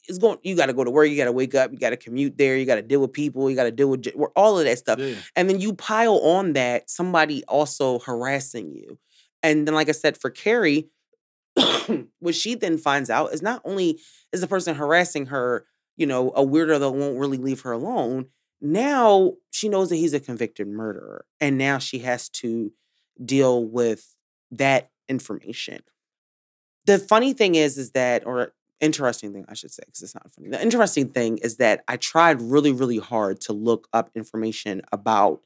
it's 0.09 0.19
going. 0.19 0.39
You 0.43 0.57
got 0.57 0.67
to 0.67 0.73
go 0.73 0.85
to 0.85 0.91
work. 0.91 1.09
You 1.09 1.17
got 1.17 1.27
to 1.27 1.33
wake 1.33 1.55
up. 1.55 1.73
You 1.73 1.79
got 1.79 1.91
to 1.91 1.97
commute 1.97 2.39
there. 2.39 2.57
You 2.57 2.67
got 2.67 2.77
to 2.77 2.83
deal 2.83 3.01
with 3.01 3.13
people. 3.13 3.49
You 3.51 3.57
got 3.57 3.65
to 3.65 3.71
deal 3.71 3.91
with 3.91 4.09
all 4.35 4.59
of 4.59 4.65
that 4.65 4.79
stuff. 4.79 4.99
yeah. 4.99 5.15
And 5.35 5.49
then 5.49 5.61
you 5.61 5.75
pile 5.75 6.19
on 6.19 6.55
that 6.55 6.89
somebody 6.91 7.45
also 7.45 7.99
harassing 8.01 8.73
you. 8.73 8.99
And 9.43 9.67
then, 9.67 9.75
like 9.75 9.89
I 9.89 9.93
said, 9.93 10.17
for 10.17 10.31
Kerri, 10.31 10.89
what 12.19 12.35
she 12.35 12.55
then 12.55 12.79
finds 12.79 13.11
out 13.11 13.33
is 13.33 13.43
not 13.43 13.63
only 13.65 14.01
is 14.33 14.41
the 14.41 14.47
person 14.47 14.75
harassing 14.75 15.27
her, 15.27 15.67
you 15.97 16.07
know, 16.07 16.31
a 16.31 16.45
weirdo 16.45 16.79
that 16.79 16.91
won't 16.91 17.19
really 17.19 17.39
leave 17.39 17.63
her 17.63 17.73
alone. 17.73 18.27
Now 18.61 19.35
she 19.51 19.69
knows 19.69 19.89
that 19.91 19.97
he's 19.97 20.15
a 20.15 20.21
convicted 20.21 20.67
murderer. 20.69 21.25
And 21.41 21.59
now 21.59 21.79
she 21.79 22.01
has 22.01 22.29
to 22.31 22.73
deal 23.25 23.65
with 23.65 24.17
that 24.51 24.91
information. 25.09 25.81
The 26.87 26.99
funny 26.99 27.33
thing 27.33 27.55
is, 27.55 27.79
is 27.79 27.93
that, 27.93 28.27
or 28.27 28.53
interesting 28.81 29.33
thing, 29.33 29.45
I 29.49 29.55
should 29.55 29.73
say, 29.73 29.83
because 29.87 30.03
it's 30.03 30.15
not 30.15 30.31
funny. 30.31 30.49
The 30.49 30.63
interesting 30.63 31.09
thing 31.09 31.39
is 31.39 31.57
that 31.57 31.85
I 31.89 31.97
tried 31.97 32.43
really, 32.43 32.73
really 32.73 32.99
hard 32.99 33.41
to 33.43 33.53
look 33.53 33.89
up 33.93 34.11
information 34.15 34.83
about 34.93 35.41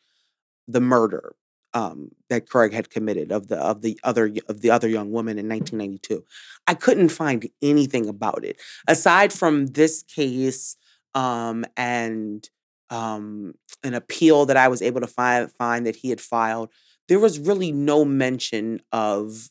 the 0.67 0.81
murder 0.81 1.35
um, 1.73 2.11
that 2.29 2.49
Craig 2.49 2.73
had 2.73 2.91
committed 2.91 3.31
of 3.31 3.49
the 3.49 3.59
of 3.59 3.83
the 3.83 3.99
other 4.03 4.33
of 4.49 4.61
the 4.61 4.71
other 4.71 4.89
young 4.89 5.11
woman 5.13 5.39
in 5.39 5.49
1992. 5.49 6.25
I 6.67 6.75
couldn't 6.75 7.11
find 7.11 7.49
anything 7.63 8.09
about 8.09 8.45
it 8.45 8.57
aside 8.89 9.33
from 9.33 9.69
this 9.69 10.03
case 10.03 10.77
um, 11.15 11.65
and 11.77 12.49
um, 12.91 13.55
an 13.85 13.95
appeal 13.95 14.47
that 14.47 14.57
I 14.57 14.69
was 14.69 14.83
able 14.83 15.01
to 15.01 15.07
find 15.07 15.51
find 15.53 15.87
that 15.87 15.97
he 15.97 16.11
had 16.11 16.21
filed, 16.21 16.71
there 17.09 17.21
was 17.21 17.39
really 17.39 17.73
no 17.73 18.05
mention 18.05 18.81
of 18.93 19.51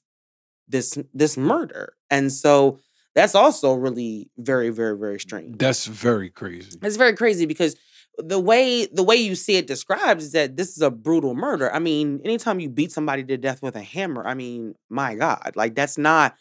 this 0.68 0.98
this 1.14 1.38
murder, 1.38 1.94
and 2.10 2.32
so 2.32 2.80
that's 3.20 3.36
also 3.36 3.74
really 3.74 4.30
very 4.38 4.70
very 4.70 4.98
very 4.98 5.20
strange. 5.20 5.58
That's 5.58 5.86
very 5.86 6.30
crazy. 6.30 6.80
It's 6.82 6.96
very 6.96 7.16
crazy 7.16 7.46
because 7.46 7.76
the 8.18 8.40
way 8.40 8.86
the 8.86 9.04
way 9.04 9.18
you 9.18 9.36
see 9.36 9.58
it 9.58 9.68
described 9.68 10.22
is 10.22 10.32
that 10.32 10.56
this 10.56 10.70
is 10.70 10.82
a 10.82 10.90
brutal 10.90 11.36
murder. 11.36 11.74
I 11.74 11.80
mean, 11.80 12.22
anytime 12.24 12.62
you 12.62 12.70
beat 12.70 12.94
somebody 12.94 13.26
to 13.26 13.38
death 13.38 13.62
with 13.62 13.76
a 13.76 13.82
hammer, 13.82 14.26
I 14.26 14.36
mean, 14.36 14.76
my 14.90 15.16
God, 15.16 15.52
like 15.56 15.76
that's 15.76 15.98
not 15.98 16.36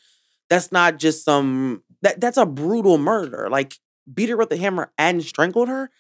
that's 0.49 0.71
not 0.71 0.99
just 0.99 1.25
some 1.25 1.83
that 2.03 2.21
that's 2.21 2.37
a 2.39 2.47
brutal 2.47 2.97
murder. 2.97 3.49
Like 3.51 3.75
beat 4.13 4.29
her 4.29 4.37
with 4.37 4.53
a 4.53 4.57
hammer 4.57 4.93
and 4.97 5.23
strangled 5.25 5.69
her. 5.69 5.91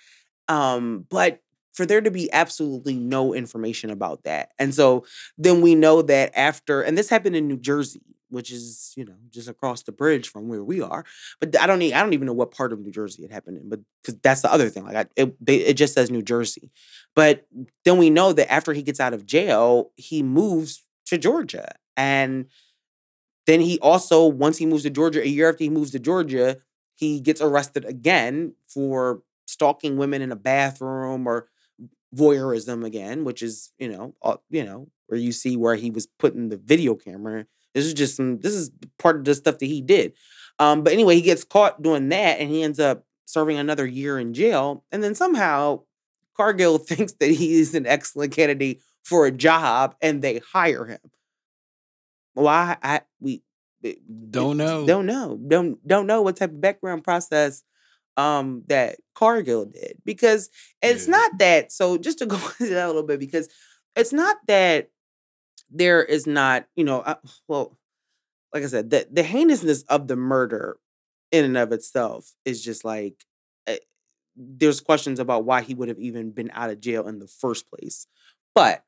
Um, 0.46 1.06
but 1.10 1.40
for 1.72 1.86
there 1.86 2.00
to 2.00 2.10
be 2.10 2.32
absolutely 2.32 2.94
no 2.94 3.34
information 3.34 3.90
about 3.90 4.24
that. 4.24 4.50
And 4.58 4.74
so 4.74 5.04
then 5.36 5.60
we 5.60 5.74
know 5.74 6.02
that 6.02 6.32
after, 6.34 6.82
and 6.82 6.98
this 6.98 7.08
happened 7.08 7.36
in 7.36 7.46
New 7.46 7.58
Jersey, 7.58 8.02
which 8.30 8.52
is, 8.52 8.92
you 8.96 9.04
know, 9.04 9.14
just 9.30 9.48
across 9.48 9.82
the 9.82 9.92
bridge 9.92 10.28
from 10.28 10.48
where 10.48 10.62
we 10.62 10.82
are. 10.82 11.04
But 11.40 11.58
I 11.58 11.66
don't 11.66 11.78
need, 11.78 11.94
I 11.94 12.02
don't 12.02 12.12
even 12.12 12.26
know 12.26 12.34
what 12.34 12.50
part 12.50 12.72
of 12.72 12.80
New 12.80 12.90
Jersey 12.90 13.24
it 13.24 13.32
happened 13.32 13.58
in, 13.58 13.68
but 13.68 13.80
because 14.02 14.20
that's 14.22 14.42
the 14.42 14.52
other 14.52 14.68
thing. 14.68 14.84
Like 14.84 14.96
I, 14.96 15.06
it, 15.16 15.36
it 15.46 15.74
just 15.74 15.94
says 15.94 16.10
New 16.10 16.22
Jersey. 16.22 16.70
But 17.14 17.46
then 17.84 17.96
we 17.96 18.10
know 18.10 18.32
that 18.32 18.52
after 18.52 18.72
he 18.72 18.82
gets 18.82 19.00
out 19.00 19.14
of 19.14 19.24
jail, 19.24 19.92
he 19.96 20.22
moves 20.22 20.82
to 21.06 21.16
Georgia. 21.16 21.74
And 21.96 22.46
then 23.46 23.60
he 23.60 23.78
also, 23.78 24.26
once 24.26 24.58
he 24.58 24.66
moves 24.66 24.82
to 24.82 24.90
Georgia, 24.90 25.22
a 25.22 25.26
year 25.26 25.48
after 25.48 25.64
he 25.64 25.70
moves 25.70 25.92
to 25.92 25.98
Georgia, 25.98 26.58
he 26.96 27.20
gets 27.20 27.40
arrested 27.40 27.84
again 27.86 28.54
for 28.66 29.22
stalking 29.46 29.96
women 29.96 30.20
in 30.20 30.30
a 30.30 30.36
bathroom 30.36 31.26
or 31.26 31.48
voyeurism 32.14 32.84
again, 32.84 33.24
which 33.24 33.42
is 33.42 33.72
you 33.78 33.88
know 33.88 34.14
uh, 34.22 34.36
you 34.50 34.64
know 34.64 34.88
where 35.06 35.20
you 35.20 35.32
see 35.32 35.56
where 35.56 35.74
he 35.74 35.90
was 35.90 36.06
putting 36.18 36.48
the 36.48 36.56
video 36.56 36.94
camera. 36.94 37.46
This 37.74 37.86
is 37.86 37.94
just 37.94 38.16
some. 38.16 38.40
This 38.40 38.54
is 38.54 38.70
part 38.98 39.16
of 39.16 39.24
the 39.24 39.34
stuff 39.34 39.58
that 39.58 39.66
he 39.66 39.80
did. 39.80 40.12
Um, 40.58 40.82
but 40.82 40.92
anyway, 40.92 41.14
he 41.14 41.22
gets 41.22 41.44
caught 41.44 41.82
doing 41.82 42.08
that, 42.08 42.40
and 42.40 42.50
he 42.50 42.62
ends 42.62 42.80
up 42.80 43.04
serving 43.24 43.58
another 43.58 43.86
year 43.86 44.18
in 44.18 44.34
jail. 44.34 44.84
And 44.90 45.02
then 45.02 45.14
somehow 45.14 45.82
Cargill 46.36 46.78
thinks 46.78 47.12
that 47.14 47.30
he 47.30 47.60
is 47.60 47.74
an 47.74 47.86
excellent 47.86 48.34
candidate 48.34 48.80
for 49.04 49.26
a 49.26 49.30
job, 49.30 49.94
and 50.00 50.22
they 50.22 50.40
hire 50.52 50.86
him. 50.86 51.00
Why? 52.34 52.76
I 52.82 53.00
we 53.20 53.42
don't 54.30 54.56
know. 54.56 54.86
Don't 54.86 55.06
know. 55.06 55.38
Don't 55.46 55.86
don't 55.86 56.06
know 56.06 56.22
what 56.22 56.36
type 56.36 56.50
of 56.50 56.60
background 56.60 57.04
process 57.04 57.62
um 58.18 58.64
that 58.66 58.96
Cargill 59.14 59.64
did 59.64 59.96
because 60.04 60.50
it's 60.82 61.06
yeah. 61.06 61.12
not 61.12 61.38
that. 61.38 61.72
So 61.72 61.96
just 61.96 62.18
to 62.18 62.26
go 62.34 62.36
into 62.60 62.74
that 62.74 62.84
a 62.84 62.88
little 62.88 63.04
bit 63.04 63.20
because 63.20 63.48
it's 63.96 64.12
not 64.12 64.36
that 64.48 64.90
there 65.70 66.02
is 66.02 66.26
not 66.26 66.66
you 66.76 66.84
know 66.84 67.00
uh, 67.00 67.14
well 67.46 67.78
like 68.52 68.62
I 68.62 68.66
said 68.66 68.90
the 68.90 69.06
the 69.10 69.22
heinousness 69.22 69.82
of 69.84 70.08
the 70.08 70.16
murder 70.16 70.78
in 71.30 71.44
and 71.44 71.56
of 71.56 71.72
itself 71.72 72.32
is 72.44 72.62
just 72.62 72.84
like 72.84 73.24
uh, 73.66 73.74
there's 74.36 74.80
questions 74.80 75.20
about 75.20 75.44
why 75.44 75.62
he 75.62 75.74
would 75.74 75.88
have 75.88 75.98
even 75.98 76.30
been 76.30 76.50
out 76.54 76.70
of 76.70 76.80
jail 76.80 77.06
in 77.06 77.18
the 77.18 77.28
first 77.28 77.70
place. 77.70 78.06
But 78.54 78.82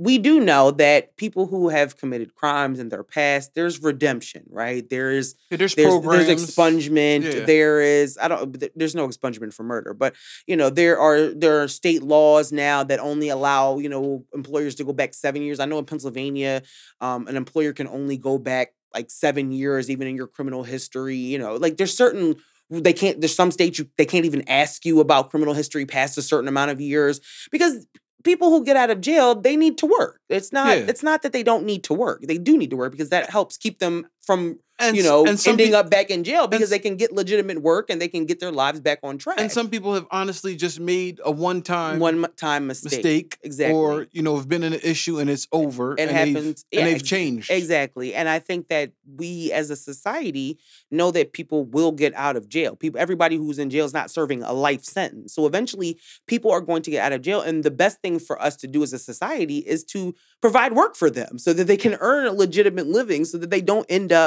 we 0.00 0.16
do 0.16 0.38
know 0.38 0.70
that 0.70 1.16
people 1.16 1.46
who 1.46 1.70
have 1.70 1.96
committed 1.96 2.36
crimes 2.36 2.78
in 2.78 2.88
their 2.88 3.02
past, 3.02 3.54
there's 3.54 3.82
redemption, 3.82 4.44
right? 4.48 4.88
There 4.88 5.10
is 5.10 5.34
yeah, 5.50 5.56
there's, 5.56 5.74
there's, 5.74 6.00
there's 6.02 6.28
expungement. 6.28 7.24
Yeah. 7.24 7.44
There 7.44 7.80
is 7.80 8.16
I 8.20 8.28
don't 8.28 8.64
there's 8.76 8.94
no 8.94 9.08
expungement 9.08 9.54
for 9.54 9.64
murder, 9.64 9.92
but 9.94 10.14
you 10.46 10.56
know 10.56 10.70
there 10.70 11.00
are 11.00 11.34
there 11.34 11.62
are 11.62 11.68
state 11.68 12.04
laws 12.04 12.52
now 12.52 12.84
that 12.84 13.00
only 13.00 13.28
allow 13.28 13.78
you 13.78 13.88
know 13.88 14.24
employers 14.32 14.76
to 14.76 14.84
go 14.84 14.92
back 14.92 15.14
seven 15.14 15.42
years. 15.42 15.58
I 15.58 15.64
know 15.64 15.80
in 15.80 15.84
Pennsylvania, 15.84 16.62
um, 17.00 17.26
an 17.26 17.36
employer 17.36 17.72
can 17.72 17.88
only 17.88 18.16
go 18.16 18.38
back 18.38 18.74
like 18.94 19.10
seven 19.10 19.50
years, 19.50 19.90
even 19.90 20.06
in 20.06 20.14
your 20.14 20.28
criminal 20.28 20.62
history. 20.62 21.16
You 21.16 21.40
know, 21.40 21.56
like 21.56 21.76
there's 21.76 21.96
certain 21.96 22.36
they 22.70 22.92
can't 22.92 23.20
there's 23.20 23.34
some 23.34 23.50
states 23.50 23.80
you 23.80 23.88
they 23.96 24.06
can't 24.06 24.26
even 24.26 24.48
ask 24.48 24.84
you 24.84 25.00
about 25.00 25.30
criminal 25.30 25.54
history 25.54 25.86
past 25.86 26.18
a 26.18 26.22
certain 26.22 26.46
amount 26.46 26.70
of 26.70 26.80
years 26.80 27.20
because 27.50 27.84
people 28.24 28.50
who 28.50 28.64
get 28.64 28.76
out 28.76 28.90
of 28.90 29.00
jail 29.00 29.34
they 29.34 29.56
need 29.56 29.78
to 29.78 29.86
work 29.86 30.20
it's 30.28 30.52
not 30.52 30.76
yeah. 30.76 30.84
it's 30.88 31.02
not 31.02 31.22
that 31.22 31.32
they 31.32 31.42
don't 31.42 31.64
need 31.64 31.84
to 31.84 31.94
work 31.94 32.22
they 32.22 32.38
do 32.38 32.58
need 32.58 32.70
to 32.70 32.76
work 32.76 32.92
because 32.92 33.10
that 33.10 33.30
helps 33.30 33.56
keep 33.56 33.78
them 33.78 34.06
from 34.28 34.58
and, 34.78 34.94
you 34.94 35.02
know 35.02 35.24
and 35.24 35.42
ending 35.46 35.74
up 35.74 35.88
back 35.90 36.10
in 36.10 36.22
jail 36.22 36.46
because 36.46 36.68
they 36.68 36.78
can 36.78 36.96
get 36.96 37.12
legitimate 37.12 37.62
work 37.62 37.88
and 37.88 37.98
they 38.00 38.08
can 38.08 38.26
get 38.26 38.40
their 38.40 38.52
lives 38.52 38.78
back 38.78 38.98
on 39.02 39.16
track. 39.16 39.40
and 39.40 39.50
some 39.50 39.70
people 39.70 39.94
have 39.94 40.06
honestly 40.10 40.54
just 40.54 40.78
made 40.78 41.18
a 41.24 41.30
one 41.30 41.62
time 41.62 41.98
one 41.98 42.26
time 42.36 42.66
mistake, 42.66 42.92
mistake 42.92 43.38
exactly. 43.42 43.74
or 43.74 44.06
you 44.12 44.20
know 44.22 44.36
have 44.36 44.48
been 44.48 44.62
in 44.62 44.74
an 44.74 44.80
issue 44.84 45.18
and 45.18 45.30
it's 45.30 45.48
over 45.50 45.94
it 45.94 46.00
and 46.00 46.10
happens 46.10 46.64
they've, 46.70 46.78
yeah, 46.78 46.80
and 46.80 46.88
they've 46.88 47.02
changed. 47.04 47.50
exactly 47.50 48.14
and 48.14 48.28
i 48.28 48.38
think 48.38 48.68
that 48.68 48.92
we 49.16 49.50
as 49.52 49.70
a 49.70 49.76
society 49.76 50.58
know 50.90 51.10
that 51.10 51.32
people 51.32 51.64
will 51.64 51.92
get 51.92 52.14
out 52.14 52.36
of 52.36 52.48
jail. 52.48 52.76
People 52.76 53.00
everybody 53.00 53.36
who's 53.36 53.58
in 53.58 53.70
jail 53.70 53.84
is 53.84 53.94
not 53.94 54.10
serving 54.10 54.42
a 54.42 54.52
life 54.52 54.84
sentence. 54.84 55.34
So 55.34 55.46
eventually 55.46 55.98
people 56.26 56.50
are 56.50 56.60
going 56.60 56.82
to 56.82 56.90
get 56.90 57.04
out 57.04 57.12
of 57.12 57.22
jail 57.22 57.40
and 57.40 57.64
the 57.64 57.70
best 57.70 58.00
thing 58.00 58.18
for 58.18 58.40
us 58.40 58.56
to 58.56 58.66
do 58.66 58.82
as 58.82 58.92
a 58.92 58.98
society 58.98 59.58
is 59.58 59.84
to 59.84 60.14
provide 60.40 60.72
work 60.74 60.96
for 60.96 61.10
them 61.10 61.38
so 61.38 61.52
that 61.52 61.64
they 61.64 61.76
can 61.76 61.96
earn 62.00 62.26
a 62.26 62.32
legitimate 62.32 62.86
living 62.86 63.24
so 63.24 63.38
that 63.38 63.50
they 63.50 63.60
don't 63.60 63.86
end 63.88 64.12
up 64.12 64.17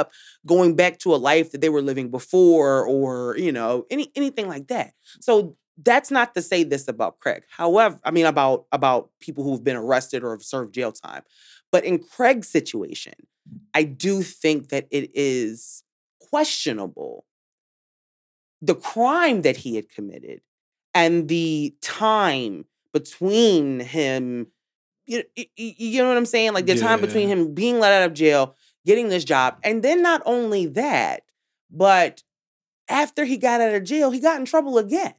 going 0.46 0.76
back 0.76 0.98
to 1.00 1.14
a 1.14 1.16
life 1.16 1.52
that 1.52 1.60
they 1.60 1.68
were 1.68 1.82
living 1.82 2.10
before 2.10 2.86
or 2.86 3.36
you 3.36 3.52
know 3.52 3.86
any 3.90 4.10
anything 4.14 4.48
like 4.48 4.68
that. 4.68 4.92
So 5.20 5.56
that's 5.82 6.10
not 6.10 6.34
to 6.34 6.42
say 6.42 6.64
this 6.64 6.86
about 6.88 7.18
craig. 7.18 7.42
However 7.50 7.98
i 8.04 8.10
mean 8.10 8.26
about 8.26 8.66
about 8.72 9.10
people 9.20 9.44
who've 9.44 9.64
been 9.64 9.76
arrested 9.76 10.22
or 10.22 10.32
have 10.32 10.42
served 10.42 10.74
jail 10.74 10.92
time. 10.92 11.22
But 11.70 11.84
in 11.84 11.98
craig's 11.98 12.48
situation 12.48 13.14
i 13.74 13.82
do 13.82 14.22
think 14.22 14.68
that 14.68 14.86
it 14.90 15.10
is 15.14 15.82
questionable 16.30 17.24
the 18.60 18.74
crime 18.74 19.42
that 19.42 19.58
he 19.58 19.76
had 19.76 19.88
committed 19.88 20.40
and 20.94 21.28
the 21.28 21.74
time 21.82 22.64
between 22.92 23.80
him 23.80 24.46
you, 25.06 25.24
you, 25.36 25.46
you 25.56 26.02
know 26.02 26.08
what 26.08 26.16
i'm 26.16 26.26
saying? 26.26 26.52
Like 26.54 26.66
the 26.66 26.76
yeah. 26.76 26.86
time 26.86 27.00
between 27.00 27.28
him 27.28 27.54
being 27.54 27.80
let 27.80 27.92
out 27.92 28.06
of 28.06 28.14
jail 28.14 28.54
getting 28.86 29.08
this 29.08 29.24
job. 29.24 29.58
And 29.62 29.82
then 29.82 30.02
not 30.02 30.22
only 30.24 30.66
that, 30.66 31.22
but 31.70 32.22
after 32.88 33.24
he 33.24 33.36
got 33.36 33.60
out 33.60 33.74
of 33.74 33.84
jail, 33.84 34.10
he 34.10 34.20
got 34.20 34.38
in 34.38 34.44
trouble 34.44 34.78
again. 34.78 35.14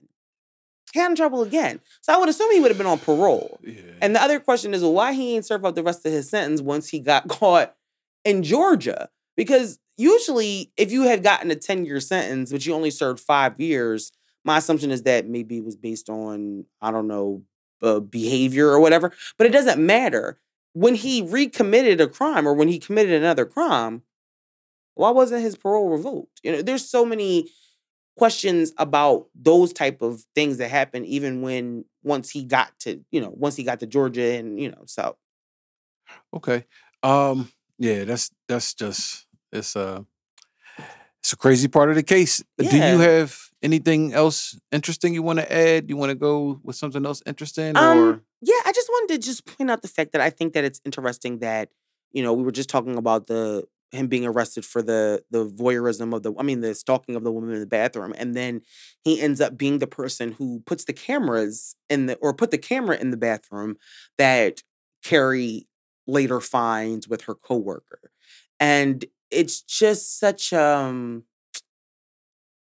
He 0.92 1.00
got 1.00 1.10
in 1.10 1.16
trouble 1.16 1.42
again. 1.42 1.80
So 2.02 2.14
I 2.14 2.18
would 2.18 2.30
assume 2.30 2.52
he 2.52 2.60
would 2.60 2.70
have 2.70 2.78
been 2.78 2.88
on 2.88 3.00
parole. 3.00 3.60
Yeah. 3.64 3.82
And 4.02 4.16
the 4.16 4.22
other 4.22 4.40
question 4.40 4.74
is 4.74 4.82
well, 4.82 4.94
why 4.94 5.14
he 5.14 5.36
ain't 5.36 5.46
served 5.46 5.66
out 5.66 5.76
the 5.76 5.84
rest 5.84 6.06
of 6.06 6.12
his 6.12 6.30
sentence 6.30 6.62
once 6.62 6.90
he 6.90 7.00
got 7.00 7.28
caught 7.28 7.76
in 8.24 8.44
Georgia? 8.44 9.10
Because 9.36 9.80
usually, 9.98 10.72
if 10.78 10.92
you 10.92 11.04
had 11.04 11.24
gotten 11.24 11.50
a 11.50 11.56
10 11.56 11.86
year 11.86 12.00
sentence, 12.00 12.52
but 12.52 12.66
you 12.66 12.74
only 12.74 12.92
served 12.92 13.20
five 13.20 13.60
years, 13.60 14.12
my 14.46 14.58
assumption 14.58 14.92
is 14.92 15.04
that 15.04 15.28
maybe 15.28 15.58
it 15.58 15.66
was 15.66 15.76
based 15.76 16.10
on, 16.10 16.66
I 16.82 16.92
don't 16.92 17.08
know, 17.08 17.44
uh, 17.82 18.00
behavior 18.00 18.68
or 18.68 18.80
whatever. 18.80 19.12
But 19.38 19.48
it 19.48 19.54
doesn't 19.54 19.84
matter 19.84 20.40
when 20.74 20.96
he 20.96 21.22
recommitted 21.22 22.02
a 22.02 22.08
crime 22.08 22.48
or 22.48 22.54
when 22.54 22.68
he 22.68 22.80
committed 22.80 23.14
another 23.14 23.46
crime, 23.46 24.04
why 24.96 25.10
wasn't 25.12 25.42
his 25.42 25.56
parole 25.56 25.90
revoked? 25.90 26.42
You 26.44 26.52
know, 26.52 26.62
there's 26.62 26.88
so 26.88 27.06
many 27.06 27.50
questions 28.18 28.74
about 28.78 29.28
those 29.34 29.74
type 29.74 30.02
of 30.02 30.24
things 30.36 30.58
that 30.58 30.70
happen 30.70 31.06
even 31.06 31.42
when 31.42 31.86
once 32.04 32.30
he 32.30 32.44
got 32.44 32.78
to, 32.80 33.04
you 33.12 33.20
know, 33.20 33.34
once 33.36 33.56
he 33.56 33.64
got 33.64 33.80
to 33.80 33.88
Georgia 33.88 34.34
and, 34.34 34.60
you 34.60 34.70
know, 34.70 34.84
so 34.86 35.18
Okay. 36.34 36.66
Um 37.02 37.52
yeah, 37.80 38.04
that's 38.04 38.32
that's 38.48 38.74
just 38.74 39.26
it's 39.52 39.76
uh 39.76 40.02
it's 41.20 41.34
a 41.34 41.38
crazy 41.38 41.68
part 41.68 41.90
of 41.90 41.96
the 41.96 42.04
case. 42.04 42.44
Yeah. 42.60 42.70
Do 42.70 42.78
you 42.78 43.00
have 43.00 43.36
anything 43.62 44.14
else 44.14 44.60
interesting 44.72 45.14
you 45.14 45.24
want 45.24 45.40
to 45.40 45.52
add? 45.52 45.90
You 45.90 45.98
want 45.98 46.10
to 46.10 46.16
go 46.16 46.60
with 46.64 46.76
something 46.76 47.06
else 47.06 47.24
interesting 47.26 47.78
um, 47.78 47.98
or 47.98 48.22
yeah, 48.44 48.60
I 48.66 48.72
just 48.74 48.90
wanted 48.90 49.16
to 49.16 49.26
just 49.26 49.46
point 49.46 49.72
out 49.72 49.82
the 49.82 49.88
fact 49.88 50.12
that 50.12 50.22
I 50.22 50.30
think 50.30 50.54
that 50.54 50.64
it's 50.64 50.82
interesting 50.86 51.40
that, 51.40 51.70
you 52.12 52.22
know, 52.22 52.34
we 52.34 52.44
were 52.44 52.52
just 52.52 52.70
talking 52.70 52.98
about 52.98 53.28
the 53.28 53.64
him 53.92 54.08
being 54.08 54.26
arrested 54.26 54.66
for 54.66 54.82
the 54.82 55.24
the 55.30 55.48
voyeurism 55.48 56.16
of 56.16 56.24
the 56.24 56.34
I 56.38 56.44
mean 56.44 56.62
the 56.62 56.74
stalking 56.74 57.16
of 57.16 57.24
the 57.24 57.32
woman 57.32 57.54
in 57.54 57.60
the 57.60 57.68
bathroom 57.68 58.12
and 58.18 58.36
then 58.36 58.62
he 59.04 59.22
ends 59.22 59.40
up 59.40 59.56
being 59.56 59.78
the 59.78 59.86
person 59.88 60.32
who 60.32 60.64
puts 60.66 60.86
the 60.86 60.94
cameras 60.94 61.76
in 61.92 62.08
the 62.08 62.16
or 62.16 62.34
put 62.34 62.50
the 62.50 62.58
camera 62.58 62.98
in 62.98 63.12
the 63.12 63.18
bathroom 63.18 63.78
that 64.18 64.64
Kerri 65.06 65.68
later 66.08 66.42
finds 66.42 67.08
with 67.08 67.24
her 67.24 67.36
coworker. 67.36 68.00
And 68.60 69.06
it's 69.30 69.62
just 69.62 70.20
such 70.20 70.52
um 70.54 71.26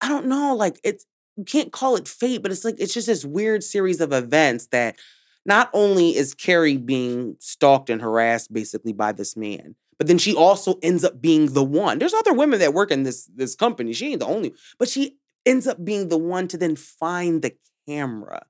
I 0.02 0.10
don't 0.10 0.28
know, 0.28 0.56
like 0.56 0.80
it's 0.84 1.06
you 1.38 1.44
can't 1.46 1.72
call 1.72 1.96
it 1.96 2.08
fate, 2.08 2.42
but 2.42 2.52
it's 2.52 2.66
like 2.66 2.76
it's 2.78 2.94
just 2.94 3.08
this 3.08 3.26
weird 3.26 3.64
series 3.64 4.02
of 4.02 4.14
events 4.14 4.68
that 4.68 4.98
not 5.46 5.70
only 5.74 6.16
is 6.16 6.34
Kerri 6.34 6.84
being 6.84 7.36
stalked 7.40 7.90
and 7.90 8.02
harassed 8.02 8.52
basically 8.52 8.94
by 8.94 9.12
this 9.12 9.38
man, 9.38 9.76
but 9.98 10.08
then 10.08 10.18
she 10.18 10.36
also 10.36 10.78
ends 10.82 11.04
up 11.04 11.22
being 11.22 11.54
the 11.54 11.64
one. 11.64 12.00
There's 12.00 12.14
other 12.14 12.34
women 12.34 12.60
that 12.60 12.74
work 12.74 12.92
in 12.92 13.04
this 13.04 13.30
this 13.34 13.56
company. 13.56 13.94
She 13.94 14.12
ain't 14.12 14.20
the 14.20 14.26
only, 14.26 14.54
but 14.78 14.90
she 14.90 15.18
ends 15.46 15.68
up 15.68 15.84
being 15.84 16.10
the 16.10 16.18
one 16.18 16.48
to 16.50 16.58
then 16.58 16.76
find 16.76 17.42
the 17.42 17.56
camera 17.88 18.46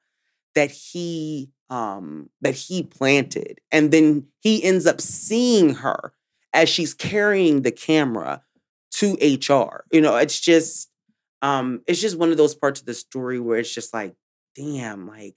that 0.56 0.72
he 0.72 1.52
um 1.70 2.30
that 2.42 2.54
he 2.56 2.84
planted 2.84 3.60
and 3.72 3.92
then 3.92 4.28
he 4.40 4.64
ends 4.64 4.86
up 4.86 5.02
seeing 5.02 5.76
her 5.76 6.14
as 6.54 6.70
she's 6.70 6.94
carrying 6.94 7.64
the 7.64 7.72
camera 7.72 8.42
to 8.92 9.14
HR. 9.16 9.84
You 9.92 10.02
know, 10.02 10.16
it's 10.16 10.40
just 10.40 10.90
um 11.42 11.82
it's 11.88 12.02
just 12.02 12.18
one 12.18 12.32
of 12.32 12.38
those 12.38 12.56
parts 12.56 12.80
of 12.80 12.86
the 12.86 12.94
story 12.94 13.40
where 13.40 13.60
it's 13.60 13.74
just 13.74 13.94
like 13.94 14.16
damn 14.56 15.08
like 15.08 15.36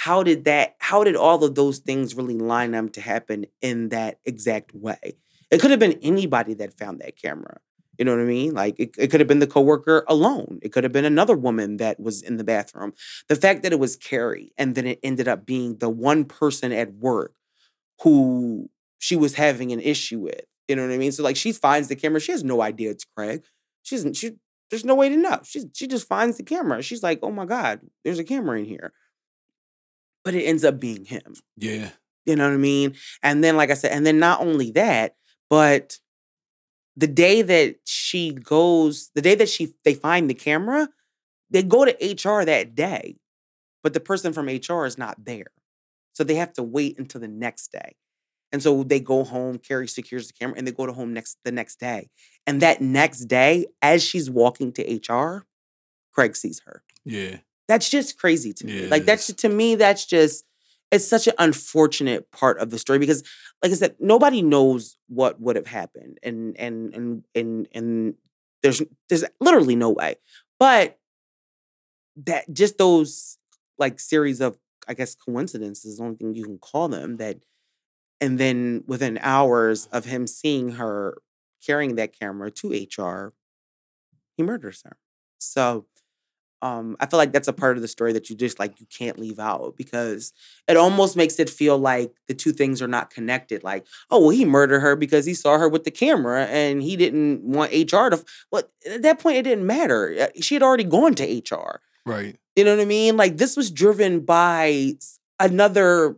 how 0.00 0.22
did 0.22 0.44
that 0.44 0.76
how 0.78 1.04
did 1.04 1.14
all 1.14 1.44
of 1.44 1.54
those 1.54 1.78
things 1.78 2.14
really 2.14 2.38
line 2.38 2.74
up 2.74 2.90
to 2.90 3.02
happen 3.02 3.44
in 3.60 3.90
that 3.90 4.18
exact 4.24 4.74
way? 4.74 5.18
It 5.50 5.60
could 5.60 5.70
have 5.70 5.78
been 5.78 5.98
anybody 6.00 6.54
that 6.54 6.78
found 6.78 7.00
that 7.00 7.20
camera. 7.20 7.60
You 7.98 8.06
know 8.06 8.12
what 8.12 8.22
I 8.22 8.24
mean? 8.24 8.54
Like 8.54 8.80
it, 8.80 8.94
it 8.96 9.08
could 9.10 9.20
have 9.20 9.28
been 9.28 9.40
the 9.40 9.46
coworker 9.46 10.06
alone. 10.08 10.58
It 10.62 10.72
could 10.72 10.84
have 10.84 10.92
been 10.92 11.04
another 11.04 11.36
woman 11.36 11.76
that 11.76 12.00
was 12.00 12.22
in 12.22 12.38
the 12.38 12.44
bathroom. 12.44 12.94
The 13.28 13.36
fact 13.36 13.62
that 13.62 13.74
it 13.74 13.78
was 13.78 13.98
Kerri 13.98 14.52
and 14.56 14.74
then 14.74 14.86
it 14.86 15.00
ended 15.02 15.28
up 15.28 15.44
being 15.44 15.76
the 15.76 15.90
one 15.90 16.24
person 16.24 16.72
at 16.72 16.94
work 16.94 17.34
who 18.00 18.70
she 18.98 19.16
was 19.16 19.34
having 19.34 19.70
an 19.70 19.80
issue 19.80 20.20
with. 20.20 20.46
You 20.66 20.76
know 20.76 20.86
what 20.86 20.94
I 20.94 20.98
mean? 20.98 21.12
So 21.12 21.22
like 21.22 21.36
she 21.36 21.52
finds 21.52 21.88
the 21.88 21.96
camera. 21.96 22.20
She 22.20 22.32
has 22.32 22.42
no 22.42 22.62
idea 22.62 22.90
it's 22.90 23.04
Craig. 23.04 23.42
She 23.82 23.96
doesn't, 23.96 24.16
she 24.16 24.30
there's 24.70 24.84
no 24.86 24.94
way 24.94 25.10
to 25.10 25.16
know. 25.16 25.40
She 25.44 25.64
she 25.74 25.86
just 25.86 26.08
finds 26.08 26.38
the 26.38 26.42
camera. 26.42 26.80
She's 26.80 27.02
like, 27.02 27.18
oh 27.22 27.30
my 27.30 27.44
God, 27.44 27.80
there's 28.02 28.18
a 28.18 28.24
camera 28.24 28.58
in 28.58 28.64
here. 28.64 28.94
But 30.24 30.34
it 30.34 30.42
ends 30.42 30.64
up 30.64 30.78
being 30.78 31.04
him. 31.04 31.36
Yeah. 31.56 31.90
You 32.26 32.36
know 32.36 32.46
what 32.46 32.54
I 32.54 32.58
mean? 32.58 32.94
And 33.22 33.42
then, 33.42 33.56
like 33.56 33.70
I 33.70 33.74
said, 33.74 33.92
and 33.92 34.06
then 34.06 34.18
not 34.18 34.40
only 34.40 34.70
that, 34.72 35.16
but 35.48 35.98
the 36.96 37.06
day 37.06 37.42
that 37.42 37.76
she 37.86 38.32
goes, 38.32 39.10
the 39.14 39.22
day 39.22 39.34
that 39.34 39.48
she 39.48 39.74
they 39.84 39.94
find 39.94 40.28
the 40.28 40.34
camera, 40.34 40.88
they 41.50 41.62
go 41.62 41.84
to 41.84 41.92
HR 41.92 42.44
that 42.44 42.74
day, 42.74 43.16
but 43.82 43.94
the 43.94 44.00
person 44.00 44.32
from 44.32 44.46
HR 44.46 44.84
is 44.84 44.98
not 44.98 45.24
there. 45.24 45.52
So 46.12 46.24
they 46.24 46.34
have 46.34 46.52
to 46.54 46.62
wait 46.62 46.98
until 46.98 47.20
the 47.20 47.28
next 47.28 47.72
day. 47.72 47.96
And 48.52 48.62
so 48.62 48.82
they 48.82 49.00
go 49.00 49.24
home, 49.24 49.58
Kerri 49.58 49.88
secures 49.88 50.26
the 50.26 50.32
camera, 50.32 50.56
and 50.58 50.66
they 50.66 50.72
go 50.72 50.86
to 50.86 50.92
home 50.92 51.14
next 51.14 51.38
the 51.44 51.52
next 51.52 51.78
day. 51.78 52.10
And 52.46 52.60
that 52.62 52.80
next 52.80 53.26
day, 53.26 53.66
as 53.80 54.02
she's 54.02 54.28
walking 54.28 54.72
to 54.72 54.82
HR, 54.82 55.46
Craig 56.12 56.36
sees 56.36 56.60
her. 56.66 56.82
Yeah. 57.04 57.38
That's 57.70 57.88
just 57.88 58.18
crazy 58.18 58.52
to 58.54 58.66
me. 58.66 58.82
Yeah, 58.82 58.88
like 58.90 59.04
that's 59.04 59.32
to 59.32 59.48
me, 59.48 59.76
that's 59.76 60.04
just 60.04 60.44
it's 60.90 61.06
such 61.06 61.28
an 61.28 61.34
unfortunate 61.38 62.28
part 62.32 62.58
of 62.58 62.70
the 62.70 62.80
story 62.80 62.98
because, 62.98 63.22
like 63.62 63.70
I 63.70 63.76
said, 63.76 63.94
nobody 64.00 64.42
knows 64.42 64.96
what 65.06 65.40
would 65.40 65.54
have 65.54 65.68
happened, 65.68 66.18
and 66.24 66.58
and 66.58 66.92
and 66.92 67.24
and 67.32 67.68
and 67.72 68.14
there's 68.64 68.82
there's 69.08 69.24
literally 69.38 69.76
no 69.76 69.90
way. 69.90 70.16
But 70.58 70.98
that 72.16 72.52
just 72.52 72.76
those 72.76 73.38
like 73.78 74.00
series 74.00 74.40
of 74.40 74.58
I 74.88 74.94
guess 74.94 75.14
coincidences, 75.14 75.92
is 75.92 75.98
the 75.98 76.02
only 76.02 76.16
thing 76.16 76.34
you 76.34 76.42
can 76.42 76.58
call 76.58 76.88
them 76.88 77.18
that, 77.18 77.44
and 78.20 78.36
then 78.36 78.82
within 78.88 79.16
hours 79.22 79.86
of 79.92 80.06
him 80.06 80.26
seeing 80.26 80.72
her 80.72 81.18
carrying 81.64 81.94
that 81.94 82.18
camera 82.18 82.50
to 82.50 82.72
HR, 82.72 83.32
he 84.36 84.42
murders 84.42 84.82
her. 84.84 84.96
So 85.38 85.86
um 86.62 86.96
i 87.00 87.06
feel 87.06 87.18
like 87.18 87.32
that's 87.32 87.48
a 87.48 87.52
part 87.52 87.76
of 87.76 87.82
the 87.82 87.88
story 87.88 88.12
that 88.12 88.28
you 88.30 88.36
just 88.36 88.58
like 88.58 88.78
you 88.80 88.86
can't 88.86 89.18
leave 89.18 89.38
out 89.38 89.74
because 89.76 90.32
it 90.68 90.76
almost 90.76 91.16
makes 91.16 91.38
it 91.38 91.48
feel 91.50 91.78
like 91.78 92.12
the 92.28 92.34
two 92.34 92.52
things 92.52 92.82
are 92.82 92.88
not 92.88 93.10
connected 93.10 93.62
like 93.64 93.86
oh 94.10 94.20
well 94.20 94.30
he 94.30 94.44
murdered 94.44 94.80
her 94.80 94.94
because 94.96 95.24
he 95.26 95.34
saw 95.34 95.58
her 95.58 95.68
with 95.68 95.84
the 95.84 95.90
camera 95.90 96.44
and 96.46 96.82
he 96.82 96.96
didn't 96.96 97.42
want 97.42 97.72
hr 97.72 98.08
to 98.10 98.24
well 98.52 98.62
at 98.90 99.02
that 99.02 99.18
point 99.18 99.36
it 99.36 99.42
didn't 99.42 99.66
matter 99.66 100.14
Uh, 100.20 100.40
she 100.40 100.54
had 100.54 100.62
already 100.62 100.84
gone 100.84 101.14
to 101.14 101.42
hr 101.54 101.80
Right. 102.06 102.36
you 102.56 102.64
know 102.64 102.74
what 102.76 102.82
i 102.82 102.86
mean 102.86 103.16
like 103.16 103.36
this 103.36 103.56
was 103.56 103.70
driven 103.70 104.20
by 104.20 104.94
another 105.38 106.16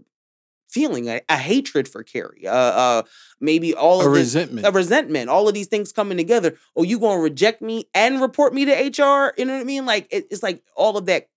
feeling 0.73 1.09
a, 1.09 1.21
a 1.29 1.37
hatred 1.37 1.87
for 1.87 2.03
kerri 2.03 2.47
uh 2.47 2.49
uh 2.85 3.03
maybe 3.41 3.75
all 3.75 4.01
A 4.01 4.07
of 4.07 4.13
this 4.15 4.21
resentment. 4.35 4.67
a 4.67 4.71
resentment, 4.73 5.29
all 5.31 5.47
of 5.49 5.55
these 5.55 5.67
things 5.69 5.93
coming 5.93 6.17
together. 6.17 6.57
Oh, 6.75 6.83
you 6.83 6.99
gonna 6.99 7.21
reject 7.21 7.61
me 7.63 7.85
and 7.95 8.21
report 8.21 8.55
me 8.55 8.65
to 8.65 8.73
HR? 8.73 9.35
You 9.37 9.45
know 9.45 9.55
what 9.55 9.61
I 9.61 9.65
mean? 9.65 9.85
Like 9.87 10.09
it- 10.11 10.29
it's 10.31 10.43
like 10.43 10.63
all 10.75 10.97
of 10.97 11.07
that 11.07 11.29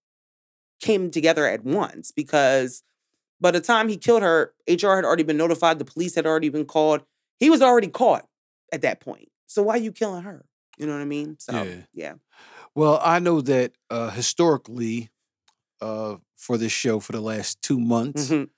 came 0.81 1.11
together 1.11 1.45
at 1.47 1.63
once 1.63 2.11
because 2.11 2.83
by 3.41 3.51
the 3.51 3.61
time 3.61 3.89
he 3.89 3.97
killed 3.97 4.21
her, 4.23 4.53
HR 4.67 4.95
had 4.95 5.05
already 5.05 5.23
been 5.23 5.37
notified, 5.37 5.79
the 5.79 5.85
police 5.85 6.15
had 6.15 6.25
already 6.25 6.49
been 6.49 6.65
called. 6.65 7.01
He 7.39 7.49
was 7.49 7.61
already 7.61 7.87
caught 7.89 8.27
at 8.71 8.81
that 8.83 9.01
point. 9.01 9.29
So 9.47 9.63
why 9.63 9.73
are 9.75 9.77
you 9.87 9.91
killing 9.91 10.23
her? 10.23 10.45
You 10.77 10.85
know 10.87 10.93
what 10.93 11.01
I 11.01 11.05
mean? 11.05 11.37
So 11.39 11.51
Yeah. 11.53 11.81
yeah. 11.93 12.13
Well, 12.73 12.99
I 13.03 13.19
know 13.19 13.41
that 13.41 13.73
uh, 13.89 14.09
historically, 14.11 15.09
uh, 15.81 16.15
for 16.37 16.57
this 16.57 16.71
show 16.71 16.99
for 16.99 17.11
the 17.13 17.21
last 17.21 17.61
two 17.61 17.79
months, 17.79 18.29
Mhm. 18.29 18.49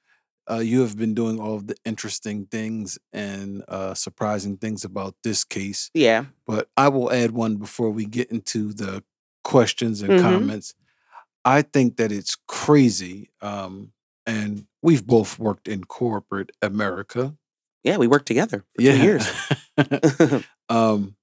Uh, 0.50 0.60
you 0.60 0.82
have 0.82 0.98
been 0.98 1.14
doing 1.14 1.40
all 1.40 1.56
of 1.56 1.68
the 1.68 1.76
interesting 1.86 2.46
things 2.46 2.98
and 3.14 3.64
uh, 3.68 3.94
surprising 3.94 4.58
things 4.58 4.84
about 4.86 5.16
this 5.24 5.44
case. 5.44 5.90
Yeah. 5.94 6.26
But 6.46 6.70
I 6.78 6.88
will 6.90 7.12
add 7.12 7.32
one 7.32 7.56
before 7.58 7.90
we 7.90 8.06
get 8.06 8.32
into 8.32 8.72
the 8.74 9.04
questions 9.44 10.02
and 10.02 10.14
Mhm. 10.14 10.22
comments. 10.22 10.74
I 11.46 11.62
think 11.62 11.98
that 11.98 12.12
it's 12.12 12.36
crazy. 12.48 13.30
Um, 13.42 13.92
and 14.26 14.68
we've 14.82 15.06
both 15.06 15.40
worked 15.40 15.68
in 15.68 15.84
corporate 15.86 16.52
America. 16.62 17.36
Yeah, 17.84 17.98
we 17.98 18.08
worked 18.08 18.26
together 18.28 18.66
for 18.76 18.82
Yeah. 18.82 18.98
two 18.98 19.04
years. 19.04 20.44
um, 20.70 21.16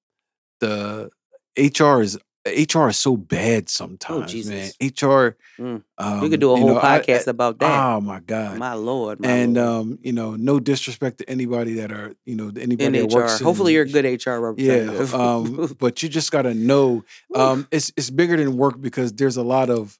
the 0.60 1.10
HR 1.56 2.00
is 2.02 2.18
HR 2.46 2.88
is 2.88 2.98
so 2.98 3.16
bad 3.16 3.68
sometimes, 3.70 4.18
man. 4.18 4.20
Oh, 4.20 4.26
Jesus. 4.28 4.76
HR. 5.02 5.37
Mm. 5.59 5.83
Um, 5.96 6.20
we 6.20 6.28
could 6.28 6.40
do 6.40 6.52
a 6.52 6.57
whole 6.57 6.74
know, 6.74 6.80
podcast 6.80 7.26
I- 7.26 7.30
about 7.30 7.59
that. 7.61 7.87
Oh 7.94 8.00
my 8.02 8.20
god! 8.20 8.59
my 8.59 8.74
lord. 8.74 9.20
My 9.20 9.28
and 9.30 9.54
lord. 9.54 9.66
um, 9.68 9.98
you 10.02 10.12
know, 10.12 10.37
no 10.37 10.61
disrespect 10.61 11.18
to 11.18 11.30
anybody 11.30 11.74
that 11.74 11.90
are, 11.90 12.14
you 12.26 12.37
know, 12.37 12.52
anybody 12.61 12.85
in 12.85 12.92
that 13.09 13.12
HR. 13.14 13.16
works. 13.16 13.40
in- 13.40 13.46
Hopefully 13.46 13.72
you're 13.72 13.85
a 13.85 13.88
good 13.88 14.04
HR 14.04 14.38
representative. 14.40 15.12
Yeah, 15.12 15.16
um, 15.18 15.74
but 15.78 16.02
you 16.02 16.09
just 16.11 16.30
gotta 16.33 16.52
know 16.52 17.04
um, 17.35 17.66
it's 17.70 17.92
it's 17.96 18.11
bigger 18.11 18.37
than 18.37 18.57
work 18.57 18.80
because 18.80 19.12
there's 19.14 19.37
a 19.38 19.42
lot 19.42 19.70
of 19.70 19.98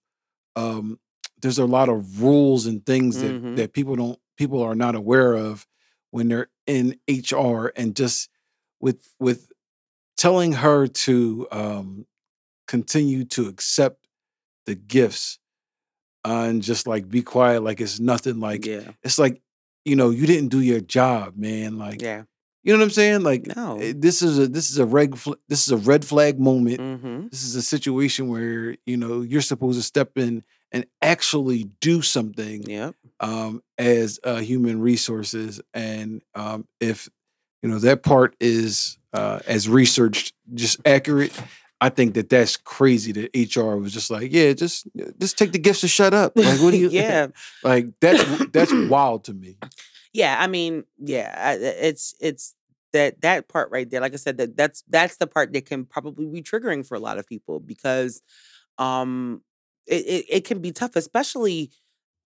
um, 0.57 0.99
there's 1.41 1.59
a 1.59 1.65
lot 1.67 1.89
of 1.89 2.21
rules 2.23 2.67
and 2.67 2.85
things 2.85 3.21
that 3.23 3.33
Mhm. 3.33 3.57
that 3.57 3.73
people 3.73 3.97
don't 3.97 4.19
people 4.37 4.63
are 4.63 4.75
not 4.75 4.95
aware 4.95 5.33
of 5.35 5.67
when 6.11 6.29
they're 6.29 6.49
in 6.67 6.99
HR 7.09 7.73
and 7.77 7.97
just 7.97 8.29
with 8.81 9.09
with 9.19 9.51
telling 10.17 10.53
her 10.53 10.87
to 10.87 11.47
um, 11.51 12.07
continue 12.67 13.25
to 13.25 13.49
accept 13.49 14.07
the 14.67 14.75
gifts 14.75 15.39
uh, 16.27 16.47
and 16.49 16.63
just 16.63 16.87
like 16.87 17.09
be 17.09 17.23
quiet 17.23 17.63
like 17.63 17.81
it's 17.81 18.01
nothing 18.01 18.41
like 18.41 18.65
yeah. 18.67 18.91
it's 19.03 19.19
like 19.19 19.41
you 19.85 19.95
know 19.97 20.11
you 20.11 20.27
didn't 20.27 20.49
do 20.49 20.61
your 20.61 20.81
job 20.81 21.37
man 21.37 21.77
like 21.79 22.01
Yeah. 22.01 22.23
you 22.63 22.73
know 22.73 22.79
what 22.79 22.85
I'm 22.85 22.91
saying 22.91 23.23
like 23.23 23.47
No. 23.55 23.79
this 23.93 24.23
is 24.23 24.39
a 24.39 24.49
this 24.49 24.71
is 24.71 24.79
a 24.79 24.87
red 24.87 25.19
fl- 25.19 25.35
this 25.49 25.67
is 25.67 25.73
a 25.73 25.77
red 25.77 26.05
flag 26.05 26.41
moment. 26.41 26.81
Mm-hmm. 26.81 27.29
This 27.29 27.43
is 27.45 27.55
a 27.57 27.63
situation 27.63 28.29
where 28.29 28.77
you 28.87 28.97
know 28.97 29.21
you're 29.21 29.43
supposed 29.43 29.79
to 29.79 29.83
step 29.83 30.17
in 30.17 30.43
and 30.73 30.87
actually 31.03 31.65
do 31.81 32.01
something 32.03 32.63
Yep. 32.63 32.95
um, 33.21 33.63
as 33.79 34.19
uh, 34.25 34.39
human 34.41 34.81
resources. 34.81 35.61
And 35.75 36.23
um, 36.35 36.67
if 36.81 37.09
you 37.63 37.69
know 37.69 37.79
that 37.81 38.03
part 38.03 38.35
is 38.41 38.99
uh, 39.13 39.41
as 39.47 39.69
researched, 39.69 40.33
just 40.55 40.81
accurate, 40.87 41.33
I 41.85 41.91
think 41.91 42.15
that 42.15 42.31
that's 42.31 42.57
crazy. 42.57 43.13
That 43.13 43.31
HR 43.35 43.77
was 43.77 43.93
just 43.93 44.11
like, 44.11 44.33
yeah, 44.33 44.55
just 44.55 44.87
just 45.21 45.37
take 45.37 45.53
the 45.53 45.59
gifts 45.59 45.83
and 45.83 45.91
shut 45.91 46.15
up. 46.15 46.33
Like, 46.35 46.59
what 46.63 46.71
do 46.71 46.79
you? 46.79 46.89
yeah. 46.93 47.27
like 47.63 47.89
that's 48.01 48.47
that's 48.47 48.73
wild 48.89 49.25
to 49.25 49.35
me. 49.35 49.59
Yeah, 50.15 50.35
I 50.41 50.47
mean, 50.47 50.85
yeah, 50.99 51.35
I- 51.37 51.51
I- 51.53 51.79
it's 51.89 52.15
it's 52.21 52.55
that 52.95 53.21
that 53.21 53.49
part 53.49 53.71
right 53.71 53.91
there. 53.91 54.01
Like 54.01 54.15
I 54.15 54.17
said, 54.17 54.39
that 54.39 54.57
that's 54.57 54.83
that's 54.89 55.19
the 55.19 55.27
part 55.27 55.53
that 55.53 55.67
can 55.67 55.85
probably 55.85 56.25
be 56.25 56.43
triggering 56.43 56.87
for 56.87 56.95
a 56.95 57.01
lot 57.01 57.19
of 57.19 57.27
people 57.27 57.61
because 57.61 58.23
um 58.79 59.43
it 59.87 60.07
it, 60.07 60.25
it 60.31 60.45
can 60.47 60.61
be 60.61 60.73
tough, 60.73 60.97
especially 60.97 61.71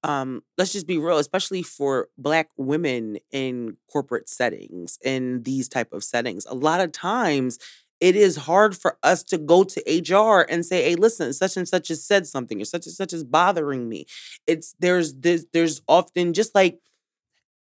um 0.05 0.44
let's 0.57 0.73
just 0.73 0.87
be 0.87 0.99
real, 0.99 1.18
especially 1.18 1.64
for 1.64 2.11
black 2.16 2.51
women 2.57 3.18
in 3.33 3.77
corporate 3.90 4.29
settings 4.29 5.01
in 5.05 5.42
these 5.42 5.68
type 5.68 5.92
of 5.92 6.05
settings. 6.05 6.47
A 6.49 6.55
lot 6.55 6.81
of 6.81 6.92
times 6.92 7.59
it 8.00 8.14
is 8.16 8.37
hard 8.37 8.76
for 8.76 8.96
us 9.02 9.22
to 9.24 9.38
go 9.38 9.64
to 9.64 9.82
HR 9.87 10.46
and 10.48 10.64
say, 10.64 10.82
"Hey, 10.82 10.94
listen, 10.94 11.32
such 11.32 11.56
and 11.56 11.68
such 11.68 11.88
has 11.88 12.04
said 12.04 12.26
something, 12.26 12.61
or 12.61 12.64
such 12.64 12.87
and 12.87 12.94
such 12.94 13.12
is 13.12 13.24
bothering 13.24 13.88
me." 13.88 14.06
It's 14.46 14.74
there's 14.78 15.14
this 15.14 15.46
there's 15.52 15.80
often 15.88 16.32
just 16.32 16.54
like 16.54 16.78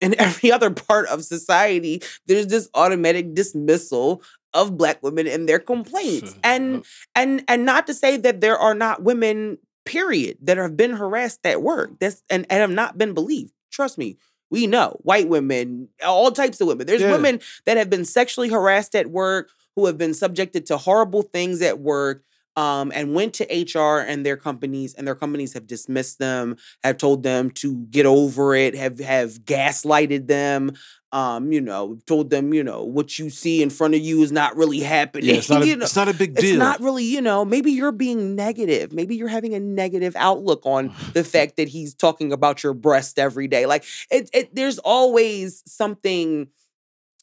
in 0.01 0.15
every 0.21 0.53
other 0.53 0.71
part 0.71 1.07
of 1.09 1.25
society, 1.25 2.03
there's 2.27 2.49
this 2.49 2.69
automatic 2.75 3.35
dismissal 3.35 4.23
of 4.55 4.77
black 4.77 5.03
women 5.03 5.27
and 5.27 5.49
their 5.49 5.59
complaints. 5.59 6.35
And 6.45 6.85
and 7.15 7.43
and 7.49 7.65
not 7.65 7.87
to 7.87 7.95
say 7.95 8.17
that 8.19 8.41
there 8.41 8.59
are 8.59 8.75
not 8.75 9.03
women, 9.03 9.59
period, 9.85 10.39
that 10.43 10.59
have 10.59 10.77
been 10.77 10.93
harassed 10.93 11.41
at 11.45 11.63
work. 11.63 11.99
That's 12.01 12.23
and, 12.29 12.47
and 12.51 12.61
have 12.61 12.71
not 12.71 12.99
been 12.99 13.15
believed. 13.15 13.53
Trust 13.71 13.97
me. 13.99 14.19
We 14.51 14.67
know 14.67 14.99
white 15.03 15.29
women, 15.31 15.89
all 16.05 16.31
types 16.31 16.61
of 16.61 16.67
women. 16.67 16.87
There's 16.87 17.01
Yeah. 17.01 17.13
women 17.13 17.41
that 17.65 17.79
have 17.79 17.89
been 17.89 18.05
sexually 18.05 18.51
harassed 18.51 18.95
at 18.95 19.07
work, 19.11 19.49
who 19.77 19.87
have 19.87 19.99
been 19.99 20.15
subjected 20.15 20.67
to 20.67 20.77
horrible 20.77 21.23
things 21.23 21.63
at 21.63 21.81
work. 21.81 22.25
um, 22.55 22.93
and 22.95 23.15
went 23.15 23.33
to 23.33 23.45
HR 23.51 24.01
and 24.07 24.27
their 24.27 24.37
companies, 24.37 24.93
and 24.93 25.07
their 25.07 25.15
companies 25.15 25.55
have 25.55 25.67
dismissed 25.67 26.19
them, 26.19 26.57
have 26.85 26.99
told 26.99 27.23
them 27.23 27.51
to 27.51 27.87
get 27.87 28.05
over 28.05 28.55
it, 28.55 28.75
have 28.75 29.01
have 29.01 29.31
gaslighted 29.47 30.27
them, 30.27 30.73
um, 31.13 31.51
you 31.51 31.61
know, 31.63 31.99
told 32.07 32.29
them, 32.29 32.53
you 32.53 32.63
know, 32.63 32.85
what 32.85 33.19
you 33.19 33.31
see 33.31 33.63
in 33.63 33.71
front 33.71 33.95
of 33.95 34.01
you 34.01 34.23
is 34.23 34.33
not 34.33 34.55
really 34.57 34.81
happening. 34.81 35.31
Yeah, 35.31 35.37
it's 35.37 35.49
not, 35.49 35.63
a, 35.63 35.67
you 35.67 35.77
know, 35.77 35.85
it's 35.85 35.97
not 35.97 36.09
a 36.09 36.15
big 36.15 36.33
it's 36.37 36.41
deal. 36.41 36.59
not 36.59 36.79
really, 36.81 37.05
you 37.05 37.23
know, 37.23 37.45
maybe 37.45 37.73
you're 37.73 37.93
being 37.93 38.35
negative. 38.35 38.93
Maybe 38.93 39.17
you're 39.17 39.29
having 39.29 39.55
a 39.55 39.61
negative 39.61 40.15
outlook 40.19 40.61
on 40.67 40.91
the 41.15 41.25
fact 41.25 41.57
that 41.57 41.69
he's 41.69 41.95
talking 41.95 42.33
about 42.33 42.63
your 42.63 42.75
breast 42.75 43.19
every 43.19 43.49
day. 43.49 43.65
Like 43.67 43.85
it, 44.11 44.29
it 44.35 44.55
there's 44.55 44.79
always 44.79 45.63
something 45.67 46.49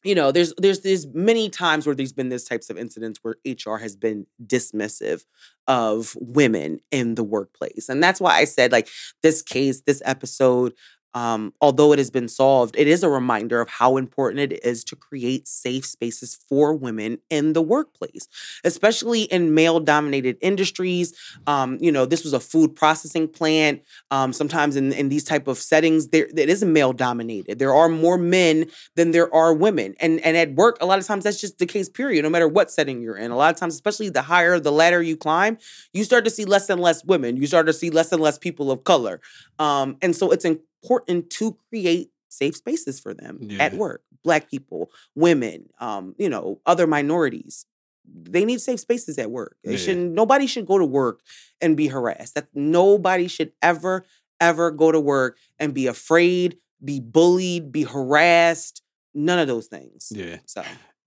you 0.03 0.15
know 0.15 0.31
there's 0.31 0.53
there's 0.57 0.81
there's 0.81 1.07
many 1.07 1.49
times 1.49 1.85
where 1.85 1.95
there's 1.95 2.13
been 2.13 2.29
this 2.29 2.45
types 2.45 2.69
of 2.69 2.77
incidents 2.77 3.19
where 3.21 3.35
hr 3.65 3.77
has 3.77 3.95
been 3.95 4.25
dismissive 4.45 5.23
of 5.67 6.15
women 6.19 6.79
in 6.91 7.15
the 7.15 7.23
workplace. 7.23 7.89
And 7.89 8.01
that's 8.01 8.19
why 8.21 8.37
i 8.37 8.45
said 8.45 8.71
like 8.71 8.87
this 9.23 9.41
case 9.41 9.81
this 9.81 10.01
episode 10.05 10.73
um, 11.13 11.53
although 11.61 11.91
it 11.93 11.99
has 11.99 12.11
been 12.11 12.27
solved, 12.27 12.75
it 12.77 12.87
is 12.87 13.03
a 13.03 13.09
reminder 13.09 13.61
of 13.61 13.69
how 13.69 13.97
important 13.97 14.51
it 14.51 14.63
is 14.63 14.83
to 14.85 14.95
create 14.95 15.47
safe 15.47 15.85
spaces 15.85 16.37
for 16.47 16.73
women 16.73 17.19
in 17.29 17.53
the 17.53 17.61
workplace, 17.61 18.27
especially 18.63 19.23
in 19.23 19.53
male 19.53 19.79
dominated 19.79 20.37
industries. 20.41 21.13
Um, 21.47 21.77
you 21.81 21.91
know, 21.91 22.05
this 22.05 22.23
was 22.23 22.33
a 22.33 22.39
food 22.39 22.75
processing 22.75 23.27
plant. 23.27 23.81
Um, 24.11 24.33
sometimes 24.33 24.75
in, 24.75 24.93
in 24.93 25.09
these 25.09 25.23
type 25.23 25.47
of 25.47 25.57
settings, 25.57 26.09
there 26.09 26.27
it 26.35 26.49
is 26.49 26.63
male 26.63 26.93
dominated. 26.93 27.59
There 27.59 27.73
are 27.73 27.89
more 27.89 28.17
men 28.17 28.67
than 28.95 29.11
there 29.11 29.33
are 29.33 29.53
women. 29.53 29.95
And 29.99 30.19
and 30.21 30.37
at 30.37 30.53
work, 30.53 30.77
a 30.81 30.85
lot 30.85 30.99
of 30.99 31.07
times 31.07 31.23
that's 31.23 31.41
just 31.41 31.57
the 31.57 31.65
case, 31.65 31.89
period, 31.89 32.23
no 32.23 32.29
matter 32.29 32.47
what 32.47 32.69
setting 32.71 33.01
you're 33.01 33.17
in. 33.17 33.31
A 33.31 33.35
lot 33.35 33.53
of 33.53 33.59
times, 33.59 33.73
especially 33.73 34.09
the 34.09 34.21
higher 34.21 34.59
the 34.59 34.71
ladder 34.71 35.01
you 35.01 35.17
climb, 35.17 35.57
you 35.93 36.03
start 36.03 36.23
to 36.25 36.31
see 36.31 36.45
less 36.45 36.69
and 36.69 36.79
less 36.79 37.03
women. 37.03 37.37
You 37.37 37.47
start 37.47 37.65
to 37.65 37.73
see 37.73 37.89
less 37.89 38.11
and 38.11 38.21
less 38.21 38.37
people 38.37 38.71
of 38.71 38.83
color. 38.83 39.21
Um, 39.57 39.97
and 40.01 40.15
so 40.15 40.31
it's 40.31 40.45
important 40.81 41.29
to 41.31 41.57
create 41.69 42.11
safe 42.29 42.55
spaces 42.55 42.99
for 42.99 43.13
them 43.13 43.39
at 43.59 43.73
work. 43.73 44.03
Black 44.23 44.49
people, 44.49 44.91
women, 45.15 45.69
um, 45.79 46.15
you 46.17 46.29
know, 46.29 46.59
other 46.65 46.85
minorities. 46.87 47.65
They 48.05 48.43
need 48.45 48.61
safe 48.61 48.79
spaces 48.79 49.17
at 49.17 49.31
work. 49.31 49.57
They 49.63 49.71
Yeah. 49.73 49.77
shouldn't 49.77 50.13
nobody 50.13 50.47
should 50.47 50.65
go 50.65 50.77
to 50.77 50.85
work 50.85 51.21
and 51.61 51.75
be 51.77 51.87
harassed. 51.87 52.35
That 52.35 52.47
nobody 52.53 53.27
should 53.27 53.53
ever, 53.61 54.05
ever 54.39 54.71
go 54.71 54.91
to 54.91 54.99
work 54.99 55.37
and 55.57 55.73
be 55.73 55.87
afraid, 55.87 56.57
be 56.83 56.99
bullied, 56.99 57.71
be 57.71 57.83
harassed. 57.83 58.81
None 59.13 59.39
of 59.39 59.47
those 59.47 59.67
things. 59.67 60.11
Yeah, 60.15 60.37
So 60.45 60.63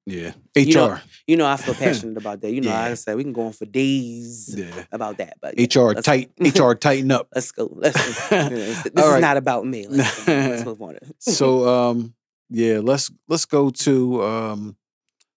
yeah. 0.06 0.32
You 0.56 0.74
know- 0.74 0.88
HR, 0.94 1.02
you 1.26 1.36
know, 1.36 1.46
I 1.46 1.56
feel 1.56 1.74
passionate 1.86 2.16
about 2.16 2.40
that. 2.40 2.52
You 2.52 2.60
know, 2.60 2.70
like 2.70 2.78
Yeah. 2.86 2.90
I 2.90 2.94
said, 2.94 3.16
we 3.16 3.22
can 3.24 3.32
go 3.32 3.42
on 3.46 3.52
for 3.52 3.64
days 3.66 4.54
yeah. 4.56 4.84
about 4.92 5.18
that. 5.18 5.36
But 5.40 5.54
HR 5.58 5.92
tight. 5.92 6.30
HR 6.40 6.72
tighten 6.74 7.10
up. 7.10 7.28
Let's 7.34 7.52
go. 7.52 7.70
Let's 7.72 7.96
go. 8.30 8.48
This 8.48 8.86
All 8.96 9.04
is 9.04 9.10
right. 9.12 9.20
not 9.20 9.36
about 9.36 9.64
me. 9.66 9.86
Let's, 9.88 10.26
let's 10.26 10.64
move 10.64 10.80
on. 10.82 10.98
so 11.18 11.68
um 11.68 12.14
yeah 12.54 12.80
let's 12.82 13.10
let's 13.28 13.46
go 13.46 13.70
to 13.70 14.22
um 14.22 14.76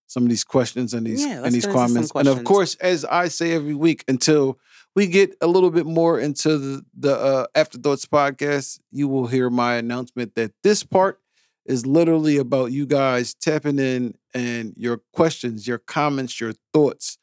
some 0.08 0.24
of 0.24 0.30
these 0.30 0.44
questions 0.44 0.94
and 0.94 1.06
these 1.08 1.24
and 1.24 1.46
these 1.46 1.46
get 1.46 1.46
into 1.46 1.62
some 1.62 1.74
comments 1.74 2.12
and 2.14 2.28
of 2.28 2.44
course 2.44 2.76
as 2.76 3.06
i 3.06 3.28
say 3.30 3.54
every 3.54 3.74
week 3.74 4.04
until 4.10 4.60
we 4.96 5.08
get 5.08 5.34
a 5.42 5.48
little 5.48 5.72
bit 5.72 5.86
more 5.86 6.20
into 6.20 6.58
the 6.58 6.86
the 6.98 7.16
uh, 7.16 7.46
afterthoughts 7.56 8.06
podcast 8.06 8.80
you 8.92 9.08
will 9.08 9.28
hear 9.28 9.50
my 9.50 9.76
announcement 9.76 10.36
that 10.36 10.52
this 10.62 10.84
part 10.84 11.22
is 11.66 11.86
literally 11.86 12.38
about 12.38 12.72
you 12.72 12.86
guys 12.86 13.34
tapping 13.34 13.80
in 13.80 14.14
and 14.34 14.74
your 14.78 15.02
questions 15.14 15.68
your 15.68 15.78
comments 15.80 16.40
your 16.40 16.54
thoughts 16.74 17.18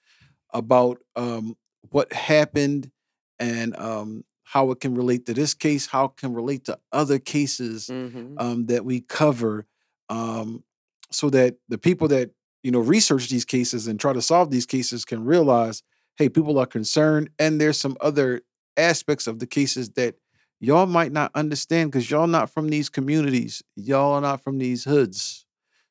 about 0.53 0.99
um 1.17 1.57
what 1.91 2.13
happened 2.13 2.91
and 3.39 3.77
um 3.79 4.25
how 4.45 4.71
it 4.71 4.81
can 4.81 4.95
relate 4.95 5.25
to 5.27 5.35
this 5.35 5.55
case 5.55 5.87
how 5.87 6.07
it 6.07 6.17
can 6.17 6.35
relate 6.35 6.65
to 6.65 6.79
other 6.93 7.19
cases 7.19 7.89
Mhm. 7.89 8.35
um, 8.41 8.67
that 8.67 8.85
we 8.85 9.01
cover 9.01 9.67
um, 10.09 10.63
so 11.11 11.31
that 11.31 11.57
the 11.69 11.79
people 11.79 12.09
that 12.09 12.31
you 12.63 12.71
know 12.71 12.81
research 12.81 13.29
these 13.29 13.45
cases 13.45 13.87
and 13.87 13.99
try 13.99 14.13
to 14.13 14.23
solve 14.23 14.51
these 14.51 14.67
cases 14.67 15.05
can 15.05 15.25
realize 15.25 15.83
hey 16.17 16.29
people 16.29 16.59
are 16.59 16.67
concerned 16.67 17.31
and 17.39 17.61
there's 17.61 17.79
some 17.79 17.97
other 18.01 18.43
aspects 18.77 19.27
of 19.27 19.39
the 19.39 19.47
cases 19.47 19.91
that 19.91 20.15
y'all 20.63 20.87
might 20.87 21.13
not 21.13 21.31
understand 21.35 21.91
because 21.91 22.11
y'all 22.11 22.27
not 22.27 22.49
from 22.49 22.69
these 22.69 22.89
communities 22.89 23.63
y'all 23.77 24.15
are 24.15 24.21
not 24.21 24.41
from 24.43 24.59
these 24.59 24.85
hoods 24.85 25.45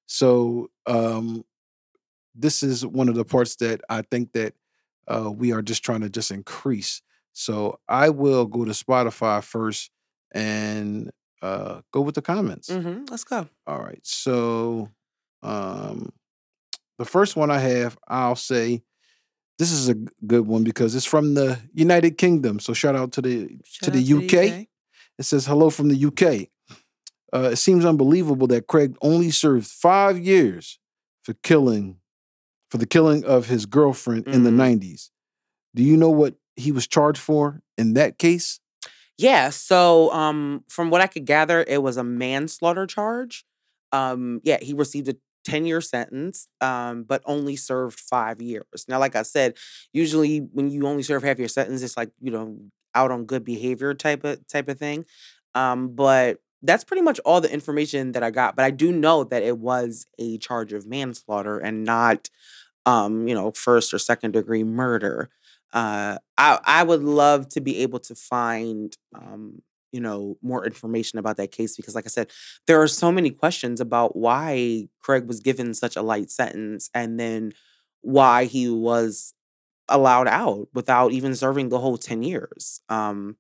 so 0.08 0.70
um, 0.88 1.44
this 2.34 2.64
is 2.64 2.86
one 2.86 3.10
of 3.10 3.16
the 3.16 3.26
parts 3.26 3.56
that 3.58 3.82
i 3.90 4.02
think 4.02 4.32
that 4.34 4.54
uh, 5.08 5.30
we 5.30 5.52
are 5.52 5.62
just 5.62 5.84
trying 5.84 6.02
to 6.02 6.10
just 6.10 6.32
increase 6.32 7.02
so 7.34 7.80
i 7.88 8.10
will 8.10 8.46
go 8.46 8.66
to 8.66 8.72
spotify 8.72 9.44
first 9.44 9.92
and 10.32 11.12
uh, 11.42 11.82
go 11.92 12.02
with 12.02 12.16
the 12.16 12.22
comments. 12.22 12.70
Mm-hmm. 12.70 13.06
Let's 13.10 13.24
go. 13.24 13.48
All 13.68 13.80
right. 13.80 14.00
So 14.04 14.90
um 15.44 16.12
the 16.98 17.06
first 17.06 17.36
one 17.36 17.50
I 17.50 17.58
have, 17.58 17.98
I'll 18.08 18.36
say 18.36 18.84
this 19.62 19.72
is 19.72 19.90
a 19.90 19.94
good 20.26 20.48
one 20.48 20.64
because 20.64 20.96
it's 20.96 21.06
from 21.06 21.36
the 21.36 21.60
United 21.72 22.18
Kingdom. 22.18 22.60
So 22.60 22.74
shout 22.74 22.96
out 22.96 23.12
to 23.12 23.22
the 23.22 23.48
Shout 23.64 23.86
to 23.86 23.92
the 23.92 24.00
out 24.16 24.24
UK. 24.24 24.68
It 25.20 25.24
says 25.24 25.46
hello 25.46 25.70
from 25.70 25.90
the 25.90 26.06
UK. 26.08 26.48
Uh, 27.32 27.52
it 27.52 27.58
seems 27.58 27.86
unbelievable 27.86 28.48
that 28.48 28.66
Craig 28.66 28.98
only 29.04 29.30
served 29.30 29.68
five 29.68 30.18
years 30.18 30.80
for 31.24 31.36
killing 31.44 31.98
for 32.72 32.80
the 32.80 32.88
killing 32.88 33.24
of 33.24 33.46
his 33.46 33.68
girlfriend 33.68 34.28
in 34.28 34.44
the 34.44 34.50
Mhm. 34.50 34.56
90s. 34.56 35.12
Do 35.76 35.84
you 35.84 35.96
know 35.96 36.10
what 36.10 36.38
he 36.56 36.72
was 36.72 36.88
charged 36.88 37.20
for 37.22 37.62
in 37.78 37.94
that 37.94 38.18
case? 38.18 38.60
Yeah. 39.16 39.52
So, 39.52 40.12
um, 40.12 40.64
from 40.70 40.90
what 40.90 41.02
I 41.02 41.08
could 41.08 41.26
gather, 41.26 41.64
it 41.68 41.84
was 41.84 41.98
a 41.98 42.04
manslaughter 42.04 42.88
charge. 42.88 43.46
Um, 43.92 44.42
yeah, 44.44 44.58
he 44.60 44.74
received 44.74 45.08
a 45.10 45.16
10 45.44 45.66
year 45.66 45.82
sentence, 45.82 46.48
um, 46.62 47.04
but 47.04 47.22
only 47.26 47.56
served 47.56 48.00
five 48.00 48.42
years. 48.42 48.86
Now, 48.88 49.00
like 49.00 49.16
I 49.16 49.24
said, 49.24 49.56
usually 49.94 50.40
when 50.40 50.70
you 50.70 50.88
only 50.88 51.04
serve 51.04 51.24
half 51.24 51.40
your 51.40 51.48
sentence, 51.48 51.82
it's 51.82 51.98
like, 51.98 52.12
you 52.22 52.32
know, 52.32 52.58
out 52.94 53.12
on 53.12 53.26
good 53.26 53.44
behavior 53.46 53.94
type 53.94 54.24
of 54.24 54.46
type 54.48 54.68
of 54.70 54.78
thing. 54.78 55.06
Um, 55.56 55.96
but 55.96 56.38
that's 56.64 56.84
pretty 56.84 57.02
much 57.02 57.20
all 57.26 57.42
the 57.42 57.52
information 57.52 58.12
that 58.12 58.24
I 58.24 58.30
got. 58.32 58.56
But 58.56 58.66
I 58.66 58.72
do 58.72 58.92
know 58.92 59.24
that 59.26 59.44
it 59.44 59.58
was 59.58 60.06
a 60.20 60.38
charge 60.38 60.74
of 60.74 60.86
manslaughter 60.86 61.58
and 61.60 61.84
not 61.84 62.30
um, 62.86 63.28
you 63.28 63.36
know, 63.36 63.52
first 63.52 63.94
or 63.94 64.00
second 64.00 64.32
degree 64.32 64.64
murder. 64.64 65.30
Uh, 65.74 66.18
I 66.38 66.60
I 66.66 66.84
would 66.84 67.04
love 67.04 67.48
to 67.50 67.62
be 67.62 67.80
able 67.80 68.00
to 68.00 68.16
find 68.16 68.96
um, 69.16 69.62
you 69.92 70.00
know, 70.02 70.38
more 70.42 70.66
information 70.66 71.20
about 71.20 71.38
that 71.38 71.52
case 71.52 71.76
because, 71.76 71.96
like 71.96 72.06
I 72.06 72.10
said, 72.10 72.32
there 72.68 72.82
are 72.82 72.88
so 72.88 73.12
many 73.12 73.30
questions 73.32 73.80
about 73.82 74.16
why 74.16 74.88
Craig 75.00 75.28
was 75.28 75.40
given 75.40 75.74
such 75.74 75.96
a 75.96 76.02
light 76.02 76.32
sentence 76.32 76.90
and 76.94 77.20
then 77.20 77.54
why 78.02 78.46
he 78.46 78.70
was 78.70 79.34
allowed 79.90 80.28
out 80.28 80.68
without 80.74 81.12
even 81.12 81.36
serving 81.36 81.70
the 81.70 81.80
whole 81.80 81.98
10 81.98 82.24
years. 82.24 82.82
Um, 82.90 83.36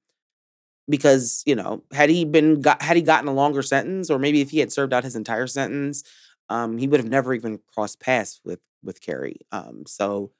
because, 0.89 1.43
you 1.45 1.55
know, 1.55 1.83
had 1.93 2.09
he 2.09 2.25
been 2.25 2.61
got 2.61 2.81
had 2.81 2.97
he 2.97 3.01
gotten 3.03 3.27
a 3.29 3.33
longer 3.33 3.61
sentence, 3.61 4.09
or 4.09 4.19
maybe 4.19 4.41
if 4.41 4.49
he 4.49 4.59
had 4.59 4.71
served 4.71 4.93
out 4.93 5.03
his 5.03 5.15
entire 5.15 5.47
sentence, 5.47 6.03
um, 6.49 6.77
he 6.77 6.87
would 6.87 6.99
have 6.99 7.09
never 7.09 7.33
even 7.33 7.59
crossed 7.73 7.99
paths 7.99 8.41
with 8.43 8.59
with 8.83 9.01
Kerri. 9.01 9.37
Um, 9.51 9.83
so 9.87 10.31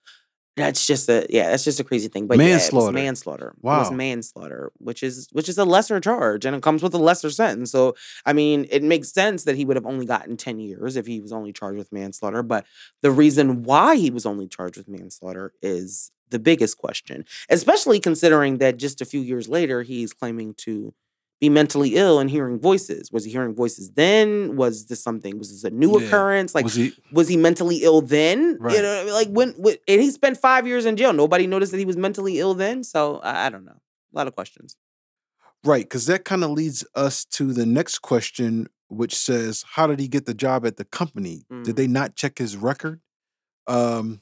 that's 0.58 0.86
just 0.86 1.08
a 1.10 1.26
yeah, 1.30 1.50
that's 1.50 1.64
just 1.64 1.80
a 1.80 1.84
crazy 1.84 2.08
thing. 2.10 2.28
But 2.28 2.38
yeah, 2.40 2.46
it 2.46 2.54
was 2.54 2.62
Manslaughter. 2.64 2.92
manslaughter. 2.94 3.54
It 3.58 3.64
was 3.64 3.92
manslaughter, 3.92 4.72
which 4.78 5.02
is 5.02 5.28
which 5.32 5.48
is 5.48 5.58
a 5.58 5.66
lesser 5.66 6.00
charge 6.00 6.46
and 6.46 6.56
it 6.56 6.62
comes 6.62 6.84
with 6.84 6.94
a 6.94 6.98
lesser 6.98 7.30
sentence. 7.30 7.72
So 7.72 7.96
I 8.26 8.34
mean, 8.34 8.68
it 8.70 8.84
makes 8.84 9.12
sense 9.12 9.46
that 9.46 9.56
he 9.56 9.66
would 9.66 9.78
have 9.78 9.86
only 9.86 10.06
gotten 10.06 10.38
10 10.38 10.60
years 10.60 10.96
if 10.98 11.08
he 11.08 11.22
was 11.22 11.32
only 11.32 11.54
charged 11.54 11.78
with 11.78 11.92
manslaughter. 11.92 12.44
But 12.44 12.66
the 13.02 13.12
reason 13.12 13.64
why 13.64 13.96
he 13.96 14.10
was 14.10 14.26
only 14.26 14.48
charged 14.48 14.78
with 14.78 14.90
manslaughter 14.90 15.54
is 15.62 16.12
the 16.30 16.40
biggest 16.40 16.78
question, 16.78 17.26
especially 17.50 18.00
considering 18.00 18.58
that 18.60 18.78
just 18.78 19.02
a 19.02 19.06
few 19.06 19.20
years 19.20 19.48
later, 19.50 19.84
he's 19.84 20.14
claiming 20.14 20.54
to 20.60 20.93
be 21.42 21.50
mentally 21.50 21.96
ill 21.96 22.20
and 22.20 22.30
hearing 22.30 22.60
voices. 22.60 23.12
Was 23.12 23.26
he 23.26 23.32
hearing 23.32 23.54
voices 23.56 23.89
then? 23.92 24.56
Was 24.56 24.86
this 24.86 25.04
something? 25.04 25.39
Was 25.39 25.50
this 25.52 25.64
a 25.64 25.72
new 25.76 26.00
Yeah. 26.00 26.06
occurrence? 26.08 26.54
Like, 26.56 26.64
was 26.64 26.76
he 26.76 26.94
was 27.12 27.28
he 27.28 27.36
mentally 27.36 27.78
ill 27.78 28.02
then? 28.02 28.58
Right. 28.60 28.76
You 28.76 28.82
know, 28.84 28.94
what 28.94 29.02
I 29.02 29.06
mean? 29.06 29.14
like 29.14 29.28
when, 29.30 29.50
when 29.58 29.76
and 29.88 30.00
he 30.02 30.12
spent 30.12 30.38
five 30.38 30.68
years 30.68 30.86
in 30.86 30.96
jail. 30.96 31.12
Nobody 31.12 31.48
noticed 31.48 31.72
that 31.74 31.80
he 31.80 31.86
was 31.86 31.98
mentally 31.98 32.39
ill 32.39 32.54
then. 32.54 32.84
So 32.84 33.18
I, 33.18 33.48
I 33.48 33.50
don't 33.50 33.66
know. 33.66 33.82
A 34.14 34.18
lot 34.18 34.28
of 34.28 34.36
questions. 34.36 34.76
Right, 35.64 35.84
because 35.84 36.06
that 36.08 36.26
kind 36.26 36.44
of 36.44 36.52
leads 36.52 36.86
us 36.96 37.24
to 37.26 37.54
the 37.54 37.66
next 37.68 38.00
question, 38.00 38.68
which 38.88 39.16
says, 39.16 39.64
"How 39.74 39.86
did 39.88 40.00
he 40.00 40.08
get 40.08 40.26
the 40.26 40.34
job 40.34 40.66
at 40.66 40.78
the 40.78 40.86
company? 40.86 41.44
Mhm. 41.52 41.64
Did 41.64 41.76
they 41.76 41.88
not 41.88 42.16
check 42.16 42.38
his 42.38 42.56
record?" 42.58 43.00
Um, 43.68 44.22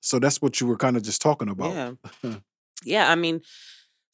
so 0.00 0.18
that's 0.18 0.40
what 0.42 0.60
you 0.60 0.66
were 0.66 0.76
kind 0.76 0.96
of 0.96 1.02
just 1.02 1.20
talking 1.22 1.48
about. 1.48 1.98
Yeah. 2.22 2.34
yeah, 2.84 3.10
I 3.10 3.14
mean, 3.14 3.40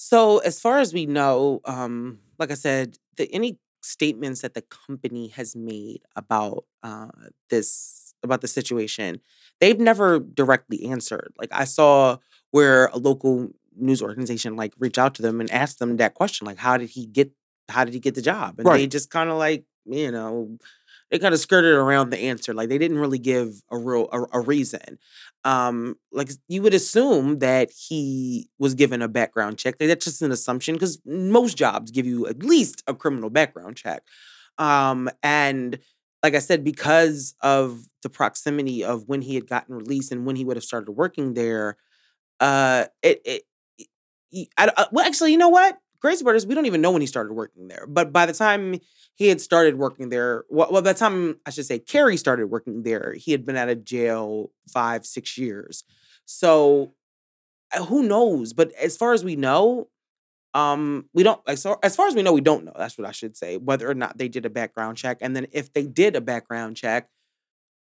so 0.03 0.39
as 0.39 0.59
far 0.59 0.81
as 0.81 0.93
we 0.93 1.07
know, 1.07 1.61
um, 1.65 2.19
like 2.37 2.51
I 2.51 2.55
said, 2.55 2.99
the 3.17 3.33
any 3.33 3.59
statements 3.83 4.41
that 4.41 4.55
the 4.55 4.63
company 4.63 5.29
has 5.29 5.55
made 5.55 6.01
about 6.17 6.65
uh 6.83 7.07
this 7.51 8.13
about 8.25 8.41
the 8.41 8.49
situation, 8.49 9.21
they've 9.61 9.79
never 9.79 10.19
directly 10.19 10.87
answered. 10.87 11.33
Like 11.39 11.51
I 11.53 11.63
saw 11.63 12.17
where 12.51 12.87
a 12.87 12.99
local 12.99 13.51
news 13.77 14.03
organization 14.03 14.57
like 14.57 14.75
reach 14.77 14.99
out 14.99 15.15
to 15.15 15.23
them 15.23 15.41
and 15.41 15.49
ask 15.53 15.79
them 15.79 15.97
that 15.99 16.15
question, 16.15 16.49
like 16.49 16.59
how 16.59 16.77
did 16.77 16.91
he 16.91 17.07
get 17.07 17.31
how 17.69 17.85
did 17.85 17.95
he 17.95 18.01
get 18.01 18.17
the 18.17 18.23
job? 18.23 18.59
And 18.59 18.67
they 18.79 18.89
just 18.89 19.09
kind 19.09 19.31
of 19.31 19.37
like 19.39 19.65
you 19.87 20.11
know 20.11 20.59
they 21.13 21.19
kind 21.19 21.35
of 21.35 21.41
skirted 21.41 21.75
around 21.75 22.11
the 22.11 22.19
answer. 22.19 22.55
Like 22.55 22.71
they 22.71 22.79
didn't 22.79 22.99
really 22.99 23.19
give 23.19 23.63
a 23.71 23.79
real 23.79 24.09
a, 24.13 24.39
a 24.39 24.41
reason. 24.41 24.99
Um, 25.45 25.97
like 26.11 26.31
you 26.49 26.63
would 26.63 26.75
assume 26.75 27.41
that 27.41 27.71
he 27.71 28.49
was 28.59 28.75
given 28.75 29.03
a 29.03 29.09
background 29.09 29.59
check. 29.59 29.77
That's 29.79 30.07
just 30.07 30.23
an 30.23 30.33
assumption 30.33 30.75
because 30.75 30.99
most 31.05 31.57
jobs 31.59 31.91
give 31.91 32.07
you 32.07 32.27
at 32.27 32.43
least 32.43 32.83
a 32.87 32.95
criminal 32.95 33.31
background 33.31 33.77
check. 33.77 34.03
Um, 34.59 35.11
and 35.23 35.79
like 36.23 36.35
I 36.35 36.39
said, 36.39 36.65
because 36.65 37.35
of 37.43 37.83
the 38.03 38.09
proximity 38.09 38.83
of 38.83 39.07
when 39.07 39.21
he 39.21 39.35
had 39.35 39.47
gotten 39.47 39.75
released 39.75 40.13
and 40.13 40.25
when 40.25 40.37
he 40.37 40.45
would 40.45 40.57
have 40.57 40.65
started 40.65 40.93
working 40.93 41.35
there, 41.35 41.77
uh, 42.41 42.87
it, 43.03 43.21
it, 43.25 43.43
I, 44.57 44.71
uh, 44.77 44.87
well, 44.93 45.07
actually, 45.07 45.33
you 45.33 45.39
know 45.39 45.51
what? 45.51 45.77
Grace 46.03 46.21
Brothers, 46.21 46.45
we 46.45 46.55
don't 46.55 46.67
even 46.67 46.81
know 46.81 46.91
when 46.91 47.01
he 47.01 47.07
started 47.07 47.33
working 47.33 47.69
there. 47.69 47.87
But 47.89 48.13
by 48.13 48.27
the 48.27 48.33
time 48.33 48.81
he 49.15 49.29
had 49.29 49.41
started 49.41 49.77
working 49.77 50.09
there, 50.09 50.45
well, 50.51 50.69
well, 50.73 50.83
by 50.83 50.93
the 50.93 50.99
time 50.99 51.39
I 51.47 51.51
should 51.51 51.65
say 51.65 51.79
Kerri 51.79 52.19
started 52.19 52.49
working 52.49 52.83
there, 52.83 53.15
he 53.17 53.31
had 53.31 53.45
been 53.45 53.57
out 53.57 53.69
of 53.69 53.85
jail 53.85 54.51
five, 54.69 55.07
six 55.07 55.39
years. 55.39 55.85
So 56.25 56.95
uh, 57.73 57.85
who 57.85 58.03
knows? 58.03 58.53
But 58.53 58.73
as 58.73 58.97
far 58.97 59.13
as 59.13 59.23
we 59.25 59.37
know, 59.37 59.89
um, 60.55 61.07
we 61.15 61.23
don't 61.23 61.41
like 61.47 61.57
so 61.57 61.79
as 61.83 61.97
far 61.97 62.09
as 62.09 62.15
we 62.15 62.23
know, 62.23 62.33
we 62.33 62.41
don't 62.41 62.65
know. 62.65 62.75
That's 62.77 62.99
what 62.99 63.09
I 63.09 63.13
should 63.13 63.37
say. 63.37 63.57
Whether 63.57 63.89
or 63.89 63.95
not 63.95 64.19
they 64.19 64.29
did 64.29 64.45
a 64.45 64.51
background 64.51 64.99
check, 64.99 65.19
and 65.21 65.35
then 65.35 65.47
if 65.53 65.73
they 65.73 65.87
did 65.87 66.15
a 66.15 66.21
background 66.21 66.77
check, 66.77 67.09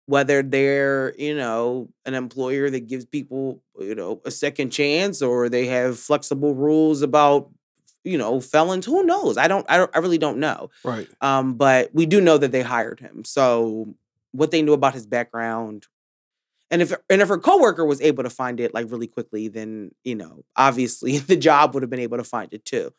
whether 0.06 0.44
they're 0.44 1.16
you 1.18 1.36
know 1.36 1.90
an 2.06 2.14
employer 2.14 2.70
that 2.70 2.88
gives 2.88 3.06
people 3.06 3.64
you 3.80 3.96
know 3.96 4.22
a 4.24 4.30
second 4.30 4.70
chance, 4.70 5.22
or 5.22 5.50
they 5.50 5.66
have 5.66 5.98
flexible 5.98 6.54
rules 6.54 7.02
about 7.02 7.50
you 8.10 8.18
know 8.18 8.40
felons. 8.42 8.86
Who 8.86 9.04
knows? 9.04 9.38
I 9.38 9.48
don't. 9.48 9.66
I 9.70 9.78
don't. 9.78 9.92
I 9.96 10.00
really 10.00 10.18
don't 10.18 10.38
know. 10.40 10.70
Right. 10.84 11.08
Um, 11.22 11.54
but 11.56 11.90
we 11.94 12.06
do 12.06 12.20
know 12.22 12.38
that 12.38 12.52
they 12.52 12.62
hired 12.62 13.00
him. 13.00 13.24
So 13.26 13.94
what 14.32 14.52
they 14.52 14.62
knew 14.62 14.74
about 14.74 14.94
his 14.94 15.06
background, 15.08 15.88
and 16.72 16.82
if 16.82 16.92
and 17.10 17.22
if 17.22 17.28
her 17.30 17.38
coworker 17.38 17.86
was 17.86 18.02
able 18.02 18.24
to 18.24 18.30
find 18.30 18.60
it 18.60 18.74
like 18.74 18.90
really 18.92 19.08
quickly, 19.08 19.48
then 19.48 19.92
you 20.04 20.16
know 20.16 20.44
obviously 20.56 21.18
the 21.32 21.38
job 21.38 21.74
would 21.74 21.84
have 21.84 21.90
been 21.90 22.00
able 22.00 22.18
to 22.18 22.24
find 22.24 22.54
it 22.54 22.66
too. 22.66 22.92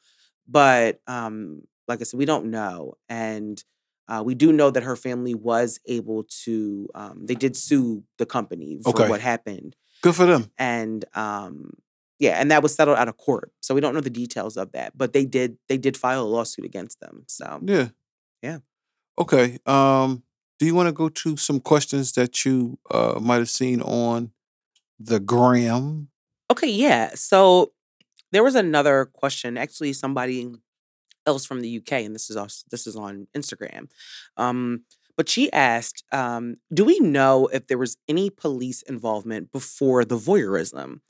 But 0.49 1.01
um, 1.07 1.63
like 1.89 2.01
I 2.01 2.05
said, 2.05 2.19
we 2.19 2.25
don't 2.25 2.51
know, 2.51 2.95
and 3.09 3.63
uh, 4.09 4.23
we 4.25 4.35
do 4.35 4.53
know 4.53 4.71
that 4.71 4.83
her 4.83 4.97
family 4.97 5.35
was 5.35 5.79
able 5.87 6.25
to. 6.45 6.89
Um, 6.95 7.27
they 7.27 7.35
did 7.37 7.57
sue 7.57 8.03
the 8.19 8.27
company 8.27 8.81
for 8.83 8.91
Okay. 8.91 9.09
what 9.09 9.21
happened, 9.21 9.77
Good 10.03 10.17
for 10.17 10.27
them. 10.27 10.51
and 10.59 11.05
um, 11.15 11.75
yeah, 12.21 12.41
and 12.41 12.51
that 12.51 12.63
was 12.63 12.75
settled 12.75 12.99
out 12.99 13.09
of 13.09 13.17
court. 13.17 13.51
So 13.61 13.75
we 13.75 13.81
don't 13.81 13.95
know 13.95 14.01
the 14.03 14.11
details 14.11 14.57
of 14.57 14.73
that, 14.73 14.97
but 14.97 15.13
they 15.13 15.25
did. 15.25 15.57
They 15.69 15.79
did 15.79 15.97
file 15.97 16.23
a 16.23 16.29
lawsuit 16.29 16.67
against 16.67 17.01
them. 17.01 17.25
So 17.27 17.61
Yeah. 17.65 17.89
Yeah. 18.43 18.59
Okay. 19.19 19.59
Um, 19.67 20.23
do 20.59 20.67
you 20.67 20.75
want 20.75 20.89
to 20.89 20.93
go 20.93 21.09
to 21.09 21.37
some 21.37 21.59
questions 21.61 22.13
that 22.13 22.45
you 22.45 22.79
uh 22.91 23.19
might 23.21 23.39
have 23.39 23.51
seen 23.51 23.81
on 23.81 24.31
the 24.99 25.19
gram? 25.19 26.09
Okay, 26.51 26.71
yeah. 26.71 27.13
So 27.15 27.73
there 28.33 28.45
was 28.45 28.55
another 28.55 29.07
question. 29.07 29.57
Actually, 29.57 29.95
somebody 29.95 30.53
else 31.27 31.47
from 31.47 31.61
the 31.61 31.79
UK, 31.79 31.93
and 32.05 32.15
this 32.15 32.31
is. 32.31 32.65
This 32.71 32.87
is 32.87 32.97
on 32.97 33.29
Instagram. 33.37 33.89
Um, 34.37 34.85
but 35.17 35.29
she 35.29 35.53
asked, 35.53 36.05
um, 36.13 36.57
"Do 36.73 36.85
we 36.85 36.99
know 37.01 37.47
if 37.49 37.67
there 37.67 37.79
was 37.79 37.97
any 38.09 38.31
police 38.31 38.83
involvement 38.83 39.53
before 39.53 40.05
the 40.05 40.17
voyeurism?" 40.19 41.01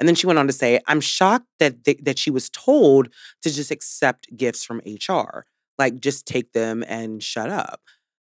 And 0.00 0.08
then 0.08 0.16
she 0.16 0.26
went 0.26 0.40
on 0.40 0.48
to 0.48 0.54
say, 0.54 0.80
"I'm 0.88 1.00
shocked 1.02 1.46
that 1.60 1.84
th- 1.84 2.00
that 2.02 2.18
she 2.18 2.30
was 2.32 2.50
told 2.50 3.10
to 3.42 3.50
just 3.52 3.70
accept 3.72 4.36
gifts 4.36 4.64
from 4.64 4.82
HR, 4.86 5.46
like 5.78 6.00
just 6.00 6.26
take 6.26 6.52
them 6.54 6.84
and 6.88 7.22
shut 7.22 7.50
up." 7.50 7.82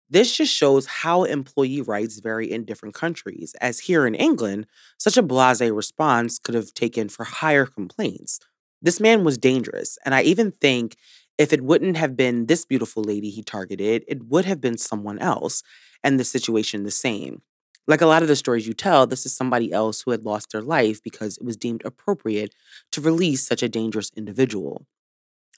This 0.09 0.36
just 0.36 0.53
shows 0.53 0.86
how 0.86 1.24
employee 1.24 1.82
rights 1.82 2.20
vary 2.20 2.51
in 2.51 2.66
different 2.66 2.93
countries, 2.95 3.55
as 3.61 3.80
here 3.80 4.05
in 4.05 4.14
England, 4.16 4.68
such 4.97 5.18
a 5.18 5.24
blase 5.24 5.61
response 5.61 6.38
could 6.39 6.55
have 6.55 6.74
taken 6.74 7.09
for 7.09 7.24
higher 7.24 7.66
complaints. 7.66 8.39
This 8.82 8.99
man 8.99 9.24
was 9.24 9.38
dangerous, 9.38 9.97
and 10.05 10.14
I 10.14 10.22
even 10.24 10.51
think 10.51 10.97
if 11.38 11.51
it 11.53 11.64
wouldn't 11.64 11.97
have 11.97 12.16
been 12.16 12.45
this 12.45 12.66
beautiful 12.66 13.03
lady 13.03 13.30
he 13.32 13.41
targeted, 13.41 14.03
it 14.07 14.26
would 14.26 14.45
have 14.45 14.61
been 14.61 14.78
someone 14.78 15.18
else, 15.20 15.64
and 16.03 16.20
the 16.20 16.26
situation 16.26 16.84
the 16.84 16.91
same. 16.91 17.41
Like 17.88 18.01
a 18.01 18.05
lot 18.05 18.21
of 18.21 18.27
the 18.27 18.36
stories 18.36 18.67
you 18.67 18.73
tell, 18.73 19.05
this 19.05 19.25
is 19.25 19.36
somebody 19.36 19.71
else 19.71 20.01
who 20.01 20.11
had 20.11 20.23
lost 20.23 20.51
their 20.51 20.61
life 20.61 21.01
because 21.03 21.38
it 21.38 21.43
was 21.43 21.57
deemed 21.57 21.81
appropriate 21.86 22.55
to 22.91 23.01
release 23.01 23.45
such 23.45 23.61
a 23.61 23.69
dangerous 23.69 24.11
individual. 24.15 24.86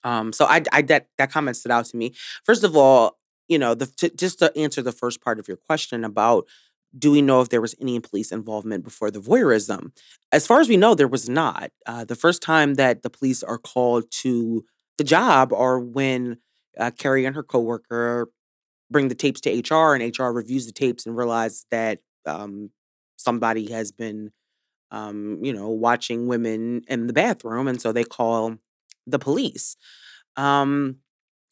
Um, 0.04 0.34
so 0.34 0.46
I, 0.46 0.64
I 0.72 0.82
that 0.84 1.08
that 1.18 1.32
comment 1.32 1.58
stood 1.58 1.72
out 1.72 1.86
to 1.86 1.98
me. 1.98 2.14
First 2.44 2.64
of 2.64 2.76
all, 2.76 3.18
you 3.48 3.60
know, 3.60 3.74
the 3.74 3.88
to, 3.98 4.10
just 4.10 4.40
to 4.40 4.56
answer 4.58 4.82
the 4.82 4.92
first 4.92 5.22
part 5.22 5.40
of 5.40 5.48
your 5.48 5.58
question 5.58 6.04
about 6.04 6.48
do 6.98 7.12
we 7.12 7.22
know 7.22 7.42
if 7.42 7.50
there 7.50 7.62
was 7.62 7.76
any 7.82 8.00
police 8.00 8.32
involvement 8.32 8.84
before 8.84 9.12
the 9.12 9.20
voyeurism? 9.20 9.92
As 10.32 10.48
far 10.48 10.62
as 10.62 10.70
we 10.70 10.78
know, 10.78 10.96
there 10.96 11.10
was 11.10 11.28
not. 11.28 11.72
Uh, 11.86 12.06
the 12.06 12.16
first 12.16 12.42
time 12.42 12.76
that 12.76 13.04
the 13.04 13.10
police 13.10 13.44
are 13.44 13.58
called 13.58 14.10
to 14.22 14.64
the 14.98 15.04
job 15.04 15.52
are 15.52 15.78
when 15.80 16.38
uh, 16.80 16.92
Kerri 16.92 17.26
and 17.26 17.36
her 17.36 17.44
coworker 17.44 18.30
bring 18.90 19.10
the 19.10 19.16
tapes 19.16 19.42
to 19.42 19.50
HR, 19.50 19.94
and 19.94 20.18
HR 20.18 20.28
reviews 20.28 20.68
the 20.68 20.72
tapes 20.72 21.06
and 21.06 21.18
realize 21.18 21.66
that 21.72 22.00
um, 22.28 22.72
somebody 23.18 23.72
has 23.72 23.92
been, 23.92 24.32
um, 24.92 25.40
you 25.44 25.54
know, 25.54 25.70
watching 25.70 26.28
women 26.28 26.84
in 26.88 27.08
the 27.08 27.14
bathroom, 27.14 27.68
and 27.68 27.82
so 27.82 27.92
they 27.92 28.04
call 28.04 28.56
the 29.08 29.20
police. 29.20 29.78
Um, 30.38 30.98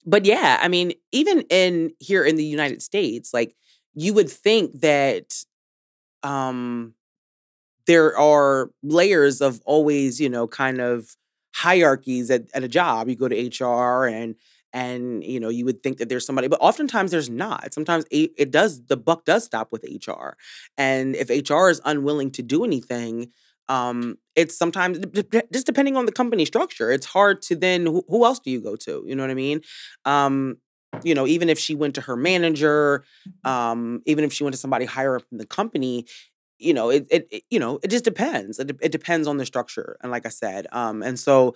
but 0.05 0.25
yeah, 0.25 0.59
I 0.61 0.67
mean, 0.67 0.93
even 1.11 1.41
in 1.49 1.93
here 1.99 2.23
in 2.25 2.35
the 2.37 2.45
United 2.45 2.81
States, 2.81 3.33
like 3.33 3.55
you 3.95 4.13
would 4.13 4.29
think 4.29 4.81
that 4.81 5.43
um 6.23 6.93
there 7.85 8.17
are 8.17 8.71
layers 8.81 9.41
of 9.41 9.61
always, 9.65 10.19
you 10.19 10.29
know, 10.29 10.47
kind 10.47 10.79
of 10.79 11.15
hierarchies 11.55 12.31
at, 12.31 12.43
at 12.53 12.63
a 12.63 12.67
job. 12.67 13.09
You 13.09 13.15
go 13.15 13.27
to 13.27 13.35
HR 13.35 14.07
and 14.07 14.35
and 14.73 15.23
you 15.23 15.39
know 15.39 15.49
you 15.49 15.65
would 15.65 15.83
think 15.83 15.97
that 15.99 16.09
there's 16.09 16.25
somebody, 16.25 16.47
but 16.47 16.59
oftentimes 16.61 17.11
there's 17.11 17.29
not. 17.29 17.73
Sometimes 17.73 18.05
it, 18.11 18.31
does. 18.51 18.83
The 18.85 18.97
buck 18.97 19.25
does 19.25 19.43
stop 19.43 19.71
with 19.71 19.83
HR, 19.85 20.37
and 20.77 21.15
if 21.15 21.29
HR 21.29 21.69
is 21.69 21.81
unwilling 21.85 22.31
to 22.31 22.41
do 22.43 22.63
anything, 22.65 23.29
um, 23.69 24.17
it's 24.35 24.57
sometimes 24.57 24.99
just 25.53 25.65
depending 25.65 25.95
on 25.97 26.05
the 26.05 26.11
company 26.11 26.45
structure. 26.45 26.91
It's 26.91 27.05
hard 27.05 27.41
to 27.43 27.55
then 27.55 27.85
who, 27.85 28.25
else 28.25 28.39
do 28.39 28.51
you 28.51 28.61
go 28.61 28.75
to? 28.77 29.03
You 29.05 29.15
know 29.15 29.23
what 29.23 29.31
I 29.31 29.35
mean? 29.35 29.61
Um, 30.05 30.57
you 31.03 31.15
know, 31.15 31.25
even 31.27 31.49
if 31.49 31.59
she 31.59 31.75
went 31.75 31.95
to 31.95 32.01
her 32.01 32.15
manager, 32.15 33.03
um, 33.43 34.01
even 34.05 34.23
if 34.23 34.31
she 34.33 34.43
went 34.43 34.53
to 34.53 34.59
somebody 34.59 34.85
higher 34.85 35.15
up 35.17 35.23
in 35.31 35.37
the 35.37 35.45
company, 35.45 36.05
you 36.59 36.73
know, 36.73 36.89
it, 36.89 37.07
it, 37.09 37.27
it- 37.31 37.43
you 37.49 37.59
know, 37.59 37.79
it 37.83 37.89
just 37.89 38.03
depends. 38.05 38.59
It, 38.59 38.71
it 38.81 38.91
depends 38.91 39.27
on 39.27 39.37
the 39.37 39.45
structure. 39.45 39.97
And 40.01 40.11
like 40.11 40.25
I 40.25 40.29
said, 40.29 40.67
um, 40.71 41.01
and 41.03 41.19
so, 41.19 41.55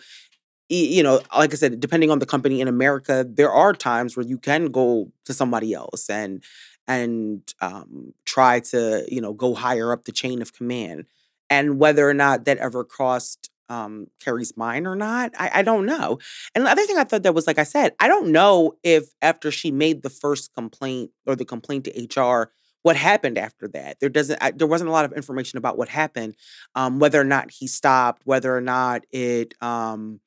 you 0.70 1.04
know, 1.04 1.22
like 1.36 1.54
I 1.54 1.56
said, 1.56 1.80
depending 1.80 2.12
on 2.12 2.20
the 2.20 2.26
company 2.26 2.62
in 2.62 2.68
America, 2.68 3.26
there 3.28 3.52
are 3.52 3.74
times 3.74 4.18
where 4.18 4.26
you 4.26 4.38
can 4.38 4.68
go 4.68 5.12
to 5.26 5.34
somebody 5.34 5.74
else 5.74 6.10
and 6.10 6.44
and 6.88 7.42
um, 7.62 8.14
try 8.26 8.62
to, 8.62 9.06
you 9.10 9.20
know, 9.20 9.34
go 9.34 9.54
higher 9.54 9.92
up 9.92 10.06
the 10.06 10.12
chain 10.12 10.42
of 10.42 10.54
command. 10.54 11.06
And 11.50 11.80
whether 11.80 12.08
or 12.10 12.14
not 12.14 12.46
that 12.46 12.58
ever 12.58 12.84
crossed 12.84 13.50
um, 13.70 14.08
Kerri's 14.24 14.56
mind 14.56 14.88
or 14.88 14.96
not, 14.96 15.34
I, 15.38 15.52
I 15.56 15.62
don't 15.64 15.86
know. 15.86 16.20
And 16.56 16.66
the 16.66 16.70
other 16.70 16.86
thing 16.86 16.98
I 16.98 17.04
thought 17.04 17.24
that 17.24 17.34
was, 17.34 17.48
like 17.48 17.60
I 17.60 17.64
said, 17.64 17.94
I 18.00 18.08
don't 18.08 18.32
know 18.32 18.78
if 18.84 19.10
after 19.22 19.52
she 19.52 19.72
made 19.72 20.02
the 20.02 20.10
first 20.10 20.54
complaint 20.54 21.12
or 21.26 21.36
the 21.36 21.46
complaint 21.46 21.86
to 21.86 22.22
HR, 22.22 22.52
what 22.84 22.96
happened 22.96 23.38
after 23.38 23.68
that. 23.70 24.00
There 24.00 24.10
doesn't, 24.10 24.42
I, 24.42 24.52
there 24.52 24.68
wasn't 24.68 24.90
a 24.90 24.94
lot 24.94 25.04
of 25.04 25.12
information 25.12 25.58
about 25.58 25.78
what 25.78 25.90
happened, 25.90 26.36
um, 26.74 27.00
whether 27.00 27.20
or 27.20 27.26
not 27.26 27.52
he 27.52 27.68
stopped, 27.68 28.22
whether 28.24 28.56
or 28.56 28.62
not 28.62 29.06
it, 29.12 29.54
um, 29.62 30.22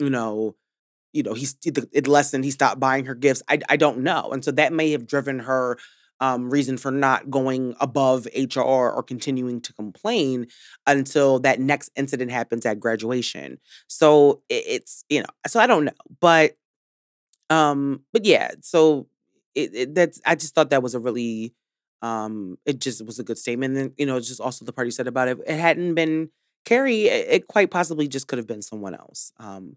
you 0.00 0.10
know, 0.10 0.56
you 1.12 1.22
know, 1.22 1.34
he's 1.34 1.56
it 1.64 2.08
lessened. 2.08 2.44
He 2.44 2.50
stopped 2.50 2.80
buying 2.80 3.06
her 3.06 3.14
gifts. 3.14 3.42
I 3.48 3.60
I 3.68 3.76
don't 3.76 3.98
know, 3.98 4.30
and 4.32 4.44
so 4.44 4.52
that 4.52 4.72
may 4.72 4.92
have 4.92 5.06
driven 5.06 5.40
her 5.40 5.78
um, 6.20 6.50
reason 6.50 6.76
for 6.76 6.90
not 6.90 7.30
going 7.30 7.74
above 7.80 8.26
HR 8.36 8.60
or 8.60 9.02
continuing 9.02 9.60
to 9.62 9.72
complain 9.72 10.46
until 10.86 11.40
that 11.40 11.60
next 11.60 11.90
incident 11.96 12.30
happens 12.30 12.66
at 12.66 12.78
graduation. 12.78 13.58
So 13.88 14.42
it, 14.48 14.64
it's 14.66 15.04
you 15.08 15.20
know, 15.20 15.26
so 15.46 15.60
I 15.60 15.66
don't 15.66 15.86
know, 15.86 15.92
but 16.20 16.56
um, 17.48 18.02
but 18.12 18.24
yeah, 18.24 18.52
so 18.62 19.08
it, 19.54 19.74
it 19.74 19.94
that's 19.94 20.20
I 20.24 20.34
just 20.34 20.54
thought 20.54 20.70
that 20.70 20.82
was 20.82 20.94
a 20.94 21.00
really 21.00 21.54
um, 22.02 22.58
it 22.64 22.80
just 22.80 23.04
was 23.04 23.18
a 23.18 23.24
good 23.24 23.38
statement. 23.38 23.76
And 23.76 23.92
you 23.96 24.06
know, 24.06 24.16
it's 24.16 24.28
just 24.28 24.40
also 24.40 24.64
the 24.64 24.72
part 24.72 24.86
you 24.86 24.92
said 24.92 25.06
about 25.08 25.28
it. 25.28 25.38
It 25.46 25.58
hadn't 25.58 25.94
been 25.94 26.30
Kerri. 26.64 27.04
It, 27.04 27.28
it 27.30 27.46
quite 27.46 27.70
possibly 27.70 28.08
just 28.08 28.28
could 28.28 28.38
have 28.38 28.46
been 28.46 28.62
someone 28.62 28.94
else. 28.94 29.32
Um, 29.38 29.76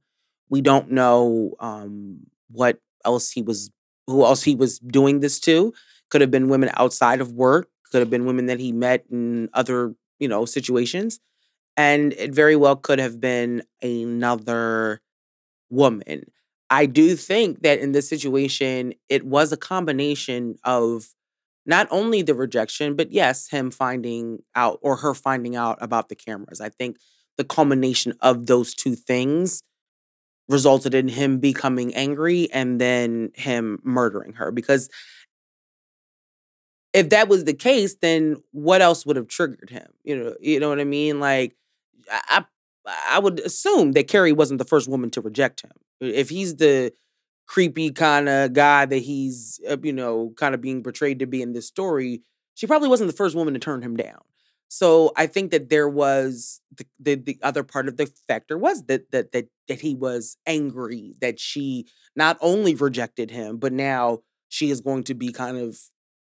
we 0.53 0.61
don't 0.61 0.91
know 0.91 1.55
um, 1.59 2.19
what 2.51 2.77
else 3.03 3.31
he 3.31 3.41
was, 3.41 3.71
who 4.05 4.23
else 4.23 4.43
he 4.43 4.53
was 4.53 4.77
doing 4.77 5.19
this 5.19 5.39
to. 5.39 5.73
Could 6.11 6.21
have 6.21 6.29
been 6.29 6.47
women 6.47 6.69
outside 6.77 7.21
of 7.21 7.31
work. 7.31 7.69
Could 7.91 8.01
have 8.01 8.11
been 8.11 8.27
women 8.27 8.45
that 8.45 8.59
he 8.59 8.71
met 8.71 9.03
in 9.09 9.49
other, 9.55 9.95
you 10.19 10.27
know, 10.27 10.45
situations. 10.45 11.19
And 11.75 12.13
it 12.13 12.35
very 12.35 12.55
well 12.55 12.75
could 12.75 12.99
have 12.99 13.19
been 13.19 13.63
another 13.81 15.01
woman. 15.71 16.25
I 16.69 16.85
do 16.85 17.15
think 17.15 17.63
that 17.63 17.79
in 17.79 17.93
this 17.93 18.07
situation, 18.07 18.93
it 19.09 19.25
was 19.25 19.51
a 19.51 19.57
combination 19.57 20.57
of 20.63 21.15
not 21.65 21.87
only 21.89 22.21
the 22.21 22.35
rejection, 22.35 22.95
but 22.95 23.11
yes, 23.11 23.49
him 23.49 23.71
finding 23.71 24.43
out 24.53 24.77
or 24.83 24.97
her 24.97 25.15
finding 25.15 25.55
out 25.55 25.79
about 25.81 26.09
the 26.09 26.15
cameras. 26.15 26.61
I 26.61 26.69
think 26.69 26.97
the 27.37 27.43
culmination 27.43 28.13
of 28.21 28.45
those 28.45 28.75
two 28.75 28.93
things 28.93 29.63
resulted 30.49 30.93
in 30.93 31.07
him 31.07 31.39
becoming 31.39 31.93
angry 31.95 32.49
and 32.51 32.79
then 32.79 33.31
him 33.35 33.79
murdering 33.83 34.33
her. 34.33 34.51
Because 34.51 34.89
if 36.93 37.09
that 37.09 37.27
was 37.27 37.45
the 37.45 37.53
case, 37.53 37.95
then 38.01 38.37
what 38.51 38.81
else 38.81 39.05
would 39.05 39.15
have 39.15 39.27
triggered 39.27 39.69
him? 39.69 39.87
You 40.03 40.17
know, 40.17 40.35
you 40.39 40.59
know 40.59 40.69
what 40.69 40.79
I 40.79 40.83
mean? 40.83 41.19
Like 41.19 41.55
I 42.07 42.45
I 42.85 43.19
would 43.19 43.39
assume 43.39 43.93
that 43.93 44.07
Kerri 44.07 44.35
wasn't 44.35 44.57
the 44.57 44.65
first 44.65 44.89
woman 44.89 45.09
to 45.11 45.21
reject 45.21 45.61
him. 45.61 45.71
If 46.01 46.29
he's 46.29 46.57
the 46.57 46.91
creepy 47.47 47.91
kind 47.91 48.27
of 48.27 48.53
guy 48.53 48.85
that 48.85 48.97
he's, 48.97 49.59
uh, 49.69 49.77
you 49.81 49.93
know, 49.93 50.33
kind 50.37 50.53
of 50.53 50.61
being 50.61 50.83
portrayed 50.83 51.19
to 51.19 51.25
be 51.25 51.41
in 51.41 51.53
this 51.53 51.67
story, 51.67 52.21
she 52.55 52.67
probably 52.67 52.89
wasn't 52.89 53.09
the 53.09 53.15
first 53.15 53.35
woman 53.35 53.53
to 53.53 53.59
turn 53.59 53.81
him 53.81 53.95
down. 53.95 54.19
So 54.73 55.11
I 55.15 55.27
think 55.27 55.51
that 55.51 55.69
there 55.69 55.87
was 55.87 56.59
the, 56.75 56.87
the, 56.99 57.13
the 57.13 57.37
other 57.43 57.61
part 57.61 57.87
of 57.87 57.97
the 57.97 58.11
factor 58.27 58.57
was 58.57 58.85
that 58.85 59.11
that 59.11 59.31
that 59.31 59.45
that 59.67 59.81
he 59.81 59.93
was 59.93 60.35
angry 60.47 61.13
that 61.21 61.39
she 61.39 61.85
not 62.15 62.39
only 62.41 62.73
rejected 62.73 63.29
him, 63.29 63.57
but 63.57 63.71
now 63.71 64.21
she 64.49 64.71
is 64.71 64.81
going 64.81 65.03
to 65.03 65.13
be 65.13 65.31
kind 65.31 65.57
of 65.57 65.77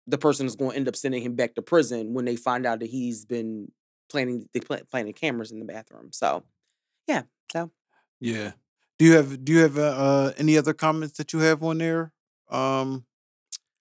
the 0.06 0.18
person 0.18 0.44
is 0.44 0.54
going 0.54 0.72
to 0.72 0.76
end 0.76 0.86
up 0.86 0.96
sending 0.96 1.22
him 1.22 1.34
back 1.34 1.54
to 1.54 1.62
prison 1.62 2.12
when 2.12 2.26
they 2.26 2.36
find 2.36 2.66
out 2.66 2.80
that 2.80 2.90
he's 2.90 3.24
been 3.24 3.72
planning 4.10 4.46
pla- 4.66 4.84
planting 4.90 5.14
cameras 5.14 5.50
in 5.50 5.58
the 5.58 5.64
bathroom. 5.64 6.10
So 6.12 6.44
yeah, 7.08 7.22
so 7.50 7.70
Yeah. 8.20 8.52
Do 8.98 9.06
you 9.06 9.14
have 9.14 9.46
do 9.46 9.52
you 9.54 9.60
have 9.60 9.78
uh, 9.78 9.96
uh, 9.96 10.32
any 10.36 10.58
other 10.58 10.74
comments 10.74 11.16
that 11.16 11.32
you 11.32 11.38
have 11.38 11.62
on 11.62 11.78
there? 11.78 12.12
Um, 12.50 13.06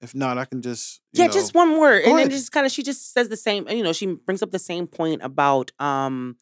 if 0.02 0.14
not, 0.16 0.38
I 0.38 0.46
can 0.46 0.62
just 0.62 1.02
you 1.14 1.22
Yeah, 1.22 1.28
know- 1.28 1.34
just 1.34 1.54
one 1.54 1.70
more. 1.70 2.00
Go 2.02 2.10
And 2.10 2.20
then 2.20 2.30
just 2.30 2.52
kind 2.52 2.66
of 2.66 2.72
she 2.72 2.84
just 2.84 3.14
says 3.14 3.30
the 3.30 3.38
same, 3.38 3.68
you 3.70 3.84
know, 3.84 3.94
she 3.94 4.06
brings 4.08 4.42
up 4.44 4.52
the 4.52 4.60
same 4.60 4.88
point 4.88 5.22
about 5.24 5.72
um 5.80 6.38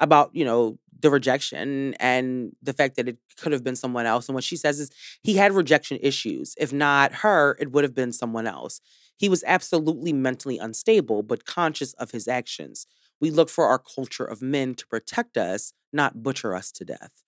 about, 0.00 0.30
you 0.34 0.44
know, 0.44 0.78
the 1.00 1.10
rejection 1.10 1.94
and 2.00 2.52
the 2.62 2.72
fact 2.72 2.96
that 2.96 3.08
it 3.08 3.18
could 3.38 3.52
have 3.52 3.62
been 3.62 3.76
someone 3.76 4.06
else. 4.06 4.28
And 4.28 4.34
what 4.34 4.42
she 4.44 4.56
says 4.56 4.80
is 4.80 4.90
he 5.22 5.34
had 5.36 5.52
rejection 5.52 5.98
issues. 6.02 6.54
If 6.58 6.72
not 6.72 7.12
her, 7.16 7.56
it 7.60 7.70
would 7.72 7.84
have 7.84 7.94
been 7.94 8.12
someone 8.12 8.46
else. 8.46 8.80
He 9.16 9.28
was 9.28 9.44
absolutely 9.46 10.12
mentally 10.12 10.58
unstable, 10.58 11.22
but 11.22 11.44
conscious 11.44 11.92
of 11.94 12.10
his 12.10 12.26
actions. 12.26 12.86
We 13.20 13.30
look 13.30 13.48
for 13.48 13.66
our 13.66 13.78
culture 13.78 14.24
of 14.24 14.42
men 14.42 14.74
to 14.74 14.86
protect 14.88 15.36
us, 15.36 15.72
not 15.92 16.22
butcher 16.22 16.54
us 16.56 16.72
to 16.72 16.84
death. 16.84 17.22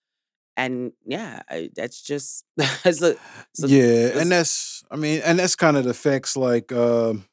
And 0.56 0.92
yeah, 1.04 1.42
I, 1.50 1.70
that's 1.74 2.00
just 2.02 2.44
that's 2.56 3.02
a, 3.02 3.16
so 3.52 3.66
yeah, 3.66 4.18
and 4.18 4.30
that's 4.30 4.84
I 4.90 4.96
mean, 4.96 5.20
and 5.24 5.38
that's 5.38 5.56
kind 5.56 5.76
of 5.76 5.84
the 5.84 5.94
facts. 5.94 6.36
Like 6.36 6.72
um 6.72 7.24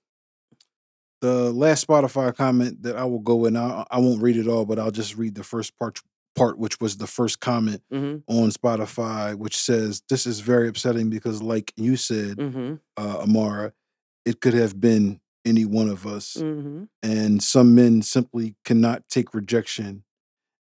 the 1.22 1.54
last 1.54 1.88
Spotify 1.88 2.36
comment 2.36 2.84
that 2.84 2.98
I 2.98 3.06
will 3.06 3.20
go 3.20 3.46
in. 3.46 3.56
I, 3.56 3.86
I 3.90 4.00
won't 4.00 4.22
read 4.22 4.36
it 4.36 4.48
all, 4.48 4.66
but 4.66 4.78
I'll 4.78 4.92
just 4.92 5.16
read 5.16 5.36
the 5.36 5.44
first 5.44 5.78
part. 5.80 6.02
Part 6.36 6.58
which 6.58 6.82
was 6.82 6.98
the 6.98 7.06
first 7.06 7.42
comment 7.42 7.84
mhm, 7.94 8.24
on 8.26 8.50
Spotify, 8.50 9.36
which 9.36 9.56
says, 9.56 10.02
"This 10.10 10.26
is 10.26 10.40
very 10.40 10.68
upsetting 10.68 11.12
because, 11.12 11.44
like 11.44 11.72
you 11.76 11.96
said, 11.96 12.38
mhm, 12.38 12.80
uh, 12.98 13.20
Amara, 13.22 13.72
it 14.26 14.42
could 14.42 14.56
have 14.56 14.82
been 14.82 15.20
any 15.46 15.64
one 15.64 15.90
of 15.90 16.08
us, 16.08 16.38
mhm. 16.40 16.88
and 17.04 17.44
some 17.44 17.76
men 17.76 18.02
simply 18.02 18.56
cannot 18.66 19.08
take 19.10 19.36
rejection, 19.36 20.04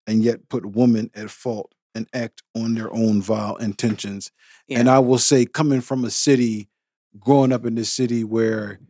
and 0.08 0.24
yet 0.24 0.48
put 0.48 0.66
women 0.66 1.08
at 1.14 1.30
fault 1.30 1.72
and 1.94 2.06
act 2.12 2.42
on 2.54 2.74
their 2.74 2.92
own 2.92 3.20
vile 3.22 3.56
intentions." 3.56 4.30
And 4.68 4.88
I 4.88 4.98
will 5.00 5.18
say, 5.18 5.44
coming 5.46 5.80
from 5.80 6.04
a 6.04 6.10
city, 6.10 6.68
growing 7.18 7.52
up 7.52 7.64
in 7.66 7.74
this 7.74 7.92
city 7.92 8.22
where 8.24 8.80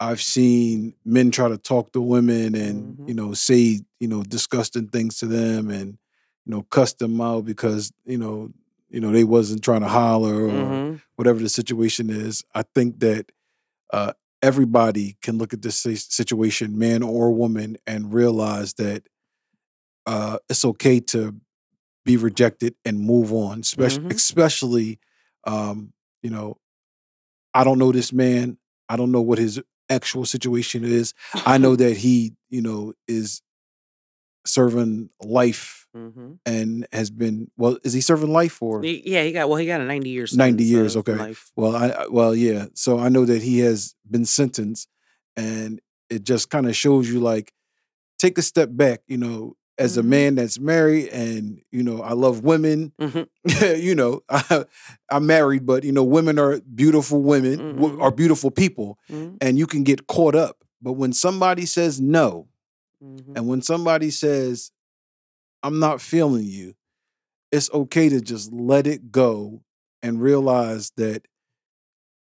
I've 0.00 0.20
seen 0.22 0.94
men 1.04 1.30
try 1.30 1.48
to 1.48 1.56
talk 1.58 1.92
to 1.92 2.00
women 2.00 2.54
and 2.54 2.96
Mhm. 2.98 3.08
you 3.08 3.14
know 3.14 3.32
say 3.34 3.80
you 4.00 4.08
know 4.08 4.22
disgusting 4.22 4.88
things 4.88 5.18
to 5.18 5.26
them 5.26 5.70
and 5.70 5.98
you 6.46 6.50
know 6.52 6.62
cuss 6.62 6.92
them 6.94 7.20
out 7.20 7.44
because 7.44 7.92
you 8.04 8.18
know 8.18 8.52
you 8.90 9.00
know 9.00 9.10
they 9.10 9.24
wasn't 9.24 9.62
trying 9.62 9.80
to 9.80 9.88
holler 9.88 10.34
or 10.46 10.64
Mhm. 10.70 11.00
whatever 11.16 11.38
the 11.40 11.48
situation 11.48 12.10
is. 12.10 12.44
I 12.54 12.62
think 12.62 13.00
that 13.00 13.32
uh, 13.92 14.12
everybody 14.42 15.16
can 15.22 15.38
look 15.38 15.52
at 15.54 15.62
this 15.62 15.76
situation, 15.78 16.76
man 16.78 17.02
or 17.02 17.32
woman, 17.32 17.76
and 17.86 18.12
realize 18.12 18.74
that 18.74 19.08
uh, 20.06 20.38
it's 20.48 20.64
okay 20.64 21.00
to 21.00 21.34
be 22.04 22.16
rejected 22.16 22.74
and 22.84 23.00
move 23.00 23.32
on. 23.32 23.60
Especially, 23.60 24.04
Mhm. 24.04 24.14
especially, 24.14 24.98
um, 25.46 25.92
you 26.22 26.30
know, 26.30 26.58
I 27.54 27.64
don't 27.64 27.78
know 27.78 27.92
this 27.92 28.12
man. 28.12 28.58
I 28.88 28.96
don't 28.96 29.12
know 29.12 29.22
what 29.22 29.38
his 29.38 29.60
actual 29.88 30.24
situation 30.26 30.84
is. 30.84 31.14
I 31.46 31.58
know 31.58 31.76
that 31.76 31.96
he, 31.98 32.34
you 32.50 32.60
know, 32.62 32.92
is 33.08 33.40
serving 34.46 35.08
life 35.22 35.86
Mhm. 35.96 36.38
and 36.44 36.86
has 36.92 37.10
been 37.10 37.50
well. 37.56 37.78
Is 37.82 37.92
he 37.94 38.00
serving 38.02 38.30
life 38.30 38.60
or? 38.60 38.84
Yeah, 38.84 39.22
he 39.22 39.32
got 39.32 39.48
well. 39.48 39.56
He 39.58 39.66
got 39.66 39.80
a 39.80 39.84
ninety 39.84 40.10
years. 40.10 40.36
90 40.36 40.64
years, 40.64 40.96
okay. 40.98 41.14
life. 41.14 41.50
Well, 41.56 41.74
I- 41.74 42.06
well, 42.10 42.34
yeah. 42.34 42.66
So 42.74 42.98
I 42.98 43.08
know 43.08 43.24
that 43.24 43.42
he 43.42 43.60
has 43.60 43.94
been 44.08 44.26
sentenced, 44.26 44.88
and 45.36 45.80
it 46.10 46.24
just 46.24 46.50
kind 46.50 46.66
of 46.66 46.76
shows 46.76 47.08
you 47.08 47.20
like 47.20 47.54
take 48.18 48.36
a 48.36 48.42
step 48.42 48.68
back. 48.72 49.00
You 49.06 49.16
know, 49.16 49.56
as 49.78 49.96
a 49.96 50.02
Mhm. 50.02 50.06
man 50.06 50.34
that's 50.36 50.58
married, 50.60 51.08
and 51.08 51.60
you 51.72 51.82
know, 51.82 52.00
I 52.02 52.12
love 52.12 52.42
women. 52.44 52.92
Mhm. 53.00 53.26
you 53.82 53.94
know, 53.94 54.22
I, 54.28 54.64
I'm 55.10 55.26
married, 55.26 55.66
but 55.66 55.84
you 55.84 55.92
know, 55.92 56.04
women 56.04 56.38
are 56.38 56.60
beautiful 56.60 57.22
women, 57.22 57.76
w- 57.76 57.96
Mhm. 57.96 58.02
are 58.02 58.10
beautiful 58.12 58.50
people, 58.50 58.98
Mhm. 59.10 59.36
and 59.40 59.58
you 59.58 59.66
can 59.66 59.82
get 59.84 60.06
caught 60.06 60.34
up. 60.34 60.64
But 60.80 60.92
when 60.92 61.12
somebody 61.12 61.66
says 61.66 62.00
no, 62.00 62.48
Mhm. 63.02 63.36
and 63.36 63.48
when 63.48 63.62
somebody 63.62 64.10
says, 64.10 64.70
I'm 65.62 65.78
not 65.78 66.00
feeling 66.00 66.44
you, 66.44 66.74
it's 67.50 67.70
okay 67.72 68.08
to 68.08 68.20
just 68.20 68.52
let 68.52 68.86
it 68.86 69.10
go 69.10 69.62
and 70.02 70.20
realize 70.20 70.92
that, 70.96 71.26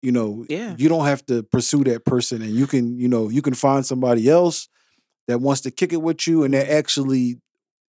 you 0.02 0.12
know, 0.12 0.44
Yeah. 0.48 0.74
you 0.78 0.88
don't 0.88 1.06
have 1.06 1.24
to 1.26 1.42
pursue 1.42 1.82
that 1.84 2.04
person 2.04 2.40
and 2.42 2.52
you 2.52 2.66
can, 2.66 2.96
you 2.98 3.08
know, 3.08 3.28
you 3.28 3.42
can 3.42 3.54
find 3.54 3.84
somebody 3.84 4.28
else 4.28 4.68
that 5.28 5.40
wants 5.40 5.62
to 5.62 5.70
kick 5.70 5.92
it 5.92 6.02
with 6.02 6.26
you 6.26 6.44
and 6.44 6.54
that 6.54 6.70
actually 6.70 7.38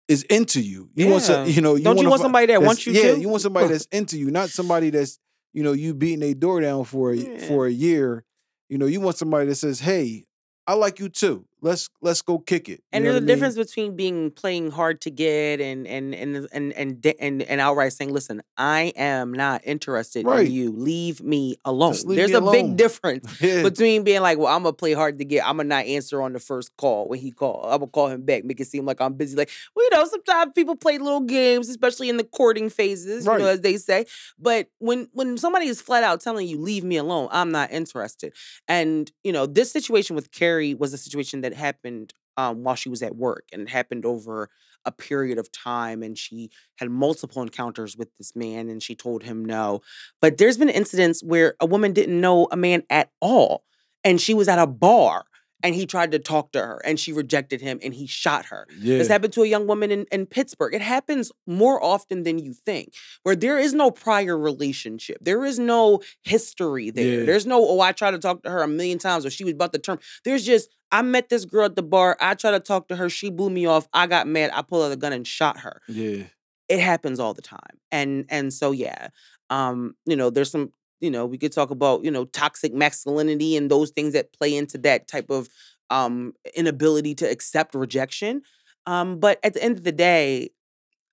is 0.08 0.24
into 0.24 0.62
you. 0.62 0.90
You 0.94 1.08
want 1.08 1.24
Yeah. 1.24 1.28
some, 1.46 1.48
you 1.50 1.62
know, 1.62 1.76
you 1.76 1.84
Don't 1.84 1.98
you 1.98 2.10
want 2.10 2.22
somebody 2.22 2.48
that 2.48 2.62
wants 2.62 2.86
you 2.86 2.94
to 2.94 3.00
yeah, 3.00 3.14
too? 3.16 3.22
you 3.22 3.30
want 3.30 3.42
somebody 3.42 3.68
that's 3.68 3.86
into 3.92 4.18
you, 4.18 4.30
not 4.32 4.50
somebody 4.50 4.90
that's, 4.90 5.18
you 5.54 5.64
know, 5.64 5.72
you 5.72 5.94
beating 5.94 6.24
a 6.24 6.34
door 6.34 6.62
down 6.62 6.84
for 6.84 7.12
a, 7.12 7.16
Yeah. 7.16 7.48
for 7.48 7.66
a 7.68 7.72
year. 7.72 8.24
You 8.70 8.78
know, 8.78 8.86
you 8.86 9.00
want 9.02 9.18
somebody 9.18 9.48
that 9.48 9.56
says, 9.56 9.80
"Hey, 9.82 10.26
I 10.68 10.74
like 10.74 11.00
you 11.00 11.10
too. 11.10 11.46
Let's 11.64 11.90
let's 12.02 12.22
go 12.22 12.38
kick 12.40 12.70
it." 12.70 12.84
And 12.92 13.06
there's 13.06 13.16
a 13.16 13.22
difference 13.22 13.56
between 13.56 13.96
being 13.96 14.30
playing 14.32 14.70
hard 14.72 15.02
to 15.02 15.10
get 15.10 15.62
and 15.62 15.88
and 15.88 16.14
and 16.14 16.48
and 16.52 16.74
and 16.74 17.06
and, 17.20 17.42
and 17.42 17.62
outright 17.62 17.94
saying, 17.94 18.12
"Listen, 18.14 18.44
I 18.58 18.94
am 18.98 19.34
not 19.34 19.62
interested 19.64 20.26
Right. 20.26 20.46
in 20.46 20.52
you. 20.52 20.72
Leave 20.72 21.24
me 21.24 21.56
alone." 21.66 21.94
Just 21.94 22.06
leave 22.06 22.18
there's 22.18 22.32
me 22.32 22.36
a 22.36 22.40
alone. 22.40 22.52
big 22.54 22.76
difference 22.78 23.26
Yeah. 23.42 23.64
between 23.64 24.04
being 24.04 24.22
like, 24.22 24.38
"Well, 24.38 24.48
I'm 24.54 24.64
gonna 24.64 24.74
play 24.74 24.94
hard 24.94 25.18
to 25.20 25.26
get. 25.26 25.48
I'm 25.48 25.58
gonna 25.58 25.70
not 25.70 25.86
answer 25.86 26.22
on 26.22 26.34
the 26.34 26.40
first 26.40 26.76
call 26.78 27.08
when 27.08 27.20
he 27.20 27.32
call. 27.32 27.64
I'm 27.64 27.80
gonna 27.80 27.88
call 27.88 28.10
him 28.10 28.24
back, 28.24 28.44
make 28.44 28.60
it 28.60 28.68
seem 28.68 28.86
like 28.86 29.00
I'm 29.02 29.14
busy." 29.14 29.36
Like, 29.38 29.50
well, 29.76 29.86
you 29.86 29.90
know, 29.98 30.06
sometimes 30.06 30.52
people 30.54 30.76
play 30.76 30.98
little 30.98 31.22
games, 31.22 31.70
especially 31.70 32.10
in 32.10 32.18
the 32.18 32.24
courting 32.26 32.70
phases, 32.70 33.26
you 33.26 33.38
know, 33.38 33.46
as 33.48 33.62
they 33.62 33.78
say. 33.78 34.06
But 34.38 34.68
when 34.80 35.08
when 35.14 35.38
somebody 35.38 35.68
is 35.68 35.82
flat 35.82 36.04
out 36.04 36.20
telling 36.22 36.48
you, 36.48 36.60
"Leave 36.60 36.84
me 36.84 36.98
alone," 36.98 37.30
I'm 37.32 37.52
not 37.52 37.72
interested. 37.72 38.34
And 38.68 39.10
you 39.24 39.32
know, 39.32 39.46
this 39.46 39.72
situation 39.72 40.16
with 40.16 40.32
Kerri 40.32 40.78
was 40.78 40.94
a 40.94 40.98
situation 40.98 41.42
that 41.42 41.53
happened 41.56 42.14
um, 42.38 42.64
while 42.64 42.76
she 42.76 42.90
was 42.90 43.04
at 43.04 43.16
work, 43.16 43.48
and 43.52 43.64
it 43.64 43.70
happened 43.70 44.06
over 44.06 44.50
a 44.86 44.92
period 44.92 45.38
of 45.38 45.52
time. 45.52 46.04
And 46.04 46.18
she 46.18 46.50
had 46.78 46.90
multiple 46.90 47.42
encounters 47.42 47.96
with 47.96 48.10
this 48.18 48.36
man, 48.36 48.70
and 48.70 48.82
she 48.82 48.96
told 48.96 49.24
him 49.24 49.46
no. 49.46 49.82
But 50.22 50.38
there's 50.38 50.58
been 50.58 50.70
incidents 50.70 51.24
where 51.24 51.56
a 51.60 51.66
woman 51.66 51.94
didn't 51.94 52.20
know 52.20 52.48
a 52.52 52.58
man 52.58 52.84
at 52.90 53.12
all, 53.22 53.64
and 54.04 54.20
she 54.20 54.34
was 54.34 54.48
at 54.48 54.60
a 54.60 54.68
bar. 54.68 55.26
And 55.64 55.74
he 55.74 55.86
tried 55.86 56.12
to 56.12 56.20
talk 56.20 56.52
to 56.52 56.60
her, 56.60 56.82
and 56.84 57.00
she 57.00 57.14
rejected 57.14 57.62
him, 57.62 57.80
and 57.82 57.94
he 57.94 58.06
shot 58.06 58.46
her. 58.48 58.68
yeah. 58.78 58.98
This 58.98 59.08
happened 59.08 59.32
to 59.34 59.44
a 59.44 59.48
young 59.48 59.66
woman 59.66 59.92
in, 59.92 60.06
in 60.12 60.26
Pittsburgh. 60.26 60.74
It 60.76 60.82
happens 60.82 61.32
more 61.48 61.82
often 61.82 62.24
than 62.24 62.38
you 62.38 62.54
think, 62.54 62.94
where 63.24 63.36
there 63.36 63.58
is 63.58 63.74
no 63.74 63.90
prior 63.90 64.38
relationship. 64.38 65.18
There 65.22 65.46
is 65.46 65.58
no 65.60 66.02
history 66.24 66.90
there. 66.92 67.20
Yeah. 67.22 67.26
There's 67.26 67.46
no, 67.46 67.66
oh, 67.66 67.80
I 67.80 67.94
tried 67.94 68.12
to 68.12 68.20
talk 68.20 68.44
to 68.44 68.50
her 68.50 68.62
a 68.62 68.68
million 68.68 69.00
times 69.00 69.26
or 69.26 69.30
she 69.30 69.46
was 69.46 69.54
about 69.54 69.72
to 69.74 69.80
turn. 69.80 70.00
There's 70.26 70.46
just, 70.46 70.70
I 70.92 71.02
met 71.02 71.30
this 71.30 71.46
girl 71.46 71.66
at 71.66 71.76
the 71.76 71.84
bar. 71.84 72.18
I 72.20 72.34
tried 72.36 72.52
to 72.52 72.60
talk 72.60 72.90
to 72.90 72.96
her. 72.98 73.10
She 73.10 73.30
blew 73.30 73.50
me 73.50 73.66
off. 73.66 73.88
I 73.94 74.06
got 74.08 74.28
mad. 74.28 74.52
I 74.54 74.62
pulled 74.64 74.84
out 74.84 74.92
a 74.92 74.98
gun 74.98 75.14
and 75.14 75.26
shot 75.26 75.60
her. 75.62 75.82
yeah. 75.88 76.24
It 76.70 76.80
happens 76.80 77.20
all 77.20 77.34
the 77.34 77.42
time. 77.42 77.78
And 77.92 78.26
and 78.30 78.52
so 78.54 78.72
yeah. 78.72 79.10
Um, 79.50 79.96
you 80.06 80.16
know, 80.16 80.30
there's 80.30 80.50
some, 80.50 80.72
you 81.04 81.12
know, 81.12 81.26
we 81.26 81.38
could 81.38 81.52
talk 81.52 81.70
about, 81.70 82.06
you 82.06 82.10
know, 82.10 82.24
toxic 82.26 82.74
masculinity 82.74 83.58
and 83.58 83.70
those 83.70 83.92
things 83.92 84.14
that 84.14 84.32
play 84.32 84.56
into 84.56 84.78
that 84.80 85.06
type 85.06 85.30
of 85.30 85.50
um, 85.90 86.34
inability 86.56 87.14
to 87.16 87.30
accept 87.30 87.76
rejection. 87.76 88.42
Um, 88.86 89.20
but 89.20 89.38
at 89.44 89.54
the 89.54 89.62
end 89.62 89.78
of 89.78 89.84
the 89.84 89.92
day, 89.92 90.52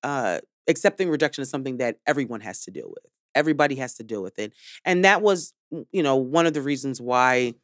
uh, 0.04 0.38
accepting 0.68 1.10
rejection 1.10 1.42
is 1.42 1.50
something 1.50 1.78
that 1.78 1.96
everyone 2.06 2.40
has 2.40 2.62
to 2.64 2.70
deal 2.70 2.88
with. 2.88 3.04
Everybody 3.34 3.74
has 3.76 3.94
to 3.94 4.04
deal 4.04 4.22
with 4.22 4.38
it, 4.38 4.52
and 4.84 5.04
that 5.04 5.22
was, 5.22 5.52
you 5.92 6.02
know, 6.02 6.16
one 6.16 6.46
of 6.46 6.54
the 6.54 6.62
reasons 6.62 7.00
why 7.00 7.54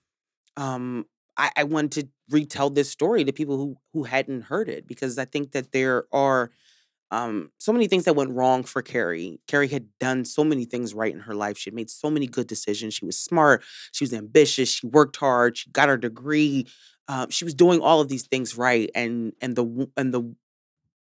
um, 0.56 1.06
I, 1.36 1.50
I 1.56 1.64
wanted 1.64 1.92
to 1.92 2.08
retell 2.30 2.70
this 2.70 2.90
story 2.90 3.24
to 3.24 3.32
people 3.32 3.56
who 3.56 3.76
who 3.92 4.04
hadn't 4.04 4.42
heard 4.42 4.68
it 4.68 4.86
because 4.86 5.18
I 5.18 5.24
think 5.24 5.52
that 5.52 5.72
there 5.72 6.06
are 6.12 6.50
um, 7.10 7.52
so 7.58 7.72
many 7.72 7.86
things 7.86 8.04
that 8.04 8.16
went 8.16 8.32
wrong 8.32 8.64
for 8.64 8.82
Kerri. 8.82 9.38
Kerri 9.48 9.70
had 9.70 9.88
done 10.00 10.24
so 10.24 10.42
many 10.42 10.64
things 10.64 10.94
right 10.94 11.12
in 11.12 11.20
her 11.20 11.34
life. 11.34 11.56
She 11.56 11.70
had 11.70 11.74
made 11.74 11.90
so 11.90 12.10
many 12.10 12.26
good 12.26 12.46
decisions. 12.46 12.94
She 12.94 13.04
was 13.04 13.18
smart. 13.18 13.62
She 13.92 14.04
was 14.04 14.12
ambitious. 14.12 14.68
She 14.68 14.86
worked 14.86 15.16
hard. 15.16 15.56
She 15.56 15.70
got 15.70 15.88
her 15.88 15.96
degree. 15.96 16.66
Uh, 17.08 17.26
she 17.30 17.44
was 17.44 17.54
doing 17.54 17.80
all 17.80 18.00
of 18.00 18.08
these 18.08 18.26
things 18.26 18.56
right. 18.56 18.90
And 18.94 19.32
and 19.40 19.54
the 19.54 19.88
and 19.96 20.12
the 20.12 20.34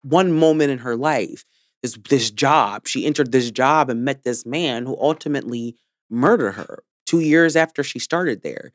one 0.01 0.31
moment 0.31 0.71
in 0.71 0.79
her 0.79 0.95
life, 0.95 1.45
this 1.83 1.97
this 2.09 2.31
job, 2.31 2.87
she 2.87 3.05
entered 3.05 3.31
this 3.31 3.51
job 3.51 3.89
and 3.89 4.03
met 4.03 4.23
this 4.23 4.45
man 4.45 4.85
who 4.85 4.97
ultimately 4.99 5.75
murdered 6.09 6.53
her 6.53 6.83
two 7.05 7.19
years 7.19 7.55
after 7.55 7.83
she 7.83 7.99
started 7.99 8.41
there. 8.41 8.73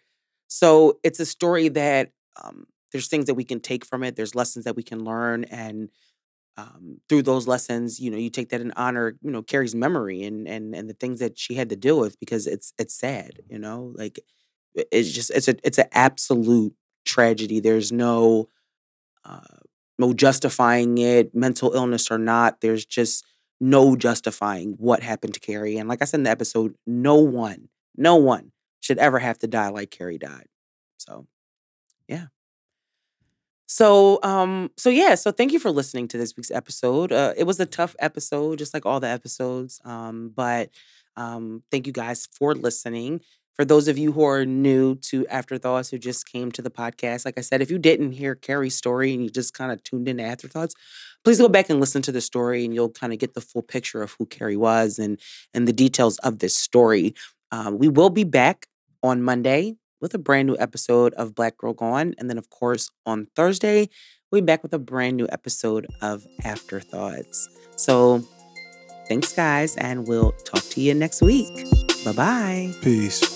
So 0.48 1.00
it's 1.02 1.18
a 1.18 1.26
story 1.26 1.68
that 1.70 2.12
um, 2.40 2.66
there's 2.92 3.08
things 3.08 3.26
that 3.26 3.34
we 3.34 3.44
can 3.44 3.60
take 3.60 3.84
from 3.84 4.04
it. 4.04 4.14
There's 4.14 4.34
lessons 4.34 4.64
that 4.64 4.76
we 4.76 4.82
can 4.82 5.04
learn 5.04 5.44
and 5.44 5.90
um, 6.56 7.00
through 7.08 7.22
those 7.22 7.46
lessons, 7.46 8.00
you 8.00 8.10
know, 8.10 8.16
you 8.16 8.30
take 8.30 8.48
that 8.50 8.60
in 8.60 8.72
honor, 8.76 9.16
you 9.22 9.30
know, 9.30 9.42
Kerri's 9.42 9.74
memory 9.74 10.22
and 10.24 10.48
and 10.48 10.74
and 10.74 10.88
the 10.88 10.94
things 10.94 11.20
that 11.20 11.38
she 11.38 11.54
had 11.54 11.68
to 11.70 11.76
deal 11.76 11.98
with 12.00 12.18
because 12.18 12.46
it's 12.46 12.72
it's 12.78 12.94
sad, 12.94 13.40
you 13.48 13.58
know, 13.58 13.92
like 13.96 14.20
it's 14.74 15.10
just 15.12 15.30
it's 15.30 15.48
a 15.48 15.56
it's 15.64 15.78
an 15.78 15.88
absolute 15.92 16.74
tragedy. 17.04 17.60
There's 17.60 17.92
no 17.92 18.48
uh, 19.24 19.40
no 19.98 20.12
justifying 20.12 20.98
it, 20.98 21.34
mental 21.34 21.72
illness 21.74 22.10
or 22.10 22.18
not. 22.18 22.60
There's 22.60 22.84
just 22.84 23.24
no 23.60 23.96
justifying 23.96 24.74
what 24.78 25.02
happened 25.02 25.34
to 25.34 25.40
Kerri. 25.40 25.78
And 25.78 25.88
like 25.88 26.02
I 26.02 26.04
said 26.04 26.20
in 26.20 26.24
the 26.24 26.30
episode, 26.30 26.74
no 26.86 27.16
one, 27.16 27.68
no 27.96 28.16
one 28.16 28.52
should 28.80 28.98
ever 28.98 29.18
have 29.18 29.38
to 29.40 29.46
die 29.46 29.68
like 29.68 29.90
Kerri 29.90 30.18
died. 30.18 30.46
So, 30.98 31.26
yeah. 32.08 32.26
So, 33.66 34.20
um, 34.22 34.70
so 34.76 34.90
yeah, 34.90 35.14
so 35.16 35.32
thank 35.32 35.52
you 35.52 35.58
for 35.58 35.70
listening 35.70 36.06
to 36.08 36.18
this 36.18 36.36
week's 36.36 36.50
episode. 36.50 37.12
Uh, 37.12 37.34
it 37.36 37.44
was 37.44 37.58
a 37.58 37.66
tough 37.66 37.96
episode, 37.98 38.58
just 38.58 38.72
like 38.72 38.86
all 38.86 39.00
the 39.00 39.08
episodes. 39.08 39.80
Um, 39.84 40.32
but 40.34 40.70
um, 41.16 41.62
thank 41.70 41.86
you 41.86 41.92
guys 41.92 42.28
for 42.32 42.54
listening. 42.54 43.20
For 43.54 43.64
those 43.64 43.88
of 43.88 43.96
you 43.96 44.12
who 44.12 44.22
are 44.22 44.44
new 44.44 44.96
to 44.96 45.26
Afterthoughts, 45.28 45.88
who 45.88 45.98
just 45.98 46.30
came 46.30 46.52
to 46.52 46.62
the 46.62 46.70
podcast, 46.70 47.24
like 47.24 47.38
I 47.38 47.40
said, 47.40 47.62
if 47.62 47.70
you 47.70 47.78
didn't 47.78 48.12
hear 48.12 48.34
Kerri's 48.34 48.76
story 48.76 49.14
and 49.14 49.22
you 49.24 49.30
just 49.30 49.54
kind 49.54 49.72
of 49.72 49.82
tuned 49.82 50.08
into 50.08 50.22
Afterthoughts, 50.22 50.74
please 51.24 51.38
go 51.38 51.48
back 51.48 51.70
and 51.70 51.80
listen 51.80 52.02
to 52.02 52.12
the 52.12 52.20
story, 52.20 52.64
and 52.64 52.74
you'll 52.74 52.90
kind 52.90 53.12
of 53.14 53.18
get 53.18 53.32
the 53.34 53.40
full 53.40 53.62
picture 53.62 54.02
of 54.02 54.14
who 54.18 54.26
Kerri 54.26 54.58
was 54.58 54.98
and 54.98 55.18
and 55.54 55.66
the 55.66 55.72
details 55.72 56.18
of 56.18 56.38
this 56.38 56.54
story. 56.54 57.14
Um, 57.50 57.78
we 57.78 57.88
will 57.88 58.10
be 58.10 58.24
back 58.24 58.66
on 59.02 59.22
Monday 59.22 59.76
with 60.00 60.14
a 60.14 60.18
brand 60.18 60.46
new 60.46 60.56
episode 60.58 61.14
of 61.14 61.34
Black 61.34 61.56
Girl 61.56 61.72
Gone. 61.72 62.14
And 62.18 62.28
then, 62.28 62.38
of 62.38 62.50
course, 62.50 62.90
on 63.04 63.28
Thursday, 63.36 63.88
we'll 64.30 64.40
be 64.40 64.46
back 64.46 64.62
with 64.62 64.72
a 64.72 64.78
brand 64.78 65.16
new 65.16 65.26
episode 65.30 65.86
of 66.02 66.26
Afterthoughts. 66.44 67.48
So, 67.76 68.22
thanks, 69.08 69.32
guys, 69.32 69.76
and 69.76 70.06
we'll 70.06 70.32
talk 70.44 70.62
to 70.70 70.80
you 70.80 70.94
next 70.94 71.22
week. 71.22 71.52
Bye 72.04 72.12
bye. 72.12 72.72
Peace. 72.82 73.35